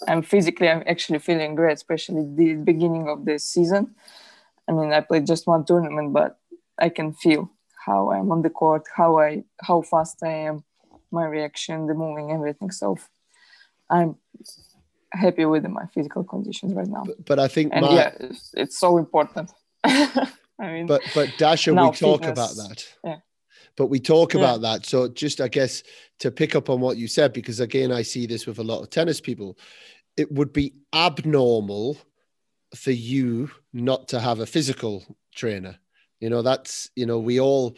I'm 0.06 0.22
physically, 0.22 0.68
I'm 0.68 0.84
actually 0.86 1.18
feeling 1.18 1.56
great, 1.56 1.74
especially 1.74 2.24
the 2.34 2.54
beginning 2.54 3.08
of 3.08 3.24
the 3.24 3.38
season. 3.38 3.94
I 4.68 4.72
mean, 4.72 4.92
I 4.92 5.00
played 5.00 5.26
just 5.26 5.46
one 5.46 5.64
tournament, 5.64 6.12
but 6.12 6.38
I 6.78 6.88
can 6.88 7.12
feel 7.12 7.50
how 7.84 8.12
I'm 8.12 8.30
on 8.30 8.42
the 8.42 8.50
court, 8.50 8.84
how 8.94 9.18
I, 9.18 9.42
how 9.62 9.82
fast 9.82 10.22
I 10.22 10.28
am, 10.28 10.62
my 11.10 11.26
reaction, 11.26 11.86
the 11.86 11.94
moving, 11.94 12.30
everything. 12.30 12.70
So 12.70 12.96
I'm 13.90 14.16
happy 15.12 15.44
with 15.44 15.66
my 15.68 15.86
physical 15.94 16.24
conditions 16.24 16.74
right 16.74 16.86
now. 16.86 17.04
But, 17.04 17.24
but 17.24 17.38
I 17.38 17.48
think, 17.48 17.72
and 17.72 17.86
my... 17.86 17.94
yeah, 17.94 18.12
it's, 18.20 18.50
it's 18.54 18.78
so 18.78 18.98
important. 18.98 19.50
I 19.84 20.26
mean, 20.60 20.86
but 20.86 21.02
but 21.14 21.32
Dasha, 21.38 21.72
we 21.72 21.90
talk 21.92 22.24
fitness, 22.24 22.56
about 22.56 22.68
that. 22.68 22.86
Yeah 23.04 23.16
but 23.78 23.86
we 23.86 24.00
talk 24.00 24.34
yeah. 24.34 24.40
about 24.40 24.60
that. 24.60 24.84
So 24.84 25.08
just 25.08 25.40
I 25.40 25.46
guess 25.46 25.84
to 26.18 26.32
pick 26.32 26.56
up 26.56 26.68
on 26.68 26.80
what 26.80 26.98
you 26.98 27.06
said, 27.06 27.32
because 27.32 27.60
again, 27.60 27.92
I 27.92 28.02
see 28.02 28.26
this 28.26 28.44
with 28.44 28.58
a 28.58 28.64
lot 28.64 28.82
of 28.82 28.90
tennis 28.90 29.20
people, 29.20 29.56
it 30.16 30.30
would 30.32 30.52
be 30.52 30.74
abnormal 30.92 31.96
for 32.74 32.90
you 32.90 33.50
not 33.72 34.08
to 34.08 34.20
have 34.20 34.40
a 34.40 34.46
physical 34.46 35.04
trainer. 35.34 35.78
You 36.18 36.28
know, 36.28 36.42
that's, 36.42 36.90
you 36.96 37.06
know, 37.06 37.20
we 37.20 37.38
all, 37.38 37.76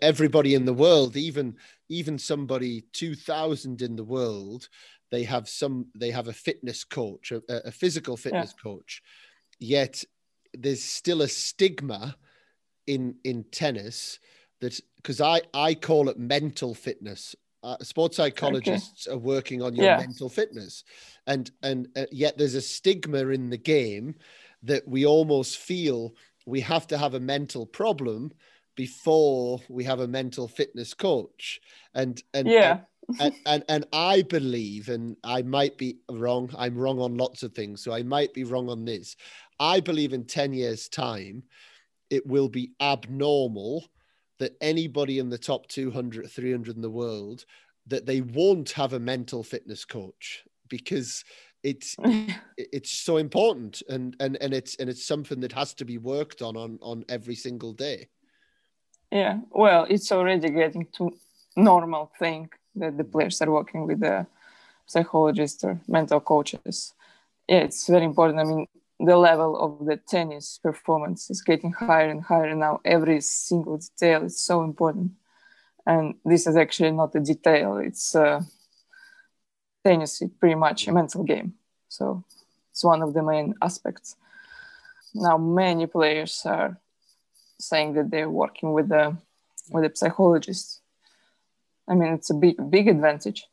everybody 0.00 0.54
in 0.54 0.64
the 0.64 0.72
world, 0.72 1.16
even, 1.16 1.56
even 1.88 2.16
somebody 2.16 2.82
2000 2.92 3.82
in 3.82 3.96
the 3.96 4.04
world, 4.04 4.68
they 5.12 5.22
have 5.22 5.48
some, 5.48 5.86
they 5.94 6.10
have 6.10 6.26
a 6.26 6.32
fitness 6.32 6.82
coach, 6.82 7.30
a, 7.30 7.42
a 7.48 7.70
physical 7.70 8.16
fitness 8.16 8.54
yeah. 8.56 8.62
coach. 8.62 9.02
Yet 9.60 10.02
there's 10.52 10.82
still 10.82 11.22
a 11.22 11.28
stigma 11.28 12.16
in, 12.88 13.14
in 13.22 13.44
tennis 13.44 14.18
that 14.60 14.80
because 14.96 15.20
I 15.20 15.42
I 15.52 15.74
call 15.74 16.08
it 16.08 16.18
mental 16.18 16.74
fitness. 16.74 17.36
Uh, 17.62 17.76
sports 17.82 18.16
psychologists 18.16 19.06
okay. 19.06 19.14
are 19.14 19.18
working 19.18 19.62
on 19.62 19.76
your 19.76 19.84
yeah. 19.84 19.98
mental 19.98 20.28
fitness, 20.28 20.82
and 21.26 21.50
and 21.62 21.88
uh, 21.96 22.06
yet 22.10 22.38
there's 22.38 22.54
a 22.54 22.60
stigma 22.60 23.28
in 23.28 23.50
the 23.50 23.58
game 23.58 24.14
that 24.62 24.86
we 24.88 25.04
almost 25.04 25.58
feel 25.58 26.14
we 26.46 26.60
have 26.60 26.86
to 26.88 26.98
have 26.98 27.14
a 27.14 27.20
mental 27.20 27.66
problem 27.66 28.32
before 28.74 29.60
we 29.68 29.84
have 29.84 30.00
a 30.00 30.08
mental 30.08 30.48
fitness 30.48 30.94
coach, 30.94 31.60
and 31.94 32.22
and 32.32 32.48
yeah. 32.48 32.80
And, 33.20 33.34
and 33.46 33.64
and 33.68 33.86
I 33.92 34.22
believe, 34.22 34.88
and 34.88 35.16
I 35.24 35.42
might 35.42 35.78
be 35.78 35.98
wrong. 36.10 36.50
I'm 36.56 36.76
wrong 36.76 36.98
on 37.00 37.16
lots 37.16 37.42
of 37.42 37.52
things, 37.52 37.82
so 37.82 37.92
I 37.92 38.02
might 38.02 38.34
be 38.34 38.44
wrong 38.44 38.68
on 38.68 38.84
this. 38.84 39.16
I 39.60 39.80
believe 39.80 40.12
in 40.12 40.24
ten 40.24 40.52
years' 40.52 40.88
time, 40.88 41.42
it 42.10 42.26
will 42.26 42.48
be 42.48 42.72
abnormal 42.80 43.84
that 44.38 44.56
anybody 44.60 45.18
in 45.18 45.30
the 45.30 45.38
top 45.38 45.68
200 45.68 46.28
300 46.30 46.74
in 46.74 46.82
the 46.82 46.90
world 46.90 47.44
that 47.86 48.06
they 48.06 48.20
won't 48.20 48.70
have 48.72 48.92
a 48.92 48.98
mental 48.98 49.42
fitness 49.42 49.84
coach 49.84 50.44
because 50.68 51.24
it's 51.62 51.96
it's 52.56 52.90
so 52.90 53.16
important 53.16 53.82
and 53.88 54.16
and 54.20 54.36
and 54.40 54.52
it's 54.52 54.76
and 54.76 54.90
it's 54.90 55.06
something 55.06 55.40
that 55.40 55.52
has 55.52 55.74
to 55.74 55.84
be 55.84 55.98
worked 55.98 56.42
on 56.42 56.56
on 56.56 56.78
on 56.82 57.04
every 57.08 57.34
single 57.34 57.72
day 57.72 58.08
yeah 59.10 59.38
well 59.50 59.86
it's 59.88 60.10
already 60.12 60.50
getting 60.50 60.86
to 60.96 61.12
normal 61.56 62.10
thing 62.18 62.48
that 62.74 62.96
the 62.96 63.04
players 63.04 63.40
are 63.42 63.50
working 63.50 63.86
with 63.86 64.00
the 64.00 64.26
psychologists 64.86 65.64
or 65.64 65.80
mental 65.88 66.20
coaches 66.20 66.94
yeah 67.48 67.58
it's 67.58 67.86
very 67.88 68.04
important 68.04 68.38
i 68.38 68.44
mean 68.44 68.66
the 69.04 69.16
level 69.16 69.56
of 69.58 69.84
the 69.84 69.96
tennis 69.96 70.58
performance 70.62 71.28
is 71.28 71.42
getting 71.42 71.72
higher 71.72 72.08
and 72.08 72.22
higher 72.22 72.54
now. 72.54 72.80
Every 72.84 73.20
single 73.20 73.78
detail 73.78 74.24
is 74.24 74.40
so 74.40 74.62
important, 74.62 75.12
and 75.84 76.14
this 76.24 76.46
is 76.46 76.56
actually 76.56 76.92
not 76.92 77.14
a 77.16 77.20
detail. 77.20 77.78
It's 77.78 78.14
uh, 78.14 78.42
tennis 79.84 80.22
is 80.22 80.30
pretty 80.38 80.54
much 80.54 80.86
a 80.86 80.92
mental 80.92 81.24
game, 81.24 81.54
so 81.88 82.22
it's 82.70 82.84
one 82.84 83.02
of 83.02 83.12
the 83.12 83.22
main 83.22 83.54
aspects. 83.60 84.14
Now, 85.14 85.36
many 85.36 85.86
players 85.86 86.42
are 86.46 86.78
saying 87.58 87.94
that 87.94 88.10
they're 88.10 88.30
working 88.30 88.72
with 88.72 88.92
a 88.92 89.16
with 89.70 89.84
a 89.84 89.96
psychologist. 89.96 90.80
I 91.88 91.94
mean, 91.94 92.12
it's 92.12 92.30
a 92.30 92.34
big 92.34 92.56
big 92.70 92.88
advantage. 92.88 93.44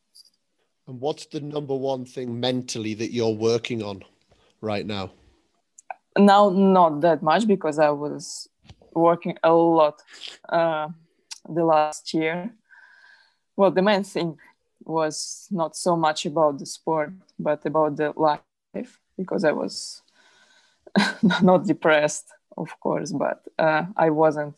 And 0.88 1.00
what's 1.00 1.28
the 1.28 1.40
number 1.40 1.76
one 1.76 2.06
thing 2.06 2.40
mentally 2.40 2.96
that 2.96 3.14
you're 3.14 3.36
working 3.36 3.84
on 3.84 4.04
right 4.62 4.86
now? 4.86 5.12
now 6.18 6.50
not 6.50 7.02
that 7.02 7.22
much 7.22 7.48
because 7.48 7.80
i 7.80 7.90
was 7.90 8.50
working 8.94 9.38
a 9.44 9.54
lot 9.54 10.02
uh, 10.50 10.88
the 11.48 11.64
last 11.64 12.14
year 12.14 12.54
well 13.56 13.72
the 13.72 13.82
main 13.82 14.04
thing 14.04 14.38
was 14.82 15.48
not 15.52 15.76
so 15.76 15.96
much 15.96 16.26
about 16.26 16.58
the 16.58 16.66
sport 16.66 17.14
but 17.38 17.66
about 17.66 17.96
the 17.96 18.12
life 18.16 19.00
because 19.18 19.44
i 19.44 19.52
was 19.52 20.02
not 21.42 21.66
depressed 21.66 22.28
of 22.58 22.78
course 22.80 23.12
but 23.12 23.42
uh, 23.58 23.86
i 23.96 24.10
wasn't 24.10 24.56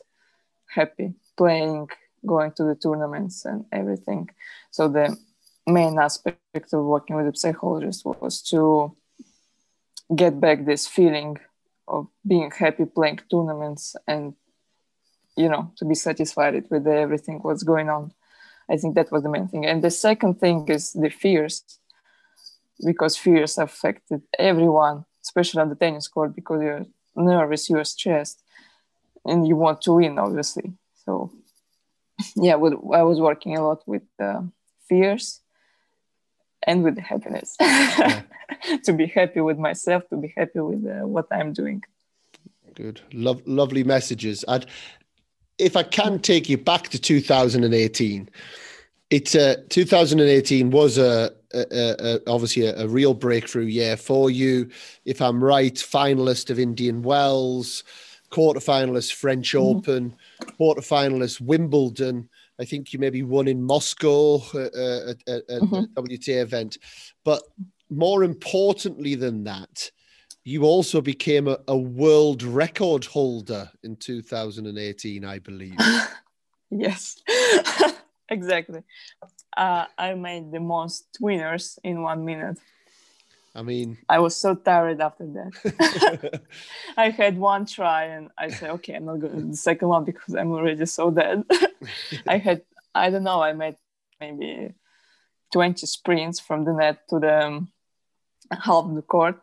happy 0.67 1.13
playing 1.37 1.87
going 2.25 2.51
to 2.53 2.63
the 2.63 2.75
tournaments 2.75 3.45
and 3.45 3.65
everything. 3.71 4.29
So 4.71 4.87
the 4.87 5.17
main 5.67 5.97
aspect 5.99 6.73
of 6.73 6.85
working 6.85 7.15
with 7.15 7.27
a 7.27 7.37
psychologist 7.37 8.05
was 8.05 8.41
to 8.43 8.95
get 10.15 10.39
back 10.39 10.65
this 10.65 10.87
feeling 10.87 11.37
of 11.87 12.07
being 12.25 12.51
happy 12.51 12.85
playing 12.85 13.19
tournaments 13.29 13.95
and 14.07 14.33
you 15.37 15.49
know 15.49 15.71
to 15.77 15.85
be 15.85 15.95
satisfied 15.95 16.65
with 16.69 16.87
everything 16.87 17.39
what's 17.39 17.63
going 17.63 17.89
on. 17.89 18.11
I 18.69 18.77
think 18.77 18.95
that 18.95 19.11
was 19.11 19.23
the 19.23 19.29
main 19.29 19.47
thing. 19.47 19.65
And 19.65 19.83
the 19.83 19.91
second 19.91 20.39
thing 20.39 20.67
is 20.69 20.93
the 20.93 21.09
fears 21.09 21.63
because 22.85 23.17
fears 23.17 23.57
affected 23.57 24.21
everyone, 24.37 25.05
especially 25.21 25.61
on 25.61 25.69
the 25.69 25.75
tennis 25.75 26.07
court, 26.07 26.35
because 26.35 26.61
you're 26.61 26.85
nervous, 27.15 27.69
you're 27.69 27.83
stressed, 27.83 28.41
and 29.25 29.47
you 29.47 29.55
want 29.55 29.81
to 29.83 29.93
win, 29.93 30.17
obviously. 30.17 30.73
So, 31.05 31.31
yeah, 32.35 32.53
I 32.53 33.03
was 33.03 33.19
working 33.19 33.57
a 33.57 33.65
lot 33.65 33.81
with 33.87 34.03
uh, 34.19 34.41
fears 34.87 35.41
and 36.63 36.83
with 36.83 36.97
happiness 36.97 37.55
yeah. 37.59 38.21
to 38.83 38.93
be 38.93 39.07
happy 39.07 39.41
with 39.41 39.57
myself, 39.57 40.07
to 40.09 40.17
be 40.17 40.33
happy 40.35 40.59
with 40.59 40.85
uh, 40.85 41.07
what 41.07 41.27
I'm 41.31 41.53
doing. 41.53 41.83
Good, 42.75 43.01
Lo- 43.13 43.41
lovely 43.45 43.83
messages. 43.83 44.45
I'd, 44.47 44.65
if 45.57 45.75
I 45.75 45.83
can 45.83 46.19
take 46.19 46.49
you 46.49 46.57
back 46.57 46.89
to 46.89 46.99
2018, 46.99 48.29
it's 49.09 49.35
uh, 49.35 49.55
2018 49.69 50.71
was 50.71 50.97
a, 50.97 51.31
a, 51.53 51.65
a 51.71 52.19
obviously 52.27 52.65
a, 52.65 52.77
a, 52.77 52.87
real 52.87 53.13
breakthrough 53.13 53.65
year 53.65 53.97
for 53.97 54.31
you. 54.31 54.69
If 55.03 55.21
I'm 55.21 55.43
right, 55.43 55.75
finalist 55.75 56.49
of 56.49 56.57
Indian 56.57 57.01
Wells, 57.01 57.83
quarterfinalist 58.31 59.13
French 59.13 59.53
mm-hmm. 59.53 59.77
Open, 59.77 60.15
quarterfinalist 60.59 61.41
Wimbledon. 61.41 62.29
I 62.59 62.65
think 62.65 62.93
you 62.93 62.99
maybe 62.99 63.23
won 63.23 63.47
in 63.47 63.61
Moscow 63.63 64.35
uh, 64.53 64.59
uh, 64.59 65.09
at, 65.11 65.17
at, 65.27 65.49
at 65.49 65.61
mm-hmm. 65.61 65.99
WTA 65.99 66.41
event. 66.41 66.77
But 67.23 67.43
more 67.89 68.23
importantly 68.23 69.15
than 69.15 69.43
that, 69.43 69.91
you 70.43 70.63
also 70.63 71.01
became 71.01 71.47
a, 71.47 71.57
a 71.67 71.77
world 71.77 72.41
record 72.43 73.05
holder 73.05 73.69
in 73.83 73.95
2018, 73.95 75.23
I 75.23 75.39
believe. 75.39 75.77
yes, 76.71 77.21
exactly. 78.29 78.81
Uh, 79.55 79.85
I 79.97 80.13
made 80.15 80.51
the 80.51 80.59
most 80.59 81.17
winners 81.19 81.77
in 81.83 82.01
one 82.01 82.25
minute. 82.25 82.57
I 83.53 83.63
mean, 83.63 83.97
I 84.07 84.19
was 84.19 84.35
so 84.35 84.55
tired 84.55 85.01
after 85.01 85.25
that. 85.27 86.41
I 86.97 87.09
had 87.09 87.37
one 87.37 87.65
try 87.65 88.05
and 88.05 88.29
I 88.37 88.49
said, 88.49 88.69
okay, 88.71 88.93
I'm 88.93 89.05
not 89.05 89.19
going 89.19 89.35
to 89.35 89.47
the 89.47 89.57
second 89.57 89.89
one 89.89 90.05
because 90.05 90.35
I'm 90.35 90.51
already 90.51 90.85
so 90.85 91.11
dead. 91.11 91.43
I 92.27 92.37
had, 92.37 92.61
I 92.95 93.09
don't 93.09 93.23
know, 93.23 93.41
I 93.41 93.53
made 93.53 93.75
maybe 94.19 94.73
20 95.51 95.85
sprints 95.85 96.39
from 96.39 96.63
the 96.63 96.73
net 96.73 97.07
to 97.09 97.19
the 97.19 97.45
um, 97.45 97.71
half 98.51 98.85
of 98.85 98.95
the 98.95 99.01
court 99.01 99.41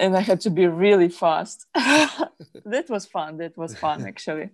and 0.00 0.16
I 0.16 0.20
had 0.20 0.40
to 0.42 0.50
be 0.50 0.66
really 0.66 1.08
fast. 1.08 1.66
that 1.74 2.88
was 2.88 3.06
fun. 3.06 3.36
That 3.36 3.56
was 3.56 3.76
fun, 3.76 4.06
actually. 4.06 4.50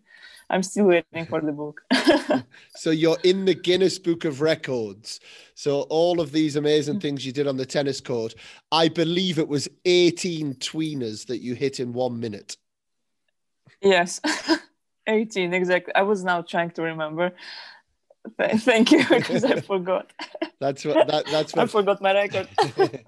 I'm 0.51 0.63
still 0.63 0.87
waiting 0.87 1.27
for 1.27 1.41
the 1.41 1.53
book. 1.53 1.83
so 2.77 2.91
you're 2.91 3.19
in 3.25 3.45
the 3.45 3.55
Guinness 3.55 3.99
Book 3.99 4.25
of 4.25 4.41
Records. 4.41 5.21
So 5.55 5.83
all 5.83 6.21
of 6.21 6.31
these 6.33 6.57
amazing 6.57 7.01
things 7.01 7.25
you 7.25 7.33
did 7.33 7.47
on 7.47 7.57
the 7.57 7.67
tennis 7.67 8.01
court, 8.01 8.35
I 8.71 8.89
believe 8.89 9.39
it 9.39 9.49
was 9.49 9.69
18 9.85 10.55
tweeners 10.55 11.27
that 11.27 11.39
you 11.39 11.55
hit 11.55 11.81
in 11.81 11.93
one 11.93 12.21
minute. 12.21 12.57
Yes, 13.81 14.21
18 15.07 15.53
exactly. 15.53 15.95
I 15.95 16.03
was 16.03 16.25
now 16.25 16.43
trying 16.43 16.71
to 16.73 16.83
remember. 16.83 17.33
Thank 18.39 18.93
you 18.93 19.05
because 19.09 19.45
I 19.45 19.61
forgot. 19.61 20.13
That's 20.61 20.85
what 20.85 21.07
that, 21.09 21.27
that's 21.27 21.55
what 21.55 21.65
I 21.65 21.67
forgot 21.67 22.01
my 22.01 22.15
record. 22.15 22.49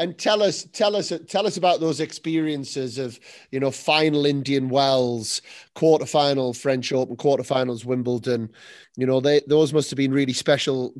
and 0.00 0.16
tell 0.16 0.40
us, 0.40 0.68
tell 0.72 0.94
us, 0.94 1.12
tell 1.26 1.48
us 1.48 1.56
about 1.56 1.80
those 1.80 1.98
experiences 1.98 2.96
of 2.96 3.18
you 3.50 3.58
know 3.58 3.72
final 3.72 4.24
Indian 4.24 4.68
Wells, 4.68 5.42
quarterfinal 5.74 6.56
French 6.56 6.92
Open, 6.92 7.16
quarterfinals 7.16 7.84
Wimbledon. 7.84 8.50
You 8.96 9.06
know, 9.06 9.20
they 9.20 9.40
those 9.48 9.72
must 9.72 9.90
have 9.90 9.96
been 9.96 10.12
really 10.12 10.32
special 10.32 10.94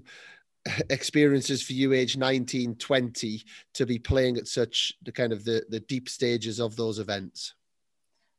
experiences 0.90 1.62
for 1.62 1.72
you, 1.72 1.92
age 1.92 2.16
19, 2.16 2.76
20, 2.76 3.44
to 3.74 3.86
be 3.86 3.98
playing 4.00 4.38
at 4.38 4.48
such 4.48 4.94
the 5.02 5.12
kind 5.12 5.32
of 5.32 5.44
the 5.44 5.64
the 5.68 5.80
deep 5.80 6.08
stages 6.08 6.58
of 6.58 6.74
those 6.74 6.98
events. 6.98 7.54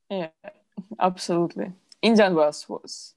Yeah, 0.10 0.30
absolutely. 1.00 1.72
Indian 2.02 2.36
Wells 2.36 2.68
was 2.68 3.16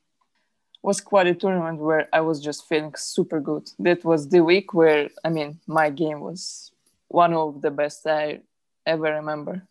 was 0.87 1.01
quite 1.01 1.27
a 1.27 1.35
tournament 1.35 1.81
where 1.81 2.09
I 2.13 2.21
was 2.21 2.41
just 2.41 2.69
feeling 2.69 2.95
super 2.97 3.41
good. 3.41 3.69
That 3.81 4.05
was 4.05 4.29
the 4.29 4.45
week 4.45 4.73
where 4.73 5.09
I 5.25 5.31
mean 5.31 5.59
my 5.67 5.91
game 5.91 6.21
was 6.21 6.71
one 7.09 7.35
of 7.35 7.61
the 7.61 7.73
best 7.73 8.07
I 8.07 8.43
ever 8.87 9.11
remember. 9.15 9.67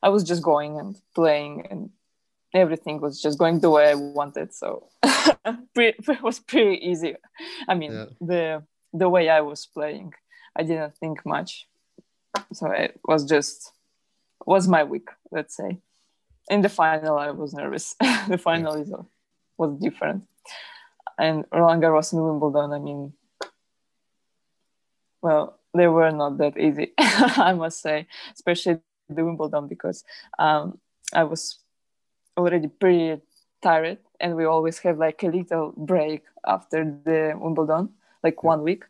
I 0.00 0.10
was 0.10 0.22
just 0.22 0.44
going 0.44 0.78
and 0.78 0.94
playing 1.12 1.66
and 1.68 1.90
everything 2.54 3.00
was 3.00 3.20
just 3.20 3.36
going 3.36 3.58
the 3.58 3.68
way 3.68 3.90
I 3.90 3.94
wanted. 3.96 4.54
So 4.54 4.86
it 5.74 6.22
was 6.22 6.38
pretty 6.38 6.76
easy. 6.90 7.16
I 7.66 7.74
mean 7.74 7.92
yeah. 7.92 8.06
the 8.20 8.62
the 8.92 9.08
way 9.08 9.28
I 9.28 9.40
was 9.40 9.66
playing, 9.66 10.14
I 10.54 10.62
didn't 10.62 10.94
think 10.98 11.26
much. 11.26 11.66
So 12.52 12.70
it 12.70 13.00
was 13.04 13.24
just 13.24 13.72
was 14.46 14.68
my 14.68 14.84
week, 14.84 15.08
let's 15.32 15.56
say. 15.56 15.78
In 16.48 16.60
the 16.62 16.68
final, 16.68 17.18
I 17.18 17.30
was 17.32 17.54
nervous. 17.54 17.96
the 18.28 18.38
final 18.38 18.76
yeah. 18.76 18.82
is, 18.82 18.92
uh, 18.92 19.02
was 19.58 19.76
different 19.78 20.24
and 21.18 21.44
Roland 21.52 21.82
Garros 21.82 22.12
and 22.12 22.24
Wimbledon, 22.24 22.72
I 22.72 22.78
mean, 22.78 23.12
well, 25.22 25.58
they 25.74 25.86
were 25.86 26.10
not 26.10 26.38
that 26.38 26.58
easy, 26.58 26.92
I 26.98 27.52
must 27.52 27.80
say, 27.82 28.06
especially 28.34 28.80
the 29.08 29.24
Wimbledon 29.24 29.68
because 29.68 30.04
um, 30.38 30.78
I 31.14 31.24
was 31.24 31.58
already 32.36 32.68
pretty 32.68 33.20
tired, 33.62 33.98
and 34.18 34.34
we 34.34 34.44
always 34.44 34.78
have 34.78 34.98
like 34.98 35.22
a 35.22 35.28
little 35.28 35.74
break 35.76 36.22
after 36.46 36.84
the 37.04 37.34
Wimbledon, 37.36 37.90
like 38.24 38.42
one 38.42 38.62
week, 38.62 38.84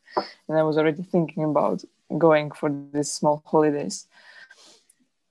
and 0.49 0.57
I 0.57 0.63
was 0.63 0.79
already 0.79 1.03
thinking 1.03 1.45
about 1.45 1.83
going 2.17 2.51
for 2.53 2.71
these 2.93 3.11
small 3.11 3.43
holidays. 3.45 4.07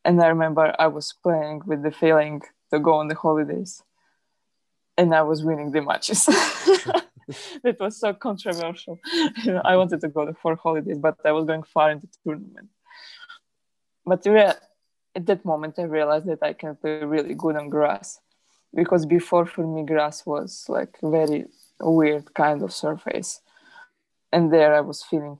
And 0.06 0.22
I 0.22 0.28
remember 0.28 0.76
I 0.80 0.88
was 0.88 1.14
playing 1.24 1.62
with 1.66 1.84
the 1.84 1.92
feeling 1.92 2.42
to 2.72 2.80
go 2.80 2.94
on 2.96 3.08
the 3.08 3.16
holidays 3.16 3.84
and 5.00 5.16
I 5.16 5.22
was 5.22 5.44
winning 5.44 5.72
the 5.72 5.82
matches. 5.82 6.26
that 7.64 7.78
was 7.80 7.98
so 7.98 8.14
controversial. 8.14 9.00
I 9.64 9.78
wanted 9.78 10.02
to 10.02 10.10
go 10.10 10.22
for 10.42 10.56
holidays, 10.56 11.00
but 11.00 11.16
I 11.24 11.32
was 11.32 11.46
going 11.46 11.64
far 11.64 11.92
in 11.92 12.00
the 12.00 12.10
tournament. 12.22 12.70
But 14.06 14.28
at 14.28 15.26
that 15.30 15.46
moment, 15.46 15.80
I 15.80 15.84
realized 15.84 16.28
that 16.28 16.44
I 16.44 16.52
can 16.52 16.76
play 16.76 17.04
really 17.16 17.34
good 17.34 17.56
on 17.56 17.70
grass, 17.70 18.20
because 18.76 19.06
before 19.06 19.46
for 19.46 19.66
me, 19.66 19.86
grass 19.86 20.26
was 20.26 20.66
like 20.68 20.98
very 21.02 21.46
weird 21.80 22.34
kind 22.34 22.62
of 22.62 22.74
surface, 22.74 23.40
and 24.34 24.52
there 24.54 24.76
I 24.76 24.82
was 24.82 25.02
feeling 25.04 25.40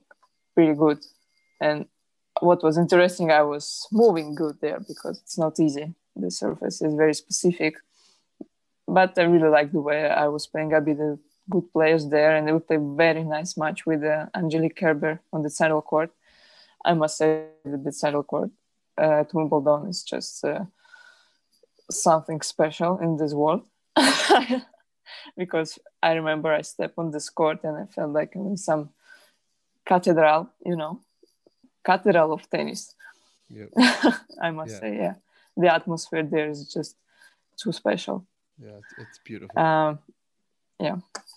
pretty 0.54 0.74
good. 0.74 1.00
And 1.60 1.84
what 2.40 2.62
was 2.62 2.78
interesting, 2.78 3.30
I 3.30 3.42
was 3.42 3.86
moving 3.92 4.34
good 4.34 4.56
there 4.62 4.80
because 4.80 5.20
it's 5.22 5.36
not 5.36 5.60
easy. 5.60 5.92
The 6.16 6.30
surface 6.30 6.80
is 6.80 6.94
very 6.94 7.14
specific 7.14 7.74
but 8.90 9.16
I 9.18 9.22
really 9.22 9.48
like 9.48 9.70
the 9.72 9.80
way 9.80 10.08
I 10.08 10.26
was 10.26 10.46
playing. 10.46 10.74
I 10.74 10.80
beat 10.80 10.98
the 10.98 11.18
good 11.48 11.72
players 11.72 12.08
there, 12.08 12.36
and 12.36 12.46
they 12.46 12.52
would 12.52 12.66
play 12.66 12.78
very 12.80 13.22
nice 13.22 13.56
match 13.56 13.86
with 13.86 14.02
uh, 14.02 14.26
Angelique 14.34 14.76
Kerber 14.76 15.20
on 15.32 15.42
the 15.42 15.50
central 15.50 15.80
court. 15.80 16.10
I 16.84 16.94
must 16.94 17.16
say 17.16 17.44
that 17.64 17.84
the 17.84 17.92
central 17.92 18.24
court 18.24 18.50
uh, 18.98 19.20
at 19.20 19.32
Wimbledon 19.32 19.88
is 19.88 20.02
just 20.02 20.44
uh, 20.44 20.64
something 21.90 22.40
special 22.40 22.98
in 22.98 23.16
this 23.16 23.32
world. 23.32 23.62
because 25.36 25.78
I 26.02 26.12
remember 26.12 26.52
I 26.52 26.62
stepped 26.62 26.98
on 26.98 27.10
this 27.10 27.28
court 27.28 27.60
and 27.62 27.76
I 27.76 27.86
felt 27.86 28.12
like 28.12 28.34
I'm 28.34 28.46
in 28.46 28.56
some 28.56 28.90
cathedral, 29.84 30.50
you 30.64 30.76
know, 30.76 31.00
cathedral 31.84 32.32
of 32.32 32.48
tennis. 32.50 32.94
Yep. 33.50 33.68
I 34.42 34.50
must 34.50 34.74
yeah. 34.74 34.80
say, 34.80 34.96
yeah, 34.96 35.14
the 35.56 35.72
atmosphere 35.74 36.24
there 36.24 36.48
is 36.48 36.72
just 36.72 36.96
too 37.56 37.72
special 37.72 38.26
yeah 38.62 38.78
it's 38.98 39.18
beautiful. 39.24 39.58
Um, 39.58 39.98
yeah 40.78 40.96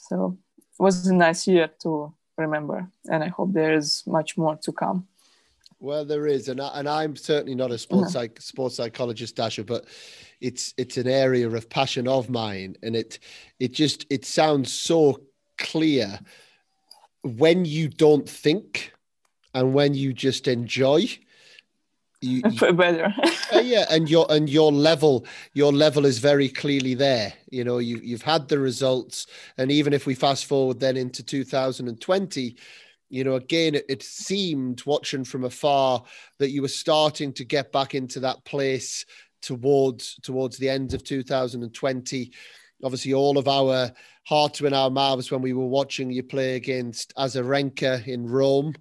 so 0.09 0.37
it 0.57 0.81
was 0.81 1.07
a 1.07 1.13
nice 1.13 1.47
year 1.47 1.69
to 1.81 2.13
remember 2.37 2.87
and 3.09 3.23
i 3.23 3.27
hope 3.27 3.53
there 3.53 3.73
is 3.73 4.03
much 4.07 4.37
more 4.37 4.55
to 4.57 4.71
come. 4.71 5.07
Well 5.79 6.05
there 6.05 6.27
is 6.27 6.47
and, 6.47 6.61
I, 6.61 6.79
and 6.79 6.87
i'm 6.87 7.15
certainly 7.15 7.55
not 7.55 7.71
a 7.71 7.77
sports, 7.77 8.09
mm-hmm. 8.09 8.19
psych, 8.19 8.41
sports 8.41 8.75
psychologist 8.75 9.35
dasha 9.35 9.63
but 9.63 9.85
it's 10.39 10.73
it's 10.77 10.97
an 10.97 11.07
area 11.07 11.49
of 11.49 11.69
passion 11.69 12.07
of 12.07 12.29
mine 12.29 12.75
and 12.83 12.95
it 12.95 13.19
it 13.59 13.73
just 13.73 14.05
it 14.09 14.25
sounds 14.25 14.73
so 14.73 15.21
clear 15.57 16.19
when 17.23 17.65
you 17.65 17.87
don't 17.87 18.27
think 18.27 18.93
and 19.53 19.73
when 19.73 19.93
you 19.93 20.13
just 20.13 20.47
enjoy 20.47 21.05
you, 22.23 22.41
you 22.49 22.73
better. 22.73 23.13
uh, 23.53 23.59
yeah, 23.59 23.85
and 23.89 24.09
your 24.09 24.25
and 24.29 24.49
your 24.49 24.71
level, 24.71 25.25
your 25.53 25.71
level 25.71 26.05
is 26.05 26.19
very 26.19 26.49
clearly 26.49 26.93
there. 26.93 27.33
You 27.51 27.63
know, 27.63 27.77
you 27.79 27.97
you've 27.97 28.21
had 28.21 28.47
the 28.47 28.59
results, 28.59 29.27
and 29.57 29.71
even 29.71 29.93
if 29.93 30.05
we 30.05 30.15
fast 30.15 30.45
forward 30.45 30.79
then 30.79 30.97
into 30.97 31.23
2020, 31.23 32.55
you 33.09 33.23
know, 33.23 33.35
again, 33.35 33.75
it, 33.75 33.85
it 33.89 34.03
seemed 34.03 34.83
watching 34.85 35.23
from 35.23 35.43
afar 35.43 36.03
that 36.39 36.51
you 36.51 36.61
were 36.61 36.67
starting 36.67 37.33
to 37.33 37.43
get 37.43 37.71
back 37.71 37.93
into 37.93 38.19
that 38.21 38.43
place 38.45 39.05
towards 39.41 40.15
towards 40.23 40.57
the 40.57 40.69
end 40.69 40.93
of 40.93 41.03
2020 41.03 42.31
obviously 42.81 43.13
all 43.13 43.37
of 43.37 43.47
our 43.47 43.91
hearts 44.25 44.61
were 44.61 44.67
in 44.67 44.73
our 44.73 44.89
mouths 44.89 45.31
when 45.31 45.41
we 45.41 45.51
were 45.51 45.67
watching 45.67 46.09
you 46.09 46.23
play 46.23 46.55
against 46.55 47.13
Azarenka 47.17 48.07
in 48.07 48.25
Rome 48.25 48.73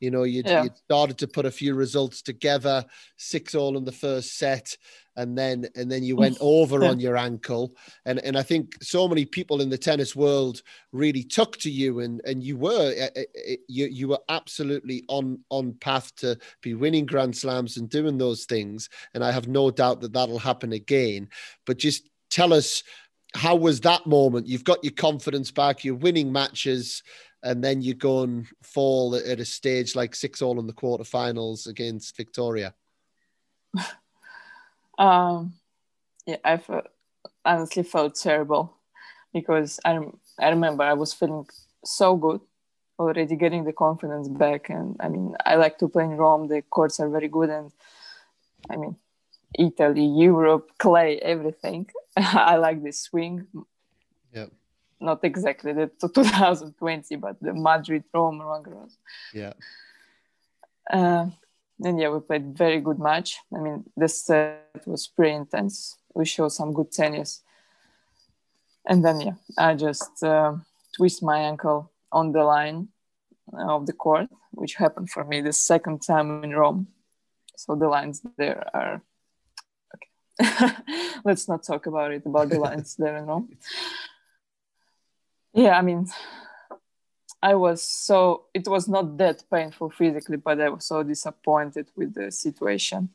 You 0.00 0.10
know, 0.10 0.24
you 0.24 0.44
Yeah. 0.44 0.68
started 0.74 1.18
to 1.18 1.28
put 1.28 1.46
a 1.46 1.50
few 1.50 1.74
results 1.74 2.22
together, 2.22 2.84
six 3.16 3.54
all 3.54 3.76
in 3.76 3.84
the 3.84 3.92
first 3.92 4.36
set, 4.36 4.76
and 5.16 5.36
then 5.36 5.68
and 5.74 5.90
then 5.90 6.02
you 6.04 6.16
went 6.16 6.36
over 6.40 6.84
on 6.84 7.00
your 7.00 7.16
ankle. 7.16 7.74
And 8.04 8.18
and 8.20 8.36
I 8.36 8.42
think 8.42 8.82
so 8.82 9.08
many 9.08 9.24
people 9.24 9.60
in 9.60 9.70
the 9.70 9.78
tennis 9.78 10.14
world 10.14 10.62
really 10.92 11.22
took 11.22 11.56
to 11.58 11.70
you, 11.70 12.00
and 12.00 12.20
and 12.24 12.42
you 12.42 12.56
were 12.56 12.94
uh, 12.98 13.18
uh, 13.18 13.20
uh, 13.20 13.54
you 13.68 13.86
you 13.86 14.08
were 14.08 14.20
absolutely 14.28 15.04
on 15.08 15.42
on 15.50 15.74
path 15.80 16.14
to 16.16 16.38
be 16.62 16.74
winning 16.74 17.06
Grand 17.06 17.36
Slams 17.36 17.76
and 17.76 17.88
doing 17.88 18.18
those 18.18 18.44
things. 18.44 18.88
And 19.14 19.24
I 19.24 19.32
have 19.32 19.48
no 19.48 19.70
doubt 19.70 20.00
that 20.02 20.12
that'll 20.12 20.38
happen 20.38 20.72
again. 20.72 21.28
But 21.64 21.78
just 21.78 22.08
tell 22.30 22.52
us 22.52 22.82
how 23.34 23.56
was 23.56 23.80
that 23.82 24.06
moment? 24.06 24.46
You've 24.46 24.64
got 24.64 24.82
your 24.82 24.92
confidence 24.94 25.50
back, 25.50 25.84
you're 25.84 25.94
winning 25.94 26.32
matches, 26.32 27.02
and 27.46 27.62
then 27.62 27.80
you 27.80 27.94
go 27.94 28.22
and 28.22 28.46
fall 28.62 29.14
at 29.14 29.38
a 29.40 29.44
stage 29.44 29.94
like 29.94 30.14
six 30.14 30.42
all 30.42 30.58
in 30.58 30.66
the 30.66 30.72
quarterfinals 30.72 31.66
against 31.66 32.16
Victoria. 32.16 32.74
Um, 34.98 35.52
yeah, 36.26 36.38
I 36.42 36.56
felt, 36.56 36.86
honestly 37.44 37.82
felt 37.82 38.14
terrible 38.14 38.74
because 39.34 39.78
I, 39.84 40.00
I 40.40 40.48
remember 40.48 40.84
I 40.84 40.94
was 40.94 41.12
feeling 41.12 41.46
so 41.84 42.16
good, 42.16 42.40
already 42.98 43.36
getting 43.36 43.64
the 43.64 43.74
confidence 43.74 44.26
back. 44.26 44.70
And 44.70 44.96
I 44.98 45.10
mean, 45.10 45.36
I 45.44 45.56
like 45.56 45.76
to 45.80 45.88
play 45.90 46.04
in 46.04 46.16
Rome, 46.16 46.48
the 46.48 46.62
courts 46.62 46.98
are 46.98 47.10
very 47.10 47.28
good. 47.28 47.50
And 47.50 47.72
I 48.70 48.76
mean, 48.76 48.96
Italy, 49.58 50.06
Europe, 50.06 50.70
clay, 50.78 51.18
everything. 51.18 51.90
I 52.16 52.56
like 52.56 52.82
the 52.82 52.92
swing. 52.92 53.46
Yeah. 54.32 54.46
Not 55.00 55.22
exactly 55.24 55.72
the 55.72 55.90
2020, 56.00 57.16
but 57.24 57.36
the 57.40 57.52
Madrid, 57.52 58.04
Rome, 58.12 58.40
Roland 58.40 58.66
Garros. 58.66 58.96
Yeah. 59.34 59.52
Uh, 60.90 61.26
and 61.84 62.00
yeah, 62.00 62.08
we 62.08 62.20
played 62.20 62.56
very 62.56 62.80
good 62.80 62.98
match. 62.98 63.38
I 63.54 63.60
mean, 63.60 63.84
the 63.96 64.08
set 64.08 64.82
was 64.86 65.06
pretty 65.06 65.34
intense. 65.34 65.98
We 66.14 66.24
showed 66.24 66.52
some 66.52 66.72
good 66.72 66.90
tennis. 66.90 67.42
And 68.86 69.04
then 69.04 69.20
yeah, 69.20 69.34
I 69.58 69.74
just 69.74 70.22
uh, 70.22 70.54
twist 70.94 71.22
my 71.22 71.38
ankle 71.38 71.90
on 72.12 72.32
the 72.32 72.44
line 72.44 72.88
of 73.52 73.86
the 73.86 73.92
court, 73.92 74.28
which 74.52 74.74
happened 74.74 75.10
for 75.10 75.24
me 75.24 75.40
the 75.40 75.52
second 75.52 76.02
time 76.02 76.42
in 76.44 76.52
Rome. 76.52 76.88
So 77.56 77.74
the 77.74 77.88
lines 77.88 78.22
there 78.36 78.64
are 78.74 79.02
okay. 79.94 80.72
Let's 81.24 81.48
not 81.48 81.62
talk 81.62 81.86
about 81.86 82.12
it 82.12 82.24
about 82.26 82.48
the 82.48 82.58
lines 82.58 82.94
there 82.98 83.16
in 83.16 83.26
Rome. 83.26 83.56
Yeah, 85.56 85.78
I 85.78 85.82
mean, 85.82 86.06
I 87.42 87.54
was 87.54 87.82
so 87.82 88.44
it 88.54 88.66
was 88.68 88.88
not 88.88 89.16
that 89.18 89.44
painful 89.50 89.90
physically, 89.90 90.36
but 90.36 90.60
I 90.60 90.68
was 90.70 90.86
so 90.86 91.02
disappointed 91.02 91.88
with 91.96 92.14
the 92.14 92.30
situation. 92.32 93.10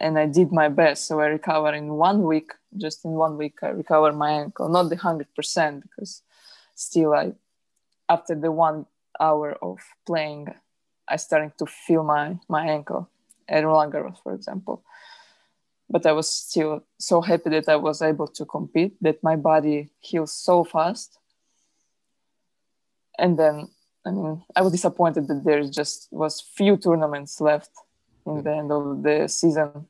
And 0.00 0.18
I 0.18 0.26
did 0.26 0.52
my 0.52 0.68
best. 0.68 1.06
So 1.06 1.20
I 1.20 1.26
recovered 1.26 1.74
in 1.74 1.94
one 1.94 2.22
week, 2.24 2.52
just 2.76 3.04
in 3.04 3.12
one 3.12 3.38
week, 3.38 3.58
I 3.62 3.68
recovered 3.68 4.14
my 4.14 4.30
ankle. 4.30 4.68
Not 4.68 4.90
the 4.90 4.96
hundred 4.96 5.34
percent 5.34 5.82
because 5.84 6.22
still 6.74 7.14
I 7.14 7.34
after 8.08 8.34
the 8.36 8.52
one 8.52 8.86
hour 9.20 9.52
of 9.62 9.78
playing, 10.06 10.54
I 11.08 11.16
starting 11.16 11.52
to 11.58 11.66
feel 11.66 12.04
my 12.04 12.38
my 12.48 12.66
ankle 12.68 13.10
at 13.48 13.64
Roland 13.64 13.92
Garros, 13.94 14.22
for 14.22 14.34
example. 14.34 14.84
But 15.90 16.06
I 16.06 16.12
was 16.12 16.30
still 16.30 16.84
so 16.98 17.20
happy 17.20 17.50
that 17.50 17.68
I 17.68 17.76
was 17.76 18.02
able 18.02 18.28
to 18.28 18.44
compete, 18.44 18.96
that 19.02 19.22
my 19.22 19.36
body 19.36 19.90
heals 20.00 20.32
so 20.32 20.64
fast. 20.64 21.18
And 23.18 23.38
then 23.38 23.68
I 24.06 24.10
mean, 24.12 24.44
I 24.54 24.62
was 24.62 24.72
disappointed 24.72 25.26
that 25.26 25.42
there 25.44 25.62
just 25.64 26.08
was 26.12 26.40
few 26.40 26.76
tournaments 26.76 27.40
left 27.40 27.70
in 28.24 28.36
hmm. 28.36 28.42
the 28.42 28.54
end 28.54 28.70
of 28.70 29.02
the 29.02 29.28
season 29.28 29.86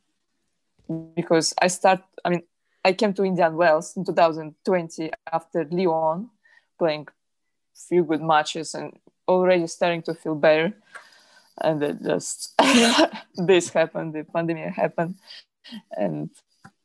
because 1.14 1.53
I 1.61 1.66
start. 1.66 2.01
I 2.24 2.31
mean, 2.31 2.43
I 2.85 2.93
came 2.93 3.12
to 3.14 3.24
Indian 3.24 3.57
Wells 3.57 3.97
in 3.97 4.05
2020 4.05 5.11
after 5.33 5.66
Lyon, 5.70 6.31
playing 6.79 7.09
few 7.74 8.05
good 8.05 8.22
matches 8.22 8.74
and 8.74 8.99
already 9.29 9.66
starting 9.66 10.03
to 10.03 10.14
feel 10.14 10.35
better. 10.35 10.72
And 11.61 11.83
then 11.83 12.01
just 12.03 12.55
this 13.35 13.70
happened, 13.70 14.14
the 14.14 14.24
pandemic 14.24 14.74
happened, 14.74 15.16
and 15.93 16.31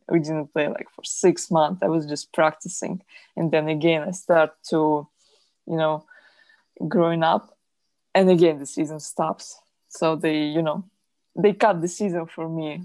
we 0.10 0.20
didn't 0.20 0.54
play 0.54 0.68
like 0.68 0.90
for 0.90 1.04
six 1.04 1.50
months. 1.50 1.82
I 1.84 1.88
was 1.88 2.06
just 2.06 2.34
practicing, 2.34 3.02
and 3.38 3.52
then 3.52 3.70
again 3.70 4.02
I 4.04 4.12
start 4.12 4.52
to, 4.70 5.08
you 5.66 5.78
know, 5.78 6.06
growing 6.88 7.24
up. 7.24 7.58
And 8.14 8.30
again 8.30 8.60
the 8.60 8.66
season 8.66 9.00
stops. 9.00 9.60
So 9.88 10.16
they 10.16 10.44
you 10.44 10.62
know 10.62 10.84
they 11.36 11.54
cut 11.54 11.82
the 11.82 11.88
season 11.88 12.26
for 12.26 12.50
me 12.50 12.84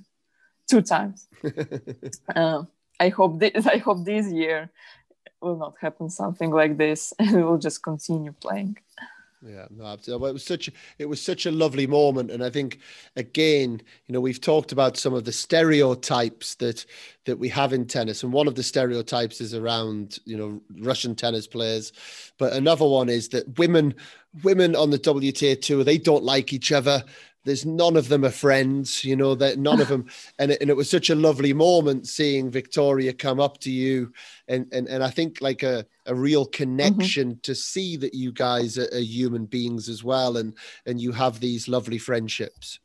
two 0.68 0.82
times. 0.82 1.28
Uh, 2.34 2.62
i 3.00 3.08
hope 3.08 3.38
this 3.38 3.66
i 3.74 3.78
hope 3.78 4.04
this 4.04 4.30
year 4.30 4.70
will 5.40 5.56
not 5.56 5.74
happen 5.80 6.08
something 6.08 6.50
like 6.50 6.76
this 6.76 7.12
and 7.18 7.32
we 7.36 7.42
will 7.42 7.58
just 7.58 7.82
continue 7.82 8.32
playing 8.32 8.76
Yeah, 9.48 9.66
no, 9.70 9.84
absolutely. 9.84 10.30
It 10.30 10.32
was 10.32 10.44
such 10.44 10.70
it 10.98 11.06
was 11.06 11.22
such 11.22 11.46
a 11.46 11.52
lovely 11.52 11.86
moment, 11.86 12.32
and 12.32 12.42
I 12.42 12.50
think 12.50 12.80
again, 13.14 13.80
you 14.06 14.12
know, 14.12 14.20
we've 14.20 14.40
talked 14.40 14.72
about 14.72 14.96
some 14.96 15.14
of 15.14 15.24
the 15.24 15.32
stereotypes 15.32 16.56
that 16.56 16.84
that 17.26 17.38
we 17.38 17.48
have 17.50 17.72
in 17.72 17.86
tennis, 17.86 18.22
and 18.24 18.32
one 18.32 18.48
of 18.48 18.56
the 18.56 18.64
stereotypes 18.64 19.40
is 19.40 19.54
around 19.54 20.18
you 20.24 20.36
know 20.36 20.60
Russian 20.80 21.14
tennis 21.14 21.46
players, 21.46 21.92
but 22.38 22.54
another 22.54 22.86
one 22.86 23.08
is 23.08 23.28
that 23.28 23.56
women 23.58 23.94
women 24.42 24.74
on 24.74 24.90
the 24.90 24.98
WTA 24.98 25.60
tour 25.60 25.84
they 25.84 25.98
don't 25.98 26.24
like 26.24 26.52
each 26.52 26.72
other. 26.72 27.04
There's 27.46 27.64
none 27.64 27.96
of 27.96 28.08
them 28.08 28.24
are 28.24 28.30
friends, 28.30 29.04
you 29.04 29.16
know 29.16 29.34
that 29.36 29.58
none 29.58 29.80
of 29.80 29.88
them, 29.92 30.06
and 30.38 30.50
it, 30.50 30.60
and 30.60 30.68
it 30.68 30.76
was 30.76 30.90
such 30.90 31.08
a 31.10 31.14
lovely 31.14 31.52
moment 31.52 32.08
seeing 32.08 32.50
Victoria 32.50 33.12
come 33.12 33.40
up 33.40 33.58
to 33.60 33.70
you, 33.70 34.12
and 34.48 34.66
and 34.72 34.88
and 34.88 35.02
I 35.02 35.10
think 35.10 35.40
like 35.40 35.62
a 35.62 35.86
a 36.06 36.14
real 36.14 36.44
mm-hmm. 36.44 36.62
connection 36.62 37.40
to 37.44 37.54
see 37.54 37.96
that 37.96 38.14
you 38.14 38.32
guys 38.32 38.76
are, 38.76 38.88
are 38.92 38.98
human 38.98 39.46
beings 39.46 39.88
as 39.88 40.02
well, 40.02 40.36
and 40.36 40.54
and 40.84 41.00
you 41.00 41.12
have 41.12 41.40
these 41.40 41.68
lovely 41.68 41.98
friendships. 41.98 42.80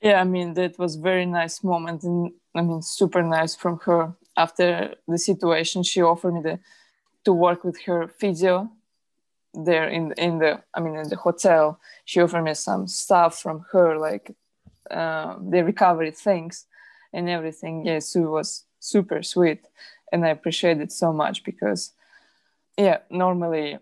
yeah 0.00 0.20
i 0.20 0.24
mean 0.34 0.54
that 0.54 0.78
was 0.78 0.94
very 1.10 1.26
nice 1.26 1.64
moment 1.64 2.00
and 2.04 2.20
i 2.54 2.60
mean 2.62 2.82
super 2.82 3.22
nice 3.22 3.54
from 3.62 3.74
her 3.86 4.02
after 4.36 4.94
the 5.12 5.18
situation 5.18 5.82
she 5.82 6.00
offered 6.02 6.34
me 6.34 6.40
the 6.40 6.58
to 7.24 7.32
work 7.32 7.64
with 7.64 7.78
her 7.86 8.00
physio 8.20 8.70
there 9.54 9.88
in 9.88 10.12
in 10.12 10.38
the 10.38 10.62
i 10.74 10.80
mean 10.80 10.94
in 10.96 11.08
the 11.08 11.16
hotel 11.16 11.80
she 12.04 12.20
offered 12.20 12.42
me 12.42 12.54
some 12.54 12.86
stuff 12.86 13.38
from 13.40 13.64
her 13.72 13.98
like 13.98 14.34
uh, 14.90 15.36
the 15.50 15.62
recovery 15.64 16.10
things 16.10 16.66
and 17.12 17.28
everything 17.28 17.84
yes 17.86 18.14
it 18.14 18.20
was 18.20 18.64
super 18.80 19.22
sweet 19.22 19.60
and 20.12 20.24
i 20.24 20.28
appreciate 20.28 20.80
it 20.80 20.92
so 20.92 21.12
much 21.12 21.42
because 21.44 21.92
yeah 22.76 22.98
normally 23.10 23.78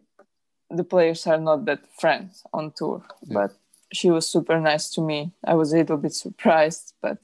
the 0.70 0.84
players 0.84 1.26
are 1.26 1.38
not 1.38 1.64
that 1.64 1.80
friends 2.00 2.42
on 2.52 2.72
tour 2.76 3.04
Yeah. 3.26 3.34
but 3.34 3.50
she 3.92 4.10
was 4.10 4.28
super 4.28 4.58
nice 4.60 4.90
to 4.94 5.00
me 5.00 5.32
i 5.44 5.54
was 5.54 5.72
a 5.72 5.76
little 5.78 5.96
bit 5.96 6.12
surprised 6.14 6.94
but 7.02 7.18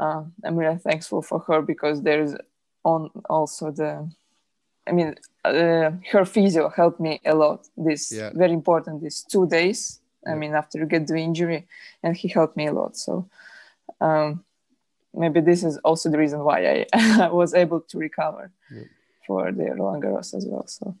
uh, 0.00 0.22
i'm 0.44 0.56
really 0.56 0.78
thankful 0.78 1.22
for 1.22 1.40
her 1.40 1.60
because 1.62 2.02
there's 2.02 2.34
on 2.84 3.10
also 3.28 3.70
the 3.70 4.08
i 4.88 4.92
mean 4.92 5.14
uh, 5.44 5.90
her 6.12 6.24
physio 6.24 6.68
helped 6.68 7.00
me 7.00 7.20
a 7.24 7.34
lot 7.34 7.60
this 7.86 8.12
Yeah. 8.12 8.30
very 8.34 8.52
important 8.52 9.00
these 9.02 9.24
two 9.32 9.46
days 9.46 10.00
i 10.26 10.34
mean 10.34 10.54
after 10.54 10.78
you 10.80 10.86
get 10.86 11.06
the 11.06 11.16
injury 11.16 11.66
and 12.02 12.16
he 12.16 12.28
helped 12.28 12.56
me 12.56 12.66
a 12.68 12.72
lot. 12.72 12.96
So 12.96 13.28
um, 14.00 14.44
maybe 15.14 15.40
this 15.40 15.62
is 15.64 15.78
also 15.84 16.10
the 16.10 16.18
reason 16.18 16.40
why 16.44 16.58
i 17.22 17.28
was 17.40 17.54
able 17.54 17.80
to 17.90 17.98
recover 17.98 18.50
Yeah. 18.70 18.84
for 19.26 19.52
the 19.52 19.64
Roland 19.78 20.02
Garros 20.04 20.34
as 20.34 20.44
well 20.50 20.66
so. 20.66 20.94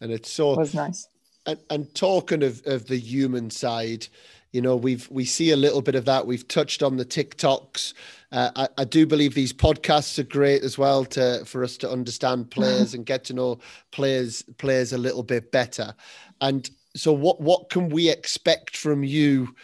And 0.00 0.10
it's 0.12 0.28
it 0.30 0.32
so 0.34 0.56
was 0.56 0.74
nice. 0.74 1.08
And, 1.46 1.58
and 1.70 1.94
talking 1.94 2.42
of, 2.42 2.62
of 2.66 2.86
the 2.86 2.98
human 2.98 3.50
side, 3.50 4.08
you 4.54 4.60
know, 4.60 4.76
we've 4.76 5.10
we 5.10 5.24
see 5.24 5.50
a 5.50 5.56
little 5.56 5.82
bit 5.82 5.96
of 5.96 6.04
that. 6.04 6.28
We've 6.28 6.46
touched 6.46 6.84
on 6.84 6.96
the 6.96 7.04
TikToks. 7.04 7.92
Uh, 8.30 8.50
I, 8.54 8.68
I 8.78 8.84
do 8.84 9.04
believe 9.04 9.34
these 9.34 9.52
podcasts 9.52 10.16
are 10.20 10.22
great 10.22 10.62
as 10.62 10.78
well 10.78 11.04
to 11.06 11.44
for 11.44 11.64
us 11.64 11.76
to 11.78 11.90
understand 11.90 12.50
players 12.52 12.94
and 12.94 13.04
get 13.04 13.24
to 13.24 13.34
know 13.34 13.58
players 13.90 14.44
players 14.58 14.92
a 14.92 14.98
little 14.98 15.24
bit 15.24 15.50
better. 15.50 15.92
And 16.40 16.70
so, 16.94 17.12
what 17.12 17.40
what 17.40 17.68
can 17.68 17.88
we 17.88 18.08
expect 18.08 18.76
from 18.76 19.02
you 19.02 19.56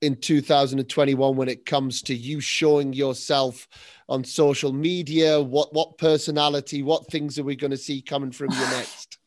in 0.00 0.16
2021 0.16 1.36
when 1.36 1.50
it 1.50 1.66
comes 1.66 2.00
to 2.00 2.14
you 2.14 2.40
showing 2.40 2.94
yourself 2.94 3.68
on 4.08 4.24
social 4.24 4.72
media? 4.72 5.38
What 5.38 5.74
what 5.74 5.98
personality? 5.98 6.82
What 6.82 7.08
things 7.08 7.38
are 7.38 7.44
we 7.44 7.56
going 7.56 7.72
to 7.72 7.76
see 7.76 8.00
coming 8.00 8.32
from 8.32 8.52
you 8.52 8.60
next? 8.70 9.18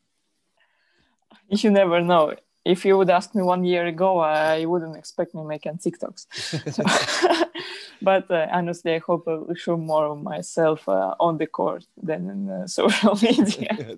you 1.49 1.69
never 1.69 2.01
know. 2.01 2.33
If 2.65 2.85
you 2.85 2.97
would 2.97 3.09
ask 3.09 3.35
me 3.35 3.41
one 3.43 3.65
year 3.65 3.85
ago, 3.87 4.19
I 4.19 4.65
wouldn't 4.65 4.95
expect 4.95 5.35
me 5.35 5.43
making 5.43 5.77
TikToks. 5.79 6.27
So- 6.71 6.83
but 8.01 8.29
uh, 8.31 8.47
honestly, 8.51 8.95
I 8.95 8.99
hope 8.99 9.27
I 9.27 9.35
will 9.35 9.55
show 9.55 9.77
more 9.77 10.05
of 10.05 10.21
myself 10.23 10.87
uh, 10.87 11.15
on 11.19 11.37
the 11.37 11.47
court 11.47 11.85
than 12.01 12.29
in 12.29 12.49
uh, 12.49 12.67
social 12.79 13.15
media, 13.21 13.97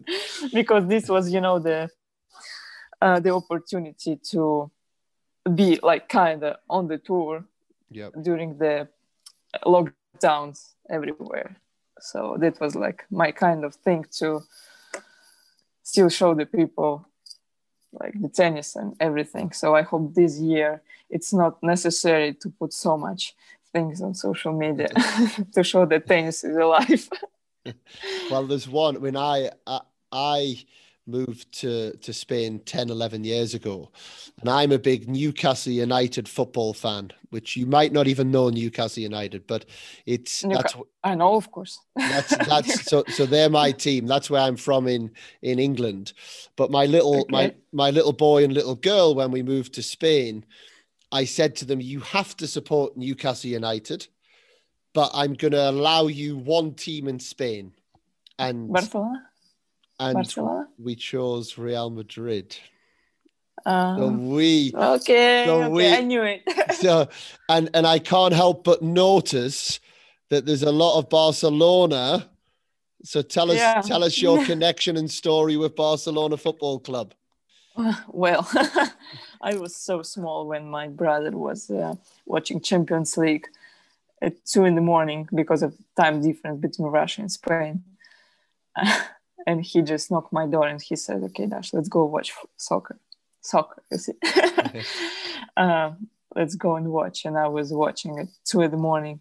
because 0.53 0.88
this 0.88 1.09
was, 1.09 1.32
you 1.32 1.41
know, 1.41 1.59
the 1.59 1.89
uh, 3.01 3.20
the 3.20 3.30
opportunity 3.32 4.16
to 4.32 4.72
be 5.53 5.80
like 5.84 6.09
kind 6.09 6.43
of 6.43 6.55
on 6.70 6.88
the 6.88 6.97
tour 6.97 7.45
Yep. 7.91 8.13
during 8.24 8.57
the 8.57 8.88
lockdowns 9.63 10.74
everywhere. 10.89 11.57
So 11.99 12.36
that 12.39 12.59
was 12.59 12.76
like 12.76 13.05
my 13.11 13.32
kind 13.32 13.63
of 13.63 13.76
thing 13.76 14.05
to 14.20 14.41
still 15.84 16.09
show 16.09 16.34
the 16.34 16.45
people 16.45 17.07
like 18.00 18.20
the 18.22 18.30
tennis 18.30 18.76
and 18.76 18.96
everything. 19.00 19.52
So 19.52 19.76
I 19.76 19.82
hope 19.82 20.14
this 20.14 20.39
year 20.39 20.82
it's 21.10 21.34
not 21.34 21.62
necessary 21.64 22.34
to 22.36 22.50
put 22.50 22.74
so 22.74 22.98
much 22.98 23.36
things 23.72 24.02
on 24.02 24.14
social 24.14 24.54
media 24.54 24.89
to 25.54 25.64
show 25.64 25.86
that 25.86 26.08
tennis 26.08 26.43
is 26.43 26.56
alive. 26.56 27.10
Well, 28.30 28.46
there's 28.46 28.68
one. 28.68 29.02
When 29.02 29.18
I 29.18 29.50
I, 29.66 29.80
I 30.12 30.66
moved 31.08 31.51
to 31.60 31.95
to 31.97 32.14
Spain 32.14 32.60
10, 32.66 32.89
11 32.89 33.24
years 33.24 33.53
ago, 33.53 33.91
and 34.39 34.49
I'm 34.49 34.72
a 34.72 34.80
big 34.80 35.08
Newcastle 35.08 35.72
United 35.72 36.28
football 36.28 36.74
fan, 36.74 37.12
which 37.30 37.56
you 37.56 37.66
might 37.66 37.91
not 37.91 38.08
even 38.08 38.32
know 38.32 38.49
Newcastle 38.49 39.03
United, 39.03 39.45
but 39.47 39.66
it's 40.06 40.43
Newca- 40.43 40.56
that's 40.56 40.76
I 41.03 41.16
know, 41.16 41.36
of 41.36 41.51
course. 41.51 41.80
that's 41.95 42.36
that's 42.47 42.84
so 42.86 43.03
so 43.10 43.26
they're 43.26 43.49
my 43.49 43.72
team. 43.72 44.08
That's 44.08 44.30
where 44.30 44.41
I'm 44.41 44.58
from 44.58 44.88
in 44.88 45.12
in 45.41 45.60
England. 45.60 46.14
But 46.56 46.72
my 46.72 46.86
little 46.86 47.26
my 47.30 47.53
my 47.72 47.91
little 47.91 48.14
boy 48.14 48.43
and 48.43 48.53
little 48.53 48.76
girl 48.76 49.16
when 49.16 49.32
we 49.32 49.43
moved 49.43 49.74
to 49.74 49.84
Spain, 49.84 50.45
I 51.12 51.26
said 51.26 51.56
to 51.58 51.66
them, 51.66 51.82
"You 51.82 51.99
have 52.01 52.36
to 52.38 52.47
support 52.47 52.97
Newcastle 52.97 53.49
United, 53.49 54.08
but 54.93 55.12
I'm 55.14 55.34
going 55.34 55.53
to 55.53 55.70
allow 55.70 56.08
you 56.08 56.38
one 56.38 56.74
team 56.74 57.08
in 57.08 57.20
Spain." 57.20 57.74
And 58.38 58.72
Barcelona. 58.74 59.30
And 60.00 60.14
Barcelona. 60.16 60.68
we 60.78 60.96
chose 60.96 61.58
Real 61.58 61.89
Madrid. 61.89 62.56
So 63.66 63.72
Uh, 63.72 64.10
we 64.12 64.72
okay, 64.76 65.43
so 65.46 65.64
okay, 65.64 65.70
we- 65.70 65.88
I 65.88 66.02
knew 66.02 66.22
it. 66.24 66.43
so 66.76 67.08
and 67.50 67.70
and 67.74 67.88
I 67.88 68.00
can't 68.00 68.34
help 68.34 68.64
but 68.64 68.82
notice 68.82 69.80
that 70.30 70.46
there's 70.46 70.64
a 70.64 70.72
lot 70.72 70.98
of 71.00 71.10
Barcelona. 71.10 72.30
So 73.04 73.22
tell 73.22 73.50
us 73.52 73.58
Yeah. 73.58 73.82
tell 73.82 74.04
us 74.04 74.22
your 74.22 74.38
connection 74.52 74.98
and 74.98 75.10
story 75.10 75.58
with 75.58 75.76
Barcelona 75.76 76.38
Football 76.38 76.80
Club. 76.80 77.14
well, 78.08 78.48
I 79.41 79.56
was 79.58 79.76
so 79.76 80.02
small 80.04 80.48
when 80.48 80.70
my 80.70 80.88
brother 80.88 81.32
was 81.32 81.70
uh, 81.70 81.96
watching 82.26 82.62
Champions 82.62 83.18
League 83.18 83.48
at 84.22 84.34
two 84.46 84.64
in 84.66 84.76
the 84.76 84.82
morning 84.82 85.28
because 85.34 85.62
of 85.64 85.74
time 85.96 86.22
difference 86.22 86.60
between 86.62 86.88
Russia 86.88 87.22
and 87.22 87.32
Spain. 87.32 87.84
And 89.46 89.64
he 89.64 89.82
just 89.82 90.10
knocked 90.12 90.34
my 90.34 90.46
door 90.48 90.68
and 90.68 90.82
he 90.82 90.96
said, 90.96 91.24
"Okay, 91.24 91.46
Dash, 91.46 91.74
let's 91.74 91.89
go 91.89 92.06
watch 92.06 92.34
soccer. 92.58 92.98
Soccer, 93.41 93.84
you 93.91 93.98
see. 93.98 94.14
uh, 95.58 95.91
let's 96.36 96.56
go 96.56 96.76
and 96.76 96.91
watch." 96.91 97.26
And 97.26 97.38
I 97.38 97.48
was 97.48 97.72
watching 97.72 98.20
at 98.20 98.28
two 98.43 98.62
in 98.62 98.72
the 98.72 98.78
morning 98.78 99.20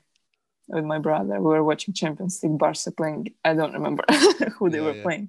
with 0.69 0.85
my 0.85 0.99
brother. 0.99 1.37
We 1.41 1.51
were 1.51 1.65
watching 1.65 1.95
Champions 1.95 2.43
League, 2.43 2.59
Barca 2.59 2.91
playing. 2.91 3.35
I 3.45 3.55
don't 3.55 3.73
remember 3.75 4.05
who 4.59 4.71
they 4.71 4.79
Yeah, 4.79 4.85
were 4.85 4.97
yeah. 4.97 5.03
playing. 5.03 5.29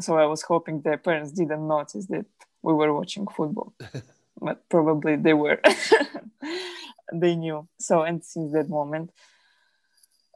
So 0.00 0.18
I 0.18 0.26
was 0.26 0.42
hoping 0.42 0.80
their 0.80 0.98
parents 0.98 1.30
didn't 1.32 1.68
notice 1.68 2.06
that 2.06 2.26
we 2.62 2.72
were 2.72 2.92
watching 2.92 3.26
football, 3.28 3.74
but 4.40 4.68
probably 4.68 5.16
they 5.16 5.34
were. 5.34 5.60
they 7.12 7.36
knew. 7.36 7.68
So 7.78 8.02
and 8.02 8.24
since 8.24 8.52
that 8.52 8.68
moment, 8.68 9.10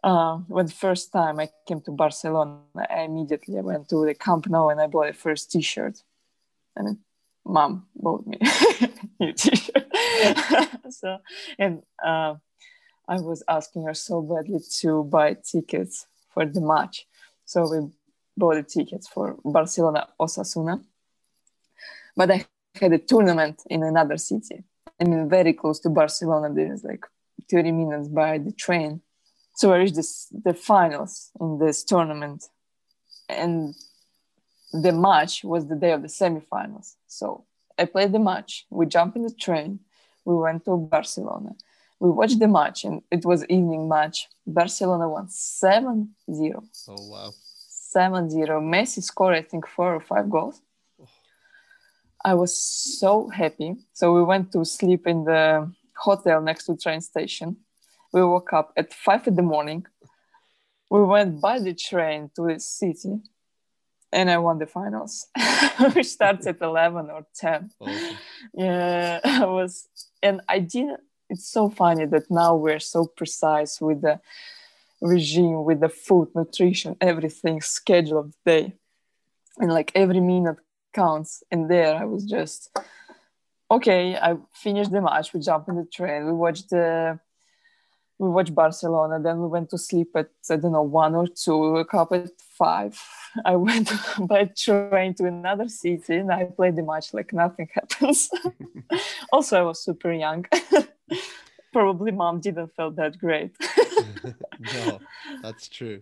uh, 0.02 0.36
when 0.48 0.66
the 0.66 0.72
first 0.72 1.12
time 1.12 1.40
I 1.40 1.48
came 1.66 1.80
to 1.82 1.90
Barcelona, 1.90 2.60
I 2.76 3.02
immediately 3.02 3.60
went 3.60 3.88
to 3.88 4.04
the 4.04 4.14
Camp 4.14 4.48
Nou 4.48 4.68
and 4.68 4.80
I 4.80 4.86
bought 4.86 5.08
a 5.08 5.12
first 5.12 5.50
T-shirt, 5.50 6.02
and 6.76 6.98
mom 7.44 7.86
bought 7.94 8.26
me 8.26 8.38
new 9.20 9.32
T-shirt. 9.32 9.86
so 10.90 11.18
and 11.58 11.82
uh, 12.04 12.34
I 13.08 13.20
was 13.20 13.42
asking 13.48 13.84
her 13.84 13.94
so 13.94 14.22
badly 14.22 14.60
to 14.80 15.04
buy 15.04 15.34
tickets 15.34 16.06
for 16.32 16.46
the 16.46 16.60
match, 16.60 17.06
so 17.44 17.68
we 17.70 17.88
bought 18.36 18.54
the 18.54 18.62
tickets 18.62 19.08
for 19.08 19.36
Barcelona 19.44 20.08
Osasuna. 20.20 20.84
But 22.16 22.30
I 22.30 22.46
had 22.74 22.92
a 22.92 22.98
tournament 22.98 23.62
in 23.70 23.82
another 23.82 24.16
city, 24.16 24.64
I 25.00 25.04
mean, 25.04 25.28
very 25.28 25.52
close 25.52 25.78
to 25.80 25.90
Barcelona, 25.90 26.52
there 26.52 26.72
is 26.72 26.82
like 26.82 27.04
30 27.50 27.72
minutes 27.72 28.08
by 28.08 28.38
the 28.38 28.52
train. 28.52 29.00
So 29.58 29.72
I 29.72 29.78
reached 29.78 29.96
this, 29.96 30.28
the 30.30 30.54
finals 30.54 31.32
in 31.40 31.58
this 31.58 31.82
tournament, 31.82 32.44
and 33.28 33.74
the 34.72 34.92
match 34.92 35.42
was 35.42 35.66
the 35.66 35.74
day 35.74 35.90
of 35.90 36.02
the 36.02 36.06
semifinals. 36.06 36.94
So 37.08 37.44
I 37.76 37.86
played 37.86 38.12
the 38.12 38.20
match. 38.20 38.66
We 38.70 38.86
jumped 38.86 39.16
in 39.16 39.24
the 39.24 39.34
train. 39.34 39.80
We 40.24 40.36
went 40.36 40.64
to 40.66 40.76
Barcelona. 40.76 41.56
We 41.98 42.08
watched 42.10 42.38
the 42.38 42.46
match, 42.46 42.84
and 42.84 43.02
it 43.10 43.24
was 43.24 43.44
evening 43.46 43.88
match. 43.88 44.28
Barcelona 44.46 45.08
won 45.08 45.26
7-0. 45.26 46.08
Oh 46.86 47.08
wow. 47.10 47.32
7 47.68 48.30
0. 48.30 48.60
Messi 48.60 49.02
scored, 49.02 49.34
I 49.34 49.42
think, 49.42 49.66
four 49.66 49.92
or 49.92 50.00
five 50.00 50.30
goals. 50.30 50.62
I 52.24 52.34
was 52.34 52.56
so 52.56 53.28
happy. 53.28 53.74
So 53.92 54.14
we 54.14 54.22
went 54.22 54.52
to 54.52 54.64
sleep 54.64 55.08
in 55.08 55.24
the 55.24 55.68
hotel 55.96 56.40
next 56.40 56.66
to 56.66 56.76
train 56.76 57.00
station. 57.00 57.56
We 58.12 58.22
woke 58.22 58.52
up 58.52 58.72
at 58.76 58.92
five 58.94 59.26
in 59.26 59.34
the 59.36 59.42
morning. 59.42 59.86
We 60.90 61.02
went 61.04 61.40
by 61.40 61.58
the 61.58 61.74
train 61.74 62.30
to 62.36 62.46
the 62.46 62.58
city 62.60 63.20
and 64.10 64.30
I 64.30 64.38
won 64.38 64.58
the 64.58 64.66
finals, 64.66 65.26
which 65.94 66.06
starts 66.06 66.46
at 66.46 66.60
11 66.62 67.10
or 67.10 67.26
10 67.34 67.70
Awesome. 67.80 68.16
yeah 68.54 69.20
i 69.24 69.44
was 69.44 69.88
and 70.22 70.40
i 70.48 70.58
didn't 70.58 71.00
it's 71.28 71.46
so 71.46 71.68
funny 71.68 72.06
that 72.06 72.30
now 72.30 72.54
we're 72.56 72.80
so 72.80 73.04
precise 73.04 73.80
with 73.80 74.00
the 74.00 74.18
regime 75.02 75.62
with 75.64 75.80
the 75.80 75.88
food 75.90 76.28
nutrition 76.34 76.96
everything 77.00 77.60
schedule 77.60 78.18
of 78.20 78.32
the 78.32 78.50
day 78.50 78.72
and 79.58 79.70
like 79.72 79.92
every 79.94 80.20
minute 80.20 80.56
counts 80.94 81.42
and 81.50 81.70
there 81.70 81.94
i 81.94 82.04
was 82.04 82.24
just 82.24 82.76
okay 83.70 84.16
i 84.16 84.34
finished 84.54 84.90
the 84.90 85.00
match 85.02 85.32
we 85.34 85.40
jumped 85.40 85.68
in 85.68 85.76
the 85.76 85.84
train 85.84 86.24
we 86.26 86.32
watched 86.32 86.70
the 86.70 87.18
we 88.18 88.28
watched 88.28 88.54
barcelona 88.54 89.20
then 89.20 89.40
we 89.40 89.46
went 89.46 89.68
to 89.70 89.78
sleep 89.78 90.08
at 90.16 90.28
i 90.50 90.56
don't 90.56 90.72
know 90.72 90.82
one 90.82 91.14
or 91.14 91.26
two 91.26 91.56
we 91.56 91.70
woke 91.70 91.94
up 91.94 92.12
at 92.12 92.28
five 92.40 93.00
i 93.44 93.54
went 93.56 93.90
by 94.20 94.44
train 94.56 95.14
to 95.14 95.24
another 95.24 95.68
city 95.68 96.16
and 96.16 96.32
i 96.32 96.44
played 96.44 96.76
the 96.76 96.82
match 96.82 97.14
like 97.14 97.32
nothing 97.32 97.68
happens 97.74 98.30
also 99.32 99.58
i 99.58 99.62
was 99.62 99.82
super 99.82 100.12
young 100.12 100.44
probably 101.72 102.10
mom 102.10 102.40
didn't 102.40 102.74
feel 102.76 102.90
that 102.90 103.18
great 103.18 103.52
no, 104.58 105.00
that's 105.42 105.68
true. 105.68 106.00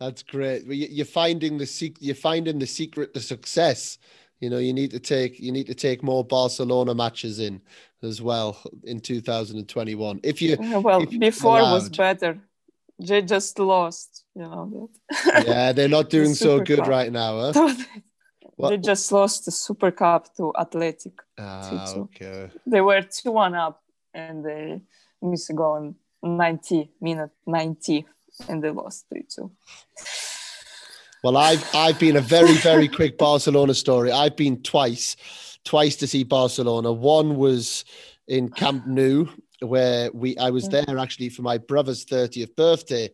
That's 0.00 0.22
great. 0.22 0.64
You- 0.66 0.88
You're 0.90 1.06
finding 1.06 1.58
the 1.58 1.66
sec- 1.66 2.00
You're 2.00 2.14
finding 2.14 2.58
the 2.58 2.66
secret 2.66 3.14
to 3.14 3.20
success. 3.20 3.98
You 4.40 4.50
know, 4.50 4.58
you 4.58 4.72
need 4.72 4.90
to 4.90 4.98
take 4.98 5.38
you 5.38 5.52
need 5.52 5.68
to 5.68 5.74
take 5.74 6.02
more 6.02 6.24
Barcelona 6.24 6.94
matches 6.94 7.38
in 7.38 7.60
as 8.02 8.20
well 8.20 8.58
in 8.84 9.00
2021. 9.00 10.20
If 10.22 10.42
you, 10.42 10.56
well 10.80 11.02
if 11.02 11.18
before 11.18 11.60
was 11.62 11.88
better 11.88 12.38
they 12.98 13.22
just 13.22 13.58
lost 13.58 14.24
you 14.34 14.42
know 14.42 14.90
that 15.08 15.44
yeah, 15.46 15.72
they're 15.72 15.88
not 15.88 16.08
doing 16.10 16.34
so 16.34 16.60
good 16.60 16.78
Cup. 16.80 16.88
right 16.88 17.10
now. 17.12 17.52
Huh? 17.52 17.74
They 18.58 18.76
just 18.78 19.10
lost 19.10 19.44
the 19.46 19.50
super 19.50 19.90
cup 19.90 20.34
to 20.36 20.52
athletic 20.56 21.14
Ah, 21.38 21.94
okay. 21.96 22.50
they 22.66 22.80
were 22.80 23.00
2-1 23.02 23.58
up 23.58 23.82
and 24.14 24.44
they 24.44 24.80
missed 25.20 25.50
a 25.50 25.54
goal 25.54 25.76
in 26.22 26.36
90 26.36 26.90
minute 27.00 27.30
90 27.46 28.06
and 28.48 28.62
they 28.62 28.70
lost 28.70 29.06
3-2 29.12 29.50
Well, 31.24 31.36
I've 31.36 31.64
I've 31.74 31.98
been 31.98 32.16
a 32.16 32.20
very 32.20 32.54
very 32.54 32.88
quick 32.88 33.16
Barcelona 33.26 33.74
story. 33.74 34.10
I've 34.12 34.36
been 34.36 34.62
twice, 34.62 35.16
twice 35.64 35.96
to 35.96 36.06
see 36.06 36.24
Barcelona. 36.24 36.92
One 36.92 37.36
was 37.36 37.84
in 38.28 38.50
Camp 38.50 38.86
Nou, 38.86 39.26
where 39.60 40.10
we 40.12 40.36
I 40.38 40.50
was 40.50 40.68
there 40.68 40.98
actually 40.98 41.28
for 41.28 41.42
my 41.42 41.58
brother's 41.58 42.04
thirtieth 42.04 42.54
birthday, 42.56 43.10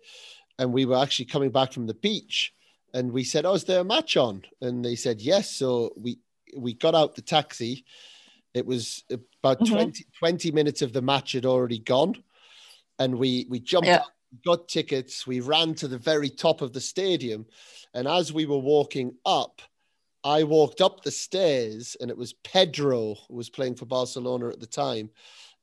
and 0.58 0.72
we 0.72 0.84
were 0.84 0.96
actually 0.96 1.26
coming 1.26 1.50
back 1.50 1.72
from 1.72 1.86
the 1.86 1.94
beach, 1.94 2.52
and 2.94 3.12
we 3.12 3.24
said, 3.24 3.44
"Oh, 3.44 3.54
is 3.54 3.64
there 3.64 3.80
a 3.80 3.84
match 3.84 4.16
on?" 4.16 4.42
And 4.60 4.84
they 4.84 4.96
said, 4.96 5.20
"Yes." 5.20 5.50
So 5.50 5.92
we 5.96 6.18
we 6.56 6.74
got 6.74 6.94
out 6.94 7.14
the 7.14 7.22
taxi. 7.22 7.84
It 8.54 8.64
was 8.64 9.04
about 9.10 9.60
Mhm. 9.60 9.68
20, 9.68 10.04
20 10.18 10.50
minutes 10.50 10.82
of 10.82 10.92
the 10.92 11.02
match 11.02 11.32
had 11.32 11.44
already 11.44 11.78
gone, 11.78 12.22
and 12.98 13.18
we 13.18 13.46
we 13.48 13.60
jumped 13.60 13.88
Yeah. 13.88 13.98
out, 13.98 14.10
got 14.44 14.68
tickets. 14.68 15.26
We 15.26 15.40
ran 15.40 15.74
to 15.76 15.88
the 15.88 15.98
very 15.98 16.30
top 16.30 16.62
of 16.62 16.72
the 16.72 16.80
stadium, 16.80 17.46
and 17.94 18.08
as 18.08 18.32
we 18.32 18.46
were 18.46 18.58
walking 18.58 19.16
up, 19.26 19.60
I 20.28 20.42
walked 20.42 20.82
up 20.82 21.02
the 21.02 21.10
stairs, 21.10 21.96
and 22.02 22.10
it 22.10 22.16
was 22.16 22.34
Pedro 22.44 23.14
who 23.28 23.34
was 23.34 23.48
playing 23.48 23.76
for 23.76 23.86
Barcelona 23.86 24.50
at 24.50 24.60
the 24.60 24.66
time, 24.66 25.08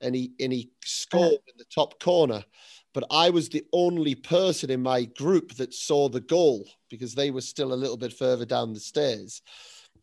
and 0.01 0.15
he 0.15 0.31
and 0.39 0.51
he 0.51 0.71
scored 0.83 1.33
in 1.33 1.53
the 1.59 1.65
top 1.65 1.99
corner. 1.99 2.43
But 2.91 3.03
I 3.11 3.29
was 3.29 3.47
the 3.47 3.63
only 3.73 4.15
person 4.15 4.71
in 4.71 4.81
my 4.81 5.03
group 5.03 5.53
that 5.57 5.75
saw 5.75 6.09
the 6.09 6.21
goal 6.21 6.67
because 6.89 7.13
they 7.13 7.29
were 7.29 7.41
still 7.41 7.73
a 7.73 7.75
little 7.75 7.97
bit 7.97 8.13
further 8.13 8.45
down 8.45 8.73
the 8.73 8.79
stairs. 8.79 9.43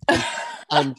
And, 0.06 0.24
and 0.70 0.96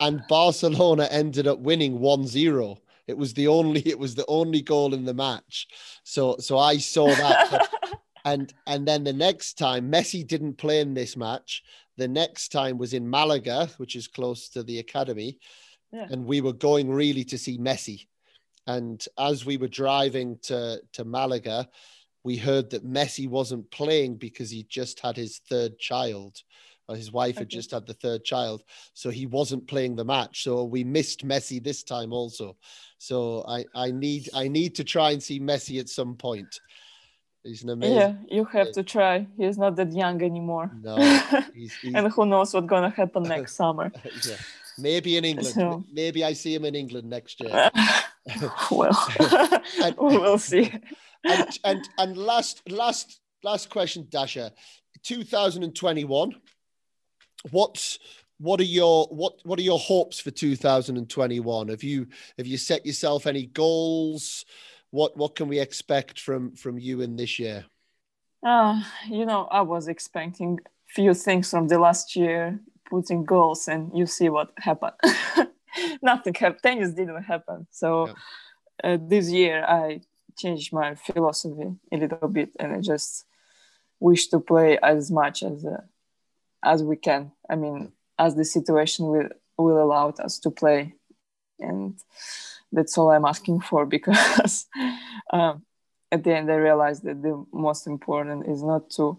and 0.00 0.22
Barcelona 0.26 1.06
ended 1.10 1.46
up 1.46 1.58
winning 1.58 1.98
1-0. 1.98 2.78
It 3.08 3.18
was 3.18 3.34
the 3.34 3.48
only 3.48 3.86
it 3.86 3.98
was 3.98 4.14
the 4.14 4.26
only 4.26 4.62
goal 4.62 4.94
in 4.94 5.04
the 5.04 5.12
match. 5.12 5.66
So 6.02 6.36
so 6.38 6.56
I 6.56 6.78
saw 6.78 7.08
that. 7.08 7.68
and 8.24 8.54
and 8.66 8.88
then 8.88 9.04
the 9.04 9.12
next 9.12 9.58
time 9.58 9.92
Messi 9.92 10.26
didn't 10.26 10.56
play 10.56 10.80
in 10.80 10.94
this 10.94 11.14
match. 11.14 11.62
The 11.96 12.08
next 12.08 12.48
time 12.52 12.78
was 12.78 12.94
in 12.94 13.08
Malaga, 13.08 13.68
which 13.76 13.96
is 13.96 14.08
close 14.08 14.48
to 14.50 14.62
the 14.62 14.78
academy. 14.78 15.38
Yeah. 15.92 16.06
And 16.10 16.24
we 16.24 16.40
were 16.40 16.54
going 16.54 16.90
really 16.90 17.24
to 17.24 17.38
see 17.38 17.58
Messi. 17.58 18.06
And 18.66 19.04
as 19.18 19.44
we 19.44 19.56
were 19.56 19.68
driving 19.68 20.38
to, 20.44 20.80
to 20.92 21.04
Malaga, 21.04 21.68
we 22.24 22.36
heard 22.36 22.70
that 22.70 22.86
Messi 22.86 23.28
wasn't 23.28 23.70
playing 23.70 24.16
because 24.16 24.50
he 24.50 24.64
just 24.64 25.00
had 25.00 25.16
his 25.16 25.38
third 25.48 25.78
child. 25.78 26.38
Or 26.88 26.96
his 26.96 27.12
wife 27.12 27.38
had 27.38 27.48
just 27.48 27.70
had 27.70 27.86
the 27.86 27.94
third 27.94 28.24
child. 28.24 28.64
So 28.94 29.10
he 29.10 29.26
wasn't 29.26 29.68
playing 29.68 29.96
the 29.96 30.04
match. 30.04 30.42
So 30.42 30.64
we 30.64 30.82
missed 30.82 31.26
Messi 31.26 31.62
this 31.62 31.82
time 31.82 32.12
also. 32.12 32.56
So 32.98 33.44
I, 33.46 33.64
I 33.74 33.92
need 33.92 34.28
I 34.34 34.48
need 34.48 34.74
to 34.76 34.84
try 34.84 35.12
and 35.12 35.22
see 35.22 35.38
Messi 35.38 35.78
at 35.78 35.88
some 35.88 36.16
point. 36.16 36.60
He's 37.44 37.62
an 37.64 37.70
amazing 37.70 37.96
Yeah, 37.96 38.14
you 38.30 38.44
have 38.46 38.70
to 38.72 38.82
try. 38.84 39.26
He's 39.36 39.58
not 39.58 39.74
that 39.76 39.92
young 39.92 40.22
anymore. 40.22 40.70
no 40.80 40.96
he's, 41.54 41.74
he's 41.74 41.94
and 41.94 42.06
who 42.12 42.26
knows 42.26 42.54
what's 42.54 42.66
gonna 42.66 42.90
happen 42.90 43.22
next 43.34 43.56
summer? 43.56 43.90
yeah. 44.28 44.36
Maybe 44.78 45.16
in 45.16 45.24
England. 45.24 45.48
So- 45.54 45.84
Maybe 45.92 46.24
I 46.24 46.32
see 46.34 46.54
him 46.54 46.64
in 46.64 46.74
England 46.74 47.10
next 47.10 47.40
year. 47.40 47.70
well, 48.70 49.08
And- 49.82 49.96
we 49.98 50.18
will 50.18 50.38
see. 50.38 50.72
and 51.24 51.58
and 51.64 51.88
and 51.98 52.16
last 52.16 52.62
last 52.70 53.20
last 53.42 53.70
question, 53.70 54.06
Dasha. 54.08 54.52
2021. 55.02 56.34
What's 57.50 57.98
what 58.38 58.60
are 58.60 58.64
your 58.64 59.06
what 59.06 59.34
what 59.44 59.58
are 59.58 59.62
your 59.62 59.78
hopes 59.78 60.20
for 60.20 60.30
2021? 60.30 61.68
Have 61.68 61.82
you 61.82 62.06
have 62.38 62.46
you 62.46 62.56
set 62.56 62.86
yourself 62.86 63.26
any 63.26 63.46
goals? 63.46 64.44
What 64.92 65.16
what 65.16 65.34
can 65.34 65.48
we 65.48 65.58
expect 65.58 66.20
from 66.20 66.54
from 66.54 66.78
you 66.78 67.00
in 67.00 67.16
this 67.16 67.38
year? 67.38 67.64
Uh, 68.46 68.82
you 69.08 69.24
know, 69.24 69.48
I 69.50 69.62
was 69.62 69.88
expecting 69.88 70.60
few 70.86 71.14
things 71.14 71.50
from 71.50 71.68
the 71.68 71.78
last 71.78 72.14
year, 72.14 72.60
putting 72.90 73.24
goals, 73.24 73.68
and 73.68 73.90
you 73.94 74.06
see 74.06 74.28
what 74.28 74.52
happened. 74.58 74.92
Nothing 76.02 76.34
happened. 76.34 76.62
Tennis 76.62 76.94
didn't 76.94 77.22
happen. 77.22 77.66
So 77.70 78.08
Yeah. 78.08 78.14
uh, 78.84 78.98
this 79.08 79.30
year, 79.30 79.64
I 79.64 80.02
changed 80.36 80.72
my 80.72 80.94
philosophy 80.94 81.68
a 81.90 81.96
little 81.96 82.28
bit, 82.28 82.50
and 82.60 82.72
I 82.74 82.80
just 82.80 83.24
wish 83.98 84.28
to 84.28 84.40
play 84.40 84.78
as 84.82 85.10
much 85.10 85.42
as 85.42 85.64
uh, 85.64 85.82
as 86.62 86.82
we 86.82 86.96
can. 86.96 87.32
I 87.48 87.56
mean, 87.56 87.92
as 88.18 88.34
the 88.34 88.44
situation 88.44 89.06
will 89.06 89.28
will 89.56 89.82
allow 89.82 90.10
us 90.10 90.38
to 90.40 90.50
play, 90.50 90.94
and 91.58 91.94
that's 92.72 92.96
all 92.98 93.10
I'm 93.10 93.24
asking 93.24 93.60
for 93.60 93.86
because. 93.96 94.66
um, 95.32 95.64
at 96.12 96.22
the 96.22 96.34
end 96.36 96.52
i 96.52 96.54
realized 96.54 97.02
that 97.02 97.20
the 97.22 97.44
most 97.52 97.86
important 97.86 98.46
is 98.46 98.62
not 98.62 98.88
to 98.90 99.18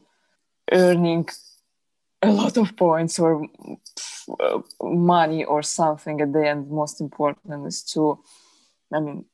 earning 0.71 1.27
a 2.21 2.31
lot 2.31 2.55
of 2.55 2.77
points 2.77 3.19
or 3.19 3.45
uh, 4.39 4.59
money 4.81 5.43
or 5.43 5.61
something 5.61 6.21
at 6.21 6.31
the 6.31 6.47
end 6.47 6.69
most 6.69 7.01
important 7.01 7.67
is 7.67 7.83
to 7.83 8.23
i 8.93 8.99
mean 8.99 9.25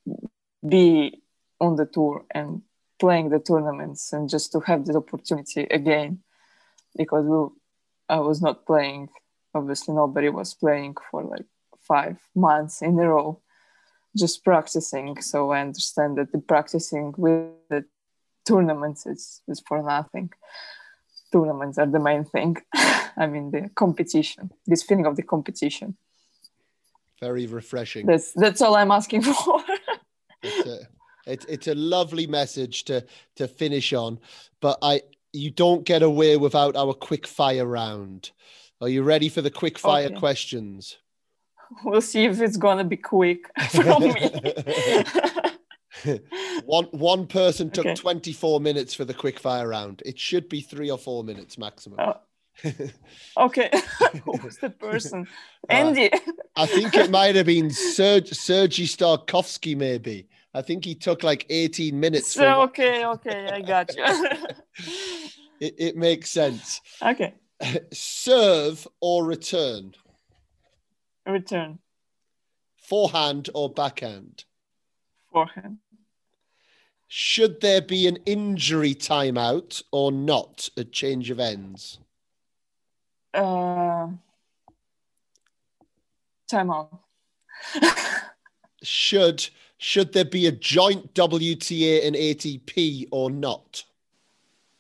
be 0.68 1.22
on 1.60 1.76
the 1.76 1.86
tour 1.86 2.26
and 2.34 2.62
playing 3.00 3.30
the 3.30 3.40
tournaments 3.40 4.14
and 4.14 4.30
just 4.30 4.52
to 4.52 4.60
have 4.62 4.86
the 4.86 4.96
opportunity 4.96 5.64
again 5.70 6.20
because 6.96 7.26
we, 7.26 7.40
i 8.08 8.20
was 8.20 8.42
not 8.42 8.66
playing 8.66 9.10
obviously 9.54 9.94
nobody 9.94 10.30
was 10.30 10.54
playing 10.54 10.96
for 11.12 11.24
like 11.24 11.46
five 11.82 12.18
months 12.36 12.82
in 12.82 12.98
a 13.00 13.08
row 13.08 13.42
just 14.18 14.44
practicing. 14.44 15.22
So 15.22 15.52
I 15.52 15.62
understand 15.62 16.18
that 16.18 16.32
the 16.32 16.40
practicing 16.40 17.14
with 17.18 17.52
the 17.70 17.86
tournaments 18.48 19.06
is, 19.06 19.42
is 19.48 19.62
for 19.68 19.82
nothing. 19.84 20.32
Tournaments 21.32 21.78
are 21.78 21.86
the 21.86 22.00
main 22.00 22.24
thing. 22.24 22.58
I 22.74 23.28
mean 23.28 23.52
the 23.52 23.70
competition, 23.76 24.50
this 24.66 24.84
feeling 24.84 25.06
of 25.06 25.16
the 25.16 25.24
competition. 25.24 25.98
Very 27.20 27.48
refreshing. 27.48 28.06
That's 28.06 28.32
that's 28.34 28.62
all 28.62 28.76
I'm 28.76 28.92
asking 28.92 29.22
for. 29.34 29.62
It's 30.42 30.66
a, 30.66 30.88
it's, 31.28 31.46
it's 31.46 31.68
a 31.68 31.76
lovely 31.76 32.28
message 32.28 32.86
to 32.86 33.06
to 33.36 33.48
finish 33.48 33.94
on, 33.94 34.20
but 34.62 34.78
I 34.82 35.02
you 35.34 35.52
don't 35.52 35.84
get 35.84 36.02
away 36.02 36.38
without 36.38 36.76
our 36.76 36.94
quick 36.94 37.28
fire 37.28 37.66
round. 37.66 38.32
Are 38.82 38.90
you 38.90 39.04
ready 39.04 39.30
for 39.30 39.42
the 39.42 39.52
quick 39.52 39.78
fire 39.78 40.08
Okay. 40.08 40.16
questions? 40.16 40.98
we'll 41.84 42.02
see 42.02 42.26
if 42.26 42.42
it's 42.42 42.58
gonna 42.58 42.84
be 42.84 42.98
quick 42.98 43.46
from 43.70 44.04
me. 44.04 44.32
One 46.66 46.86
one 46.92 47.28
person 47.28 47.70
took 47.70 47.86
Okay. 47.86 47.96
24 47.96 48.62
minutes 48.62 48.94
for 48.94 49.04
the 49.06 49.14
quick 49.14 49.38
fire 49.40 49.68
round. 49.68 50.02
It 50.06 50.18
should 50.18 50.48
be 50.48 50.62
three 50.62 50.90
or 50.90 50.98
four 50.98 51.24
minutes 51.26 51.58
maximum. 51.58 52.00
Oh. 52.00 52.14
okay, 53.38 53.70
who's 54.24 54.58
the 54.58 54.70
person? 54.70 55.28
Uh, 55.70 55.74
Andy. 55.74 56.10
I 56.56 56.66
think 56.68 56.94
it 56.96 57.10
might 57.10 57.36
have 57.36 57.46
been 57.48 57.68
Serg 57.68 58.34
Sergey 58.34 58.84
Stakhovsky, 58.86 59.76
maybe. 59.76 60.28
I 60.54 60.62
think 60.62 60.86
he 60.86 60.96
took 60.96 61.24
like 61.24 61.46
18 61.50 62.00
minutes. 62.00 62.32
so 62.32 62.62
okay, 62.64 63.06
okay, 63.06 63.50
I 63.52 63.62
got 63.62 63.96
you. 63.96 64.04
it, 65.60 65.76
it 65.78 65.96
makes 65.98 66.30
sense. 66.30 66.82
okay, 67.02 67.34
Serve 67.92 68.88
or 69.02 69.26
return? 69.26 69.94
Return 71.30 71.80
Forehand 72.78 73.50
or 73.54 73.70
backhand? 73.70 74.46
forehand. 75.32 75.78
Should 77.08 77.62
there 77.62 77.82
be 77.82 78.08
an 78.08 78.18
injury 78.26 78.94
timeout 78.96 79.82
or 79.92 80.12
not 80.12 80.70
A 80.78 80.84
change 80.84 81.30
of 81.30 81.40
ends? 81.40 82.00
Uh, 83.34 84.08
timeout. 86.52 87.00
Should 88.84 89.50
should 89.82 90.12
there 90.12 90.26
be 90.26 90.46
a 90.46 90.52
joint 90.52 91.14
WTA 91.14 92.06
and 92.06 92.16
ATP 92.16 93.08
or 93.12 93.30
not? 93.32 93.86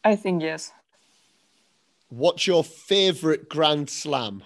I 0.03 0.15
think 0.17 0.41
yes. 0.41 0.73
What's 2.09 2.45
your 2.47 2.63
favorite 2.65 3.47
Grand 3.49 3.89
Slam? 3.89 4.43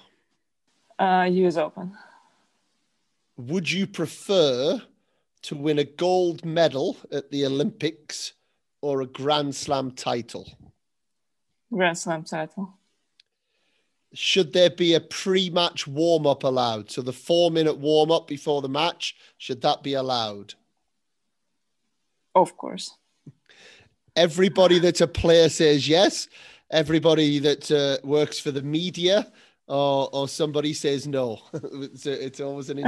Uh, 1.04 1.26
US 1.26 1.58
Open. 1.58 1.92
Would 3.36 3.70
you 3.70 3.88
prefer 3.88 4.82
to 5.42 5.56
win 5.56 5.80
a 5.80 5.84
gold 5.84 6.46
medal 6.46 6.96
at 7.12 7.30
the 7.30 7.46
Olympics 7.46 8.32
or 8.80 9.02
a 9.02 9.06
Grand 9.06 9.54
Slam 9.54 9.92
title? 9.92 10.48
Grand 11.74 11.98
Slam 11.98 12.24
title. 12.24 12.78
Should 14.14 14.54
there 14.54 14.70
be 14.70 14.94
a 14.94 15.02
pre-match 15.02 15.88
warm-up 15.88 16.44
allowed? 16.44 16.90
So 16.90 17.02
the 17.02 17.12
four-minute 17.12 17.80
warm-up 17.80 18.26
before 18.28 18.62
the 18.62 18.70
match, 18.70 19.18
should 19.38 19.62
that 19.64 19.84
be 19.84 19.96
allowed? 19.96 20.54
Of 22.34 22.56
course. 22.56 22.96
Everybody 24.16 24.80
that's 24.80 25.02
a 25.02 25.08
player 25.08 25.50
says 25.50 25.86
yes. 25.86 26.30
Everybody 26.72 27.40
that 27.40 27.70
uh, 27.72 27.98
works 28.08 28.40
for 28.40 28.52
the 28.52 28.62
media 28.62 29.34
or, 29.74 30.08
or 30.14 30.28
somebody 30.28 30.72
says 30.72 31.08
no. 31.08 31.40
it's, 31.54 32.06
a- 32.06 32.26
it's 32.26 32.40
always 32.40 32.70
an 32.70 32.78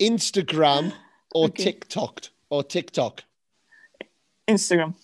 Instagram 0.00 0.92
or 1.34 1.46
Okay. 1.48 1.64
TikTok 1.64 2.22
or 2.48 2.64
TikTok. 2.64 3.22
Instagram. 4.48 4.94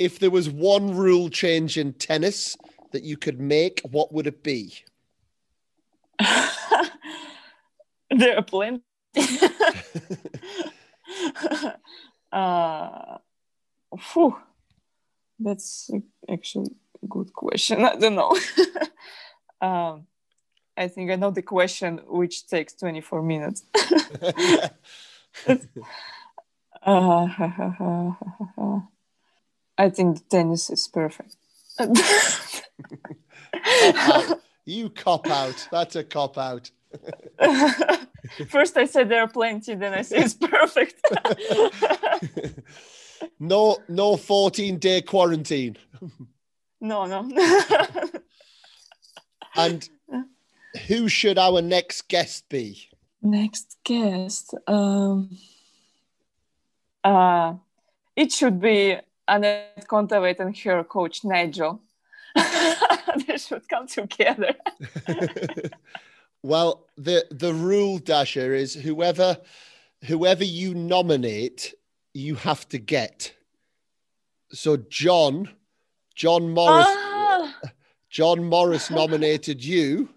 If 0.00 0.18
there 0.18 0.30
was 0.32 0.48
one 0.50 0.96
rule 0.96 1.28
change 1.30 1.78
in 1.78 1.92
tennis 1.92 2.56
that 2.92 3.04
you 3.04 3.16
could 3.16 3.38
make, 3.40 3.80
what 3.88 4.12
would 4.12 4.26
it 4.26 4.42
be? 4.42 4.74
there 8.10 8.36
are 8.36 8.42
plenty. 8.42 8.82
uh, 12.32 13.18
phew. 13.96 14.36
That's 15.40 15.88
actually 16.28 16.70
good 17.08 17.32
question. 17.32 17.84
I 17.84 17.96
don't 17.96 18.14
know. 18.14 18.36
um, 19.60 20.06
I 20.76 20.88
think 20.88 21.10
I 21.10 21.16
know 21.16 21.30
the 21.30 21.42
question, 21.42 22.00
which 22.06 22.46
takes 22.46 22.74
24 22.74 23.22
minutes. 23.22 23.64
Uh, 26.80 27.26
I 29.76 29.90
think 29.90 30.28
tennis 30.28 30.70
is 30.70 30.88
perfect. 30.88 31.36
You 34.64 34.90
cop 34.90 35.26
out. 35.28 35.68
That's 35.70 35.96
a 35.96 36.04
cop 36.04 36.38
out. 36.38 36.70
First, 38.48 38.76
I 38.76 38.84
said 38.84 39.08
there 39.08 39.22
are 39.22 39.28
plenty, 39.28 39.74
then 39.74 39.94
I 39.94 40.02
say 40.02 40.18
it's 40.18 40.34
perfect. 40.34 41.00
no, 43.40 43.78
no 43.88 44.16
14 44.16 44.78
day 44.78 45.02
quarantine. 45.02 45.76
No, 46.80 47.06
no. 47.06 47.28
and 49.56 49.88
who 50.86 51.08
should 51.08 51.38
our 51.38 51.60
next 51.60 52.08
guest 52.08 52.48
be? 52.48 52.88
Next 53.22 53.76
guest. 53.84 54.54
Um, 54.66 55.36
uh, 57.02 57.54
it 58.14 58.32
should 58.32 58.60
be 58.60 58.96
Anett 59.28 59.86
Kontaveit 59.86 60.40
and 60.40 60.56
her 60.56 60.84
coach 60.84 61.24
Nigel. 61.24 61.80
they 63.26 63.36
should 63.38 63.68
come 63.68 63.86
together. 63.86 64.54
well, 66.42 66.86
the 66.96 67.26
the 67.30 67.52
rule, 67.52 67.98
Dasha, 67.98 68.52
is 68.54 68.74
whoever 68.74 69.38
whoever 70.04 70.44
you 70.44 70.74
nominate, 70.74 71.74
you 72.14 72.36
have 72.36 72.68
to 72.68 72.78
get. 72.78 73.34
So 74.50 74.76
John, 74.76 75.50
John 76.18 76.50
Morris, 76.50 76.84
ah. 76.88 77.54
John 78.10 78.42
Morris 78.42 78.90
nominated 78.90 79.64
you 79.64 80.08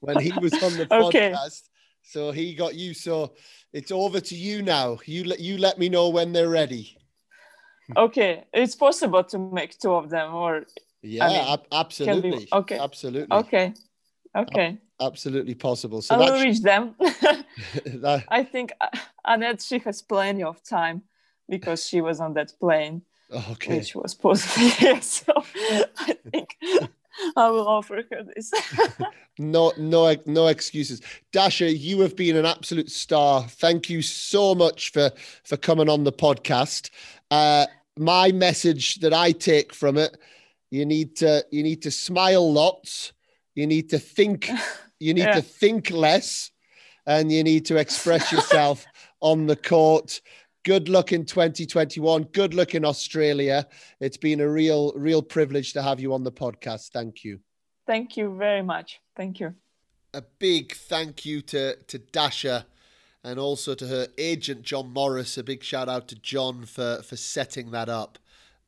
when 0.00 0.18
he 0.18 0.32
was 0.40 0.52
on 0.54 0.76
the 0.76 0.88
okay. 0.90 1.30
podcast. 1.30 1.62
So 2.02 2.32
he 2.32 2.52
got 2.54 2.74
you. 2.74 2.94
So 2.94 3.34
it's 3.72 3.92
over 3.92 4.18
to 4.18 4.34
you 4.34 4.60
now. 4.60 4.98
You 5.06 5.22
let 5.22 5.38
you 5.38 5.56
let 5.56 5.78
me 5.78 5.88
know 5.88 6.08
when 6.08 6.32
they're 6.32 6.48
ready. 6.48 6.98
Okay, 7.96 8.44
it's 8.52 8.74
possible 8.74 9.22
to 9.24 9.38
make 9.38 9.78
two 9.78 9.94
of 9.94 10.10
them, 10.10 10.34
or 10.34 10.64
yeah, 11.00 11.24
I 11.24 11.28
mean, 11.28 11.52
ab- 11.52 11.66
absolutely. 11.70 12.30
Be, 12.30 12.48
okay, 12.52 12.78
absolutely. 12.78 13.36
Okay, 13.38 13.74
okay. 14.36 14.78
Ab- 15.00 15.12
absolutely 15.12 15.54
possible. 15.54 16.02
So 16.02 16.16
I 16.16 16.18
will 16.18 16.42
reach 16.42 16.60
them. 16.60 16.96
that... 16.98 18.24
I 18.28 18.42
think 18.42 18.72
uh, 18.80 18.88
Anett 19.24 19.66
she 19.66 19.78
has 19.78 20.02
plenty 20.02 20.42
of 20.42 20.62
time 20.64 21.02
because 21.48 21.86
she 21.86 22.00
was 22.00 22.20
on 22.20 22.34
that 22.34 22.52
plane, 22.60 23.02
okay. 23.32 23.78
which 23.78 23.94
was 23.94 24.14
positive. 24.14 25.02
so 25.02 25.32
I 25.98 26.16
think 26.30 26.56
I 27.36 27.50
will 27.50 27.66
offer 27.66 28.02
her 28.10 28.22
this. 28.34 28.52
no, 29.38 29.72
no, 29.76 30.14
no 30.26 30.46
excuses. 30.46 31.00
Dasha, 31.32 31.72
you 31.72 32.00
have 32.00 32.16
been 32.16 32.36
an 32.36 32.46
absolute 32.46 32.90
star. 32.90 33.42
Thank 33.42 33.90
you 33.90 34.02
so 34.02 34.54
much 34.54 34.92
for 34.92 35.10
for 35.44 35.56
coming 35.56 35.88
on 35.88 36.04
the 36.04 36.12
podcast. 36.12 36.90
Uh, 37.30 37.66
my 37.98 38.32
message 38.32 38.96
that 38.96 39.12
I 39.12 39.32
take 39.32 39.74
from 39.74 39.98
it: 39.98 40.16
you 40.70 40.86
need 40.86 41.16
to 41.16 41.44
you 41.50 41.62
need 41.62 41.82
to 41.82 41.90
smile 41.90 42.52
lots. 42.52 43.12
You 43.54 43.66
need 43.66 43.90
to 43.90 43.98
think. 43.98 44.50
You 45.00 45.14
need 45.14 45.26
yeah. 45.26 45.34
to 45.34 45.42
think 45.42 45.92
less, 45.92 46.50
and 47.06 47.30
you 47.30 47.44
need 47.44 47.66
to 47.66 47.76
express 47.76 48.32
yourself 48.32 48.84
on 49.20 49.46
the 49.46 49.54
court 49.54 50.20
good 50.68 50.90
luck 50.90 51.14
in 51.14 51.24
2021. 51.24 52.24
Good 52.24 52.52
luck 52.52 52.74
in 52.74 52.84
Australia. 52.84 53.66
It's 54.00 54.18
been 54.18 54.38
a 54.38 54.46
real, 54.50 54.92
real 54.94 55.22
privilege 55.22 55.72
to 55.72 55.80
have 55.80 55.98
you 55.98 56.12
on 56.12 56.24
the 56.24 56.30
podcast. 56.30 56.90
Thank 56.90 57.24
you. 57.24 57.40
Thank 57.86 58.18
you 58.18 58.36
very 58.36 58.60
much. 58.60 59.00
Thank 59.16 59.40
you. 59.40 59.54
A 60.12 60.20
big 60.38 60.74
thank 60.74 61.24
you 61.24 61.40
to, 61.40 61.76
to 61.76 61.98
Dasha 61.98 62.66
and 63.24 63.40
also 63.40 63.74
to 63.76 63.86
her 63.86 64.08
agent, 64.18 64.60
John 64.60 64.92
Morris. 64.92 65.38
A 65.38 65.42
big 65.42 65.64
shout 65.64 65.88
out 65.88 66.06
to 66.08 66.16
John 66.16 66.66
for, 66.66 67.00
for 67.02 67.16
setting 67.16 67.70
that 67.70 67.88
up. 67.88 68.18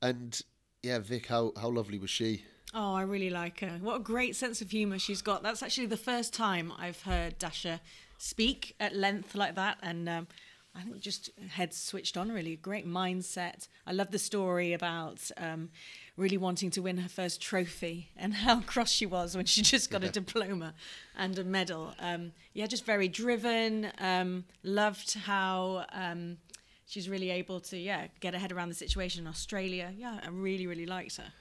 And 0.01 0.41
yeah, 0.83 1.01
Vic, 1.01 1.27
how, 1.27 1.53
how 1.61 1.69
lovely 1.69 1.99
was 1.99 2.09
she? 2.09 2.45
Oh, 2.73 2.95
I 2.95 3.03
really 3.03 3.29
like 3.29 3.61
her. 3.61 3.79
What 3.83 3.97
a 3.97 4.03
great 4.03 4.35
sense 4.37 4.63
of 4.63 4.71
humour 4.71 4.99
she's 4.99 5.21
got. 5.21 5.43
That's 5.43 5.63
actually 5.63 5.89
the 5.89 5.99
first 5.99 6.33
time 6.33 6.73
I've 6.79 7.03
heard 7.03 7.39
Dasha 7.39 7.83
speak 8.17 8.75
at 8.81 8.97
length 8.97 9.35
like 9.35 9.55
that. 9.57 9.77
And 9.83 10.09
um, 10.09 10.29
I 10.75 10.83
think 10.83 11.01
just 11.01 11.31
heads 11.49 11.77
switched 11.77 12.17
on 12.17 12.31
really. 12.31 12.57
Great 12.57 12.87
mindset. 12.87 13.69
I 13.87 13.93
love 13.93 14.11
the 14.11 14.19
story 14.19 14.73
about 14.73 15.31
um, 15.37 15.71
really 16.17 16.37
wanting 16.37 16.71
to 16.71 16.83
win 16.83 16.99
her 16.99 17.09
first 17.09 17.41
trophy 17.41 18.11
and 18.17 18.35
how 18.35 18.61
cross 18.61 18.91
she 18.91 19.07
was 19.07 19.37
when 19.37 19.47
she 19.47 19.63
just 19.63 19.91
got 19.91 20.05
a 20.05 20.11
diploma 20.11 20.75
and 21.17 21.39
a 21.39 21.45
medal. 21.45 21.95
Um, 21.99 22.33
yeah, 22.55 22.67
just 22.67 22.85
very 22.85 23.09
driven. 23.09 23.89
Um, 23.99 24.45
loved 24.63 25.15
how 25.15 25.87
um, 25.93 26.39
she's 26.87 27.09
really 27.09 27.31
able 27.31 27.61
to 27.61 27.77
yeah 27.77 28.07
get 28.21 28.35
her 28.35 28.41
head 28.41 28.53
around 28.53 28.69
the 28.69 28.75
situation 28.75 29.23
in 29.23 29.29
Australia. 29.29 29.93
Yeah, 29.97 30.21
I 30.23 30.29
really 30.29 30.67
really 30.67 30.87
liked 30.87 31.17
her. 31.17 31.33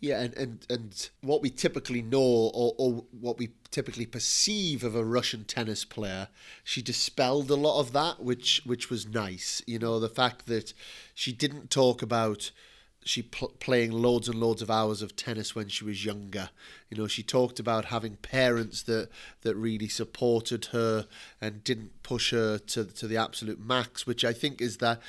Yeah, 0.00 0.20
and, 0.20 0.34
and, 0.34 0.66
and 0.70 1.10
what 1.22 1.42
we 1.42 1.50
typically 1.50 2.02
know 2.02 2.20
or, 2.20 2.74
or 2.78 3.04
what 3.20 3.36
we 3.36 3.50
typically 3.72 4.06
perceive 4.06 4.84
of 4.84 4.94
a 4.94 5.04
Russian 5.04 5.44
tennis 5.44 5.84
player, 5.84 6.28
she 6.62 6.82
dispelled 6.82 7.50
a 7.50 7.56
lot 7.56 7.80
of 7.80 7.92
that, 7.92 8.22
which 8.22 8.62
which 8.64 8.90
was 8.90 9.08
nice. 9.08 9.60
You 9.66 9.80
know, 9.80 9.98
the 9.98 10.08
fact 10.08 10.46
that 10.46 10.72
she 11.14 11.32
didn't 11.32 11.70
talk 11.70 12.00
about 12.00 12.52
she 13.04 13.22
pl- 13.22 13.54
playing 13.58 13.90
loads 13.90 14.28
and 14.28 14.38
loads 14.38 14.60
of 14.60 14.70
hours 14.70 15.02
of 15.02 15.16
tennis 15.16 15.54
when 15.54 15.68
she 15.68 15.84
was 15.84 16.04
younger. 16.04 16.50
You 16.90 16.98
know, 16.98 17.06
she 17.06 17.22
talked 17.22 17.58
about 17.58 17.86
having 17.86 18.16
parents 18.16 18.82
that 18.82 19.08
that 19.42 19.56
really 19.56 19.88
supported 19.88 20.66
her 20.66 21.06
and 21.40 21.64
didn't 21.64 22.02
push 22.04 22.30
her 22.30 22.58
to 22.58 22.84
to 22.84 23.08
the 23.08 23.16
absolute 23.16 23.58
max, 23.58 24.06
which 24.06 24.24
I 24.24 24.32
think 24.32 24.60
is 24.60 24.76
that 24.76 25.00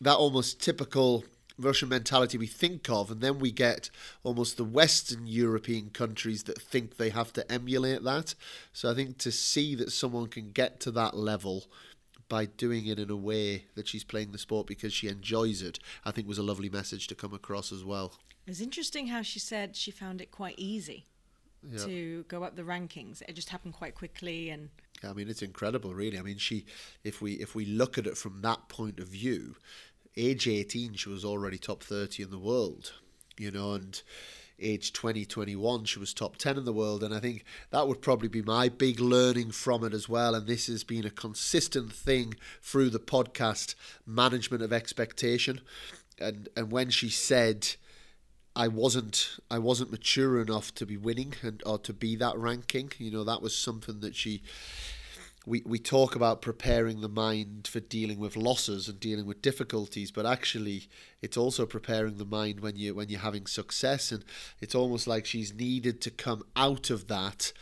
that 0.00 0.16
almost 0.16 0.60
typical 0.60 1.24
Russian 1.58 1.88
mentality 1.88 2.36
we 2.36 2.46
think 2.46 2.90
of, 2.90 3.10
and 3.10 3.20
then 3.20 3.38
we 3.38 3.50
get 3.50 3.90
almost 4.22 4.56
the 4.56 4.64
Western 4.64 5.26
European 5.26 5.90
countries 5.90 6.42
that 6.44 6.60
think 6.60 6.96
they 6.96 7.10
have 7.10 7.32
to 7.34 7.50
emulate 7.50 8.04
that. 8.04 8.34
So 8.72 8.90
I 8.90 8.94
think 8.94 9.18
to 9.18 9.32
see 9.32 9.74
that 9.76 9.92
someone 9.92 10.26
can 10.26 10.50
get 10.50 10.80
to 10.80 10.90
that 10.92 11.16
level 11.16 11.64
by 12.28 12.44
doing 12.44 12.86
it 12.86 12.98
in 12.98 13.10
a 13.10 13.16
way 13.16 13.64
that 13.74 13.88
she's 13.88 14.04
playing 14.04 14.32
the 14.32 14.38
sport 14.38 14.66
because 14.66 14.92
she 14.92 15.08
enjoys 15.08 15.62
it, 15.62 15.78
I 16.04 16.10
think 16.10 16.28
was 16.28 16.38
a 16.38 16.42
lovely 16.42 16.68
message 16.68 17.06
to 17.08 17.14
come 17.14 17.32
across 17.32 17.72
as 17.72 17.84
well. 17.84 18.14
It's 18.46 18.60
interesting 18.60 19.08
how 19.08 19.22
she 19.22 19.38
said 19.38 19.76
she 19.76 19.90
found 19.90 20.20
it 20.20 20.30
quite 20.30 20.54
easy 20.56 21.06
yeah. 21.68 21.84
to 21.84 22.24
go 22.28 22.42
up 22.42 22.56
the 22.56 22.62
rankings. 22.62 23.22
It 23.28 23.34
just 23.34 23.50
happened 23.50 23.74
quite 23.74 23.94
quickly 23.94 24.50
and 24.50 24.70
I 25.04 25.12
mean, 25.12 25.28
it's 25.28 25.42
incredible, 25.42 25.94
really. 25.94 26.18
I 26.18 26.22
mean, 26.22 26.38
she, 26.38 26.64
if 27.04 27.20
we 27.20 27.32
if 27.34 27.54
we 27.54 27.66
look 27.66 27.98
at 27.98 28.06
it 28.06 28.16
from 28.16 28.40
that 28.42 28.68
point 28.68 28.98
of 28.98 29.08
view, 29.08 29.56
age 30.16 30.48
18, 30.48 30.94
she 30.94 31.08
was 31.08 31.24
already 31.24 31.58
top 31.58 31.82
30 31.82 32.24
in 32.24 32.30
the 32.30 32.38
world, 32.38 32.92
you 33.38 33.50
know, 33.50 33.74
and 33.74 34.02
age 34.58 34.92
20, 34.92 35.24
21, 35.26 35.84
she 35.84 35.98
was 35.98 36.14
top 36.14 36.36
10 36.36 36.56
in 36.56 36.64
the 36.64 36.72
world. 36.72 37.02
And 37.02 37.14
I 37.14 37.20
think 37.20 37.44
that 37.70 37.86
would 37.86 38.00
probably 38.00 38.28
be 38.28 38.42
my 38.42 38.68
big 38.68 39.00
learning 39.00 39.50
from 39.50 39.84
it 39.84 39.92
as 39.92 40.08
well. 40.08 40.34
And 40.34 40.46
this 40.46 40.66
has 40.68 40.84
been 40.84 41.04
a 41.04 41.10
consistent 41.10 41.92
thing 41.92 42.34
through 42.62 42.90
the 42.90 42.98
podcast 42.98 43.74
management 44.06 44.62
of 44.62 44.72
expectation. 44.72 45.60
And, 46.18 46.48
and 46.56 46.70
when 46.70 46.90
she 46.90 47.10
said, 47.10 47.76
I 48.56 48.68
wasn't 48.68 49.38
I 49.50 49.58
wasn't 49.58 49.90
mature 49.90 50.40
enough 50.40 50.74
to 50.76 50.86
be 50.86 50.96
winning 50.96 51.34
and 51.42 51.62
or 51.66 51.78
to 51.80 51.92
be 51.92 52.16
that 52.16 52.38
ranking. 52.38 52.90
You 52.96 53.10
know 53.10 53.22
that 53.24 53.42
was 53.42 53.54
something 53.54 54.00
that 54.00 54.16
she 54.16 54.42
we, 55.46 55.62
we 55.64 55.78
talk 55.78 56.16
about 56.16 56.42
preparing 56.42 57.00
the 57.00 57.08
mind 57.08 57.68
for 57.68 57.78
dealing 57.78 58.18
with 58.18 58.36
losses 58.36 58.88
and 58.88 58.98
dealing 58.98 59.26
with 59.26 59.40
difficulties, 59.40 60.10
but 60.10 60.26
actually 60.26 60.88
it's 61.22 61.36
also 61.36 61.64
preparing 61.64 62.16
the 62.16 62.24
mind 62.24 62.58
when 62.60 62.74
you 62.74 62.94
when 62.96 63.08
you're 63.08 63.20
having 63.20 63.46
success, 63.46 64.10
and 64.10 64.24
it's 64.60 64.74
almost 64.74 65.06
like 65.06 65.24
she's 65.24 65.54
needed 65.54 66.00
to 66.00 66.10
come 66.10 66.42
out 66.56 66.90
of 66.90 67.06
that, 67.06 67.52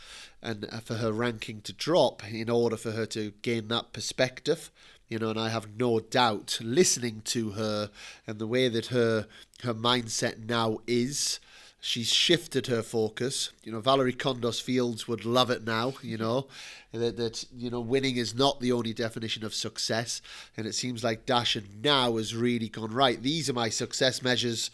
and 0.43 0.67
uh, 0.73 0.81
for 0.81 0.95
her 0.95 1.13
ranking 1.13 1.61
to 1.61 1.75
drop 1.75 2.25
in 2.33 2.49
order 2.49 2.79
for 2.79 2.93
her 2.93 3.05
to 3.07 3.33
gain 3.43 3.69
that 3.69 3.93
perspective, 3.93 4.71
you 5.07 5.19
know. 5.19 5.29
And 5.29 5.39
I 5.39 5.51
have 5.51 5.79
no 5.79 6.01
doubt, 6.01 6.59
listening 6.63 7.21
to 7.27 7.51
her 7.51 7.91
and 8.27 8.39
the 8.39 8.47
way 8.47 8.69
that 8.69 8.87
her 8.87 9.27
her 9.63 9.75
mindset 9.75 10.49
now 10.49 10.79
is, 10.87 11.39
she's 11.85 12.11
shifted 12.11 12.67
her 12.67 12.83
focus. 12.83 13.51
You 13.63 13.71
know, 13.71 13.83
Valorie 13.83 14.17
Kondos 14.17 14.61
Fields 14.61 15.07
would 15.07 15.27
love 15.27 15.51
it 15.51 15.67
now, 15.67 15.93
you 16.01 16.17
know, 16.17 16.47
that, 16.93 17.19
that, 17.19 17.45
you 17.55 17.69
know, 17.69 17.81
winning 17.81 18.17
is 18.17 18.35
not 18.35 18.59
the 18.59 18.73
only 18.73 18.95
definition 18.95 19.45
of 19.45 19.55
success. 19.55 20.23
And 20.57 20.67
it 20.67 20.75
seems 20.75 21.05
like 21.05 21.27
Dasha 21.27 21.63
now 21.83 22.17
has 22.17 22.35
really 22.35 22.71
gone, 22.71 22.91
right, 22.91 23.23
these 23.23 23.51
are 23.51 23.53
my 23.53 23.69
success 23.69 24.23
measures. 24.23 24.71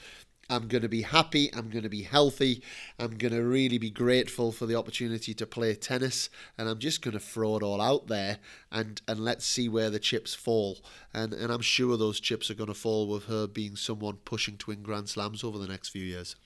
I'm 0.49 0.69
going 0.69 0.83
to 0.83 0.89
be 0.89 1.03
happy. 1.03 1.53
I'm 1.53 1.69
going 1.69 1.83
to 1.83 1.89
be 1.89 2.03
healthy. 2.03 2.63
I'm 2.97 3.17
going 3.19 3.35
to 3.35 3.43
really 3.43 3.79
be 3.79 3.91
grateful 3.91 4.53
for 4.53 4.67
the 4.67 4.77
opportunity 4.77 5.35
to 5.35 5.47
play 5.47 5.75
tennis. 5.75 6.31
And 6.57 6.69
I'm 6.69 6.79
just 6.79 7.03
going 7.03 7.15
to 7.15 7.21
throw 7.21 7.57
it 7.57 7.65
all 7.65 7.81
out 7.81 8.07
there 8.07 8.39
and, 8.71 9.03
and 9.09 9.19
let's 9.19 9.45
see 9.45 9.69
where 9.69 9.91
the 9.91 9.99
chips 9.99 10.33
fall. 10.33 10.79
And, 11.13 11.33
and 11.33 11.53
I'm 11.53 11.61
sure 11.61 11.97
those 11.97 12.21
chips 12.21 12.53
are 12.53 12.55
going 12.55 12.69
to 12.69 12.75
fall 12.75 13.09
with 13.09 13.25
her 13.25 13.49
being 13.49 13.75
someone 13.75 14.19
pushing 14.25 14.57
to 14.59 14.71
win 14.71 14.85
Grand 14.85 15.09
Slams 15.09 15.43
over 15.43 15.59
the 15.59 15.67
next 15.67 15.89
few 15.89 16.05
years. 16.05 16.37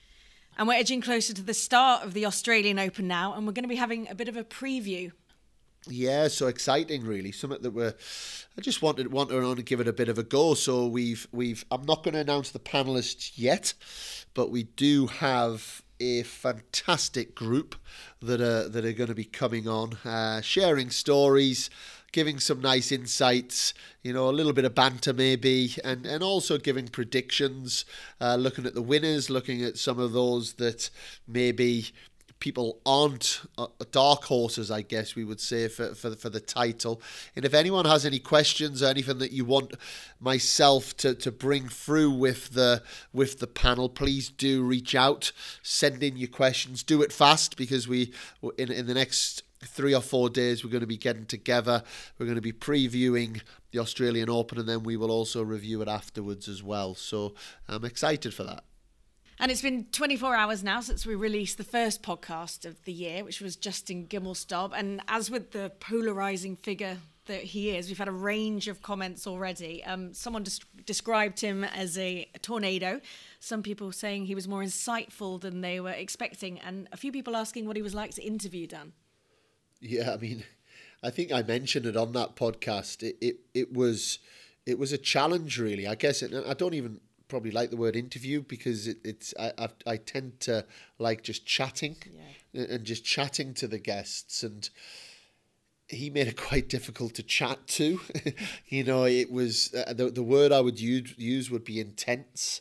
And 0.56 0.68
we're 0.68 0.74
edging 0.74 1.00
closer 1.00 1.34
to 1.34 1.42
the 1.42 1.54
start 1.54 2.04
of 2.04 2.14
the 2.14 2.26
Australian 2.26 2.78
Open 2.78 3.08
now, 3.08 3.34
and 3.34 3.46
we're 3.46 3.52
going 3.52 3.64
to 3.64 3.68
be 3.68 3.76
having 3.76 4.08
a 4.08 4.14
bit 4.14 4.28
of 4.28 4.36
a 4.36 4.44
preview. 4.44 5.12
Yeah, 5.86 6.28
so 6.28 6.46
exciting, 6.46 7.04
really. 7.04 7.32
Something 7.32 7.60
that 7.62 7.72
we're. 7.72 7.94
I 8.56 8.60
just 8.60 8.80
wanted 8.80 9.12
on 9.12 9.56
to 9.56 9.62
give 9.62 9.80
it 9.80 9.88
a 9.88 9.92
bit 9.92 10.08
of 10.08 10.18
a 10.18 10.22
go. 10.22 10.54
So 10.54 10.86
we've 10.86 11.26
we've. 11.32 11.64
I'm 11.70 11.82
not 11.82 12.02
going 12.02 12.14
to 12.14 12.20
announce 12.20 12.50
the 12.50 12.58
panelists 12.58 13.32
yet, 13.34 13.74
but 14.32 14.50
we 14.50 14.62
do 14.62 15.08
have 15.08 15.82
a 16.00 16.22
fantastic 16.22 17.34
group 17.34 17.76
that 18.22 18.40
are 18.40 18.68
that 18.68 18.84
are 18.84 18.92
going 18.92 19.08
to 19.08 19.14
be 19.14 19.24
coming 19.24 19.68
on, 19.68 19.94
uh, 20.04 20.40
sharing 20.40 20.90
stories, 20.90 21.68
giving 22.14 22.38
some 22.38 22.60
nice 22.60 22.92
insights, 22.92 23.74
you 24.04 24.12
know, 24.12 24.28
a 24.28 24.30
little 24.30 24.52
bit 24.52 24.64
of 24.64 24.72
banter 24.72 25.12
maybe, 25.12 25.74
and, 25.82 26.06
and 26.06 26.22
also 26.22 26.56
giving 26.56 26.86
predictions, 26.86 27.84
uh, 28.20 28.36
looking 28.36 28.64
at 28.64 28.74
the 28.74 28.80
winners, 28.80 29.28
looking 29.28 29.64
at 29.64 29.76
some 29.76 29.98
of 29.98 30.12
those 30.12 30.52
that 30.52 30.90
maybe 31.26 31.90
people 32.38 32.78
aren't 32.86 33.40
uh, 33.58 33.66
dark 33.90 34.22
horses, 34.22 34.70
I 34.70 34.82
guess 34.82 35.16
we 35.16 35.24
would 35.24 35.40
say, 35.40 35.66
for, 35.66 35.92
for, 35.96 36.14
for 36.14 36.30
the 36.30 36.38
title. 36.38 37.02
And 37.34 37.44
if 37.44 37.52
anyone 37.52 37.84
has 37.84 38.06
any 38.06 38.20
questions 38.20 38.80
or 38.80 38.86
anything 38.86 39.18
that 39.18 39.32
you 39.32 39.44
want 39.44 39.74
myself 40.20 40.96
to, 40.98 41.16
to 41.16 41.32
bring 41.32 41.68
through 41.68 42.12
with 42.12 42.50
the 42.50 42.84
with 43.12 43.40
the 43.40 43.48
panel, 43.48 43.88
please 43.88 44.28
do 44.28 44.62
reach 44.62 44.94
out, 44.94 45.32
send 45.62 46.04
in 46.04 46.16
your 46.16 46.28
questions. 46.28 46.84
Do 46.84 47.02
it 47.02 47.12
fast 47.12 47.56
because 47.56 47.88
we 47.88 48.12
in 48.56 48.70
in 48.70 48.86
the 48.86 48.94
next 48.94 49.42
three 49.66 49.94
or 49.94 50.00
four 50.00 50.30
days 50.30 50.64
we're 50.64 50.70
going 50.70 50.80
to 50.80 50.86
be 50.86 50.96
getting 50.96 51.26
together. 51.26 51.82
We're 52.18 52.26
going 52.26 52.36
to 52.36 52.42
be 52.42 52.52
previewing 52.52 53.42
the 53.72 53.78
Australian 53.80 54.30
Open 54.30 54.58
and 54.58 54.68
then 54.68 54.82
we 54.82 54.96
will 54.96 55.10
also 55.10 55.42
review 55.42 55.82
it 55.82 55.88
afterwards 55.88 56.48
as 56.48 56.62
well. 56.62 56.94
So 56.94 57.34
I'm 57.68 57.84
excited 57.84 58.34
for 58.34 58.44
that. 58.44 58.64
And 59.38 59.50
it's 59.50 59.62
been 59.62 59.86
24 59.90 60.36
hours 60.36 60.62
now 60.62 60.80
since 60.80 61.04
we 61.04 61.14
released 61.14 61.58
the 61.58 61.64
first 61.64 62.02
podcast 62.02 62.64
of 62.64 62.82
the 62.84 62.92
year, 62.92 63.24
which 63.24 63.40
was 63.40 63.56
Justin 63.56 64.06
Gimelstob. 64.06 64.72
And 64.74 65.02
as 65.08 65.30
with 65.30 65.50
the 65.50 65.72
polarizing 65.80 66.56
figure 66.56 66.98
that 67.26 67.42
he 67.42 67.70
is, 67.70 67.88
we've 67.88 67.98
had 67.98 68.08
a 68.08 68.12
range 68.12 68.68
of 68.68 68.80
comments 68.82 69.26
already. 69.26 69.82
Um, 69.84 70.14
someone 70.14 70.44
des- 70.44 70.82
described 70.84 71.40
him 71.40 71.64
as 71.64 71.98
a 71.98 72.28
tornado. 72.42 73.00
Some 73.40 73.62
people 73.62 73.90
saying 73.90 74.26
he 74.26 74.34
was 74.34 74.46
more 74.46 74.62
insightful 74.62 75.40
than 75.40 75.62
they 75.62 75.80
were 75.80 75.90
expecting, 75.90 76.60
and 76.60 76.88
a 76.92 76.96
few 76.96 77.10
people 77.10 77.34
asking 77.34 77.66
what 77.66 77.76
he 77.76 77.82
was 77.82 77.94
like 77.94 78.14
to 78.14 78.22
interview 78.22 78.66
Dan. 78.66 78.92
Yeah, 79.84 80.12
I 80.12 80.16
mean, 80.16 80.44
I 81.02 81.10
think 81.10 81.30
I 81.30 81.42
mentioned 81.42 81.84
it 81.86 81.96
on 81.96 82.12
that 82.12 82.36
podcast. 82.36 83.02
It 83.02 83.16
it, 83.20 83.36
it 83.52 83.72
was 83.72 84.18
it 84.66 84.78
was 84.78 84.92
a 84.92 84.98
challenge, 84.98 85.58
really. 85.58 85.86
I 85.86 85.94
guess 85.94 86.22
it, 86.22 86.32
I 86.46 86.54
don't 86.54 86.74
even 86.74 87.00
probably 87.28 87.50
like 87.50 87.70
the 87.70 87.76
word 87.76 87.96
interview 87.96 88.42
because 88.42 88.86
it, 88.86 88.98
it's 89.04 89.34
I, 89.38 89.52
I, 89.58 89.68
I 89.86 89.96
tend 89.96 90.40
to 90.40 90.64
like 90.98 91.22
just 91.22 91.46
chatting 91.46 91.96
yeah. 92.52 92.64
and 92.70 92.84
just 92.84 93.04
chatting 93.04 93.54
to 93.54 93.66
the 93.66 93.78
guests 93.78 94.42
and 94.42 94.68
he 95.88 96.10
made 96.10 96.28
it 96.28 96.36
quite 96.48 96.68
difficult 96.68 97.14
to 97.14 97.22
chat 97.22 97.66
to 97.66 98.00
you 98.68 98.84
know 98.84 99.04
it 99.04 99.30
was 99.32 99.74
uh, 99.74 99.92
the, 99.92 100.10
the 100.10 100.22
word 100.22 100.52
I 100.52 100.60
would 100.60 100.78
use 100.78 101.14
use 101.16 101.50
would 101.50 101.64
be 101.64 101.80
intense 101.80 102.60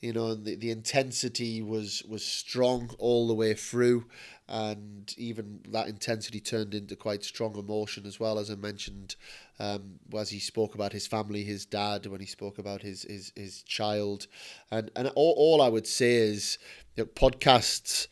you 0.00 0.12
know 0.12 0.34
the, 0.34 0.54
the 0.54 0.70
intensity 0.70 1.60
was 1.62 2.02
was 2.08 2.24
strong 2.24 2.90
all 2.98 3.26
the 3.26 3.34
way 3.34 3.54
through 3.54 4.06
and 4.48 5.14
even 5.18 5.60
that 5.68 5.88
intensity 5.88 6.40
turned 6.40 6.74
into 6.74 6.96
quite 6.96 7.22
strong 7.22 7.56
emotion 7.58 8.06
as 8.06 8.18
well. 8.18 8.38
As 8.38 8.50
I 8.50 8.54
mentioned 8.54 9.14
um, 9.58 9.98
as 10.16 10.30
he 10.30 10.38
spoke 10.38 10.74
about 10.74 10.92
his 10.92 11.06
family 11.06 11.44
his 11.44 11.66
dad 11.66 12.06
when 12.06 12.20
he 12.20 12.26
spoke 12.26 12.58
about 12.58 12.82
his 12.82 13.02
his, 13.02 13.32
his 13.36 13.62
child. 13.62 14.26
And 14.70 14.90
and 14.96 15.08
all, 15.14 15.34
all 15.36 15.62
I 15.62 15.68
would 15.68 15.86
say 15.86 16.14
is 16.14 16.58
you 16.96 17.04
know, 17.04 17.10
podcasts 17.10 18.06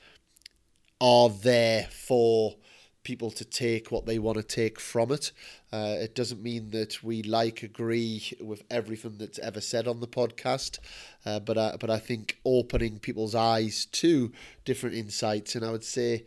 are 1.01 1.31
there 1.31 1.89
for 1.91 2.57
people 3.07 3.31
to 3.31 3.45
take 3.45 3.93
what 3.93 4.05
they 4.05 4.19
want 4.19 4.37
to 4.37 4.43
take 4.43 4.81
from 4.81 5.13
it. 5.13 5.31
Uh, 5.73 5.95
it 6.01 6.17
doesn't 6.17 6.43
mean 6.43 6.71
that 6.71 7.05
we 7.05 7.23
like 7.23 7.63
agree 7.63 8.21
with 8.41 8.65
everything 8.69 9.17
that's 9.17 9.39
ever 9.39 9.61
said 9.61 9.87
on 9.87 10.01
the 10.01 10.09
podcast, 10.09 10.81
uh, 11.25 11.39
but 11.39 11.57
I, 11.57 11.77
but 11.79 11.89
I 11.89 12.01
think 12.01 12.41
opening 12.45 12.99
people's 12.99 13.37
eyes 13.37 13.87
to 14.03 14.33
different 14.65 14.97
insights, 14.97 15.55
and 15.55 15.65
I 15.65 15.71
would 15.71 15.85
say 15.85 16.25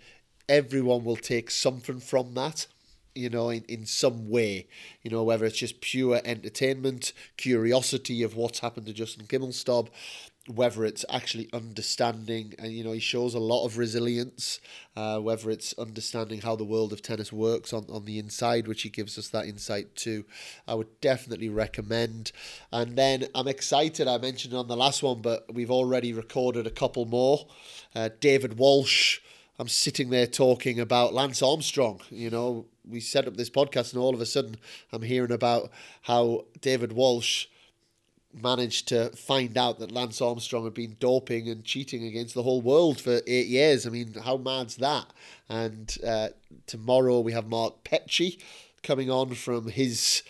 everyone 0.47 1.03
will 1.03 1.17
take 1.17 1.51
something 1.51 1.99
from 1.99 2.33
that. 2.35 2.67
You 3.13 3.29
know, 3.29 3.49
in, 3.49 3.65
in 3.67 3.85
some 3.85 4.29
way, 4.29 4.67
you 5.03 5.11
know, 5.11 5.23
whether 5.23 5.45
it's 5.45 5.57
just 5.57 5.81
pure 5.81 6.21
entertainment, 6.23 7.11
curiosity 7.35 8.23
of 8.23 8.37
what's 8.37 8.59
happened 8.59 8.85
to 8.85 8.93
Justin 8.93 9.25
Gimelstob, 9.25 9.89
whether 10.49 10.83
it's 10.83 11.05
actually 11.09 11.47
understanding, 11.53 12.55
and 12.57 12.71
you 12.71 12.83
know, 12.83 12.91
he 12.91 12.99
shows 12.99 13.35
a 13.35 13.39
lot 13.39 13.65
of 13.65 13.77
resilience, 13.77 14.59
uh, 14.95 15.19
whether 15.19 15.51
it's 15.51 15.77
understanding 15.77 16.41
how 16.41 16.55
the 16.55 16.63
world 16.63 16.91
of 16.91 17.03
tennis 17.03 17.31
works 17.31 17.71
on, 17.71 17.85
on 17.87 18.05
the 18.05 18.17
inside, 18.17 18.67
which 18.67 18.81
he 18.81 18.89
gives 18.89 19.17
us 19.19 19.29
that 19.29 19.45
insight 19.45 19.95
too. 19.95 20.25
I 20.67 20.73
would 20.73 20.99
definitely 21.01 21.49
recommend. 21.49 22.31
And 22.71 22.97
then 22.97 23.27
I'm 23.35 23.47
excited, 23.47 24.07
I 24.07 24.17
mentioned 24.17 24.55
on 24.55 24.67
the 24.67 24.75
last 24.75 25.03
one, 25.03 25.21
but 25.21 25.53
we've 25.53 25.71
already 25.71 26.13
recorded 26.13 26.65
a 26.65 26.71
couple 26.71 27.05
more. 27.05 27.45
Uh, 27.93 28.09
David 28.19 28.57
Walsh. 28.57 29.19
I'm 29.59 29.67
sitting 29.67 30.09
there 30.09 30.25
talking 30.25 30.79
about 30.79 31.13
Lance 31.13 31.41
Armstrong. 31.41 31.99
You 32.09 32.29
know, 32.29 32.65
we 32.87 33.01
set 33.01 33.27
up 33.27 33.35
this 33.35 33.49
podcast, 33.49 33.91
and 33.93 34.01
all 34.01 34.13
of 34.13 34.21
a 34.21 34.25
sudden, 34.25 34.55
I'm 34.93 35.01
hearing 35.01 35.33
about 35.33 35.69
how 36.03 36.45
David 36.61 36.93
Walsh 36.93 37.47
managed 38.33 38.87
to 38.89 39.09
find 39.09 39.57
out 39.57 39.79
that 39.79 39.91
Lance 39.91 40.21
Armstrong 40.21 40.63
had 40.63 40.73
been 40.73 40.97
doping 40.99 41.49
and 41.49 41.63
cheating 41.63 42.05
against 42.05 42.35
the 42.35 42.43
whole 42.43 42.61
world 42.61 43.01
for 43.01 43.21
eight 43.27 43.47
years. 43.47 43.87
I 43.87 43.89
mean, 43.89 44.13
how 44.13 44.37
mad's 44.37 44.75
that? 44.77 45.07
And 45.47 45.95
uh, 46.05 46.29
tomorrow 46.67 47.19
we 47.19 47.31
have 47.33 47.47
Mark 47.47 47.83
Petchey 47.83 48.39
coming 48.83 49.09
on 49.09 49.33
from 49.33 49.67
his 49.67 50.23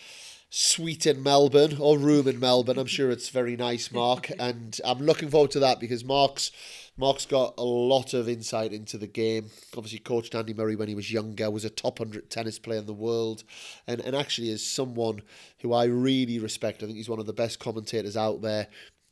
suite 0.50 1.06
in 1.06 1.22
Melbourne 1.22 1.78
or 1.80 1.98
room 1.98 2.28
in 2.28 2.40
Melbourne. 2.40 2.78
I'm 2.78 2.88
sure 2.88 3.12
it's 3.12 3.30
very 3.30 3.56
nice, 3.56 3.92
Mark, 3.92 4.32
and 4.40 4.80
I'm 4.84 5.00
looking 5.00 5.30
forward 5.30 5.52
to 5.52 5.60
that 5.60 5.80
because 5.80 6.04
Mark's 6.04 6.52
Mark's 7.00 7.26
got 7.26 7.54
a 7.58 7.64
lot 7.64 8.14
of 8.14 8.28
insight 8.28 8.74
into 8.74 8.98
the 8.98 9.08
game. 9.08 9.50
Obviously, 9.78 10.00
coached 10.00 10.36
Andy 10.36 10.54
Murray 10.54 10.76
when 10.76 10.90
he 10.90 10.96
was 10.96 11.10
younger, 11.10 11.50
was 11.50 11.64
a 11.64 11.70
top 11.70 11.98
100 11.98 12.30
tennis 12.30 12.60
player 12.60 12.80
in 12.80 12.88
the 12.88 12.94
world, 12.94 13.46
and, 13.88 14.02
and 14.02 14.14
actually 14.14 14.50
is 14.50 14.70
someone 14.70 15.22
who 15.60 15.72
I 15.72 15.86
really 15.86 16.40
respect. 16.40 16.84
I 16.84 16.88
think 16.88 16.98
he's 16.98 17.08
one 17.08 17.22
of 17.22 17.26
the 17.26 17.32
best 17.32 17.58
commentators 17.58 18.18
out 18.18 18.42
there. 18.42 18.68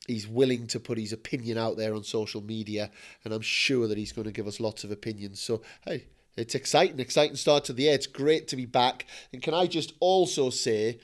He's 0.06 0.28
willing 0.28 0.68
to 0.68 0.82
put 0.82 0.98
his 0.98 1.14
opinion 1.14 1.58
out 1.58 1.78
there 1.78 1.96
on 1.96 2.04
social 2.04 2.42
media, 2.42 2.92
and 3.24 3.34
I'm 3.34 3.42
sure 3.42 3.88
that 3.88 3.98
he's 3.98 4.12
going 4.12 4.28
to 4.28 4.34
give 4.34 4.48
us 4.48 4.60
lots 4.60 4.84
of 4.84 4.92
opinions. 4.92 5.40
So, 5.40 5.62
hey, 5.86 6.08
it's 6.36 6.56
exciting, 6.56 7.00
exciting 7.00 7.38
start 7.38 7.64
to 7.66 7.74
the 7.74 7.84
year. 7.84 7.94
It's 7.94 8.06
great 8.06 8.50
to 8.50 8.58
be 8.58 8.66
back. 8.66 9.06
And 9.32 9.42
can 9.42 9.54
I 9.54 9.66
just 9.66 9.94
also 10.02 10.50
say, 10.50 11.00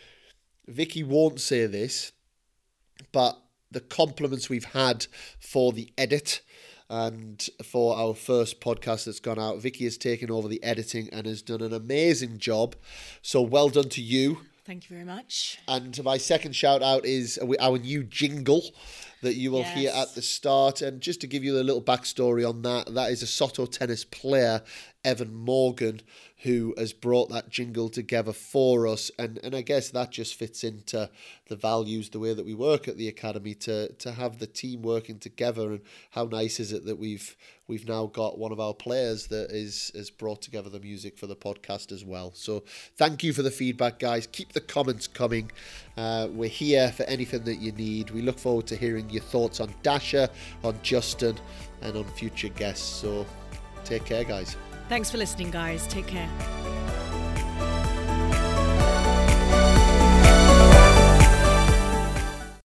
Vicky 0.67 1.03
won't 1.03 1.39
say 1.39 1.65
this, 1.65 2.11
but 3.13 3.39
the 3.71 3.79
compliments 3.79 4.49
we've 4.49 4.65
had 4.65 5.07
for 5.39 5.71
the 5.71 5.93
edit 5.97 6.41
and 6.93 7.49
for 7.63 7.97
our 7.97 8.13
first 8.13 8.61
podcast 8.61 9.05
that's 9.05 9.19
gone 9.19 9.39
out, 9.39 9.59
Vicky 9.59 9.85
has 9.85 9.97
taken 9.97 10.29
over 10.29 10.47
the 10.47 10.63
editing 10.63 11.09
and 11.11 11.25
has 11.25 11.41
done 11.41 11.61
an 11.61 11.73
amazing 11.73 12.37
job. 12.37 12.75
So 13.23 13.41
well 13.41 13.69
done 13.69 13.89
to 13.89 14.01
you. 14.01 14.41
Thank 14.63 14.87
you 14.87 14.95
very 14.95 15.05
much. 15.05 15.57
And 15.67 16.01
my 16.03 16.19
second 16.19 16.55
shout 16.55 16.83
out 16.83 17.03
is 17.03 17.39
our 17.59 17.79
new 17.79 18.03
jingle 18.03 18.61
that 19.23 19.33
you 19.33 19.49
will 19.49 19.61
yes. 19.61 19.75
hear 19.75 19.91
at 19.91 20.13
the 20.13 20.21
start. 20.21 20.83
And 20.83 21.01
just 21.01 21.19
to 21.21 21.27
give 21.27 21.43
you 21.43 21.59
a 21.59 21.63
little 21.63 21.81
backstory 21.81 22.47
on 22.47 22.61
that, 22.61 22.93
that 22.93 23.09
is 23.09 23.23
a 23.23 23.27
Soto 23.27 23.65
tennis 23.65 24.05
player, 24.05 24.61
Evan 25.03 25.33
Morgan, 25.33 26.01
who 26.43 26.73
has 26.77 26.91
brought 26.91 27.29
that 27.29 27.49
jingle 27.49 27.87
together 27.87 28.33
for 28.33 28.85
us. 28.85 29.09
And, 29.17 29.39
and 29.43 29.55
I 29.55 29.61
guess 29.61 29.89
that 29.89 30.11
just 30.11 30.35
fits 30.35 30.65
into 30.65 31.09
the 31.47 31.55
values, 31.55 32.09
the 32.09 32.19
way 32.19 32.33
that 32.33 32.45
we 32.45 32.53
work 32.53 32.89
at 32.89 32.97
the 32.97 33.07
academy 33.07 33.53
to, 33.55 33.93
to 33.93 34.11
have 34.11 34.39
the 34.39 34.47
team 34.47 34.81
working 34.81 35.19
together. 35.19 35.71
And 35.71 35.81
how 36.11 36.25
nice 36.25 36.59
is 36.59 36.73
it 36.73 36.85
that 36.85 36.99
we've 36.99 37.35
we've 37.69 37.87
now 37.87 38.07
got 38.07 38.37
one 38.37 38.51
of 38.51 38.59
our 38.59 38.73
players 38.73 39.27
that 39.27 39.51
is 39.51 39.89
has 39.95 40.09
brought 40.09 40.41
together 40.41 40.69
the 40.69 40.81
music 40.81 41.17
for 41.17 41.27
the 41.27 41.35
podcast 41.35 41.93
as 41.93 42.03
well. 42.03 42.33
So 42.35 42.63
thank 42.97 43.23
you 43.23 43.31
for 43.31 43.41
the 43.41 43.51
feedback, 43.51 43.99
guys. 43.99 44.27
Keep 44.27 44.51
the 44.51 44.61
comments 44.61 45.07
coming. 45.07 45.49
Uh, 45.95 46.27
we're 46.29 46.49
here 46.49 46.91
for 46.91 47.03
anything 47.03 47.45
that 47.45 47.61
you 47.61 47.71
need. 47.71 48.09
We 48.09 48.21
look 48.21 48.37
forward 48.37 48.67
to 48.67 48.75
hearing 48.75 49.09
your 49.09 49.23
thoughts 49.23 49.61
on 49.61 49.73
Dasha, 49.81 50.29
on 50.61 50.77
Justin, 50.83 51.37
and 51.81 51.95
on 51.95 52.03
future 52.03 52.49
guests. 52.49 52.85
So 52.85 53.25
take 53.85 54.03
care, 54.03 54.25
guys. 54.25 54.57
Thanks 54.93 55.09
for 55.09 55.17
listening, 55.17 55.49
guys. 55.49 55.87
Take 55.87 56.05
care. 56.05 56.29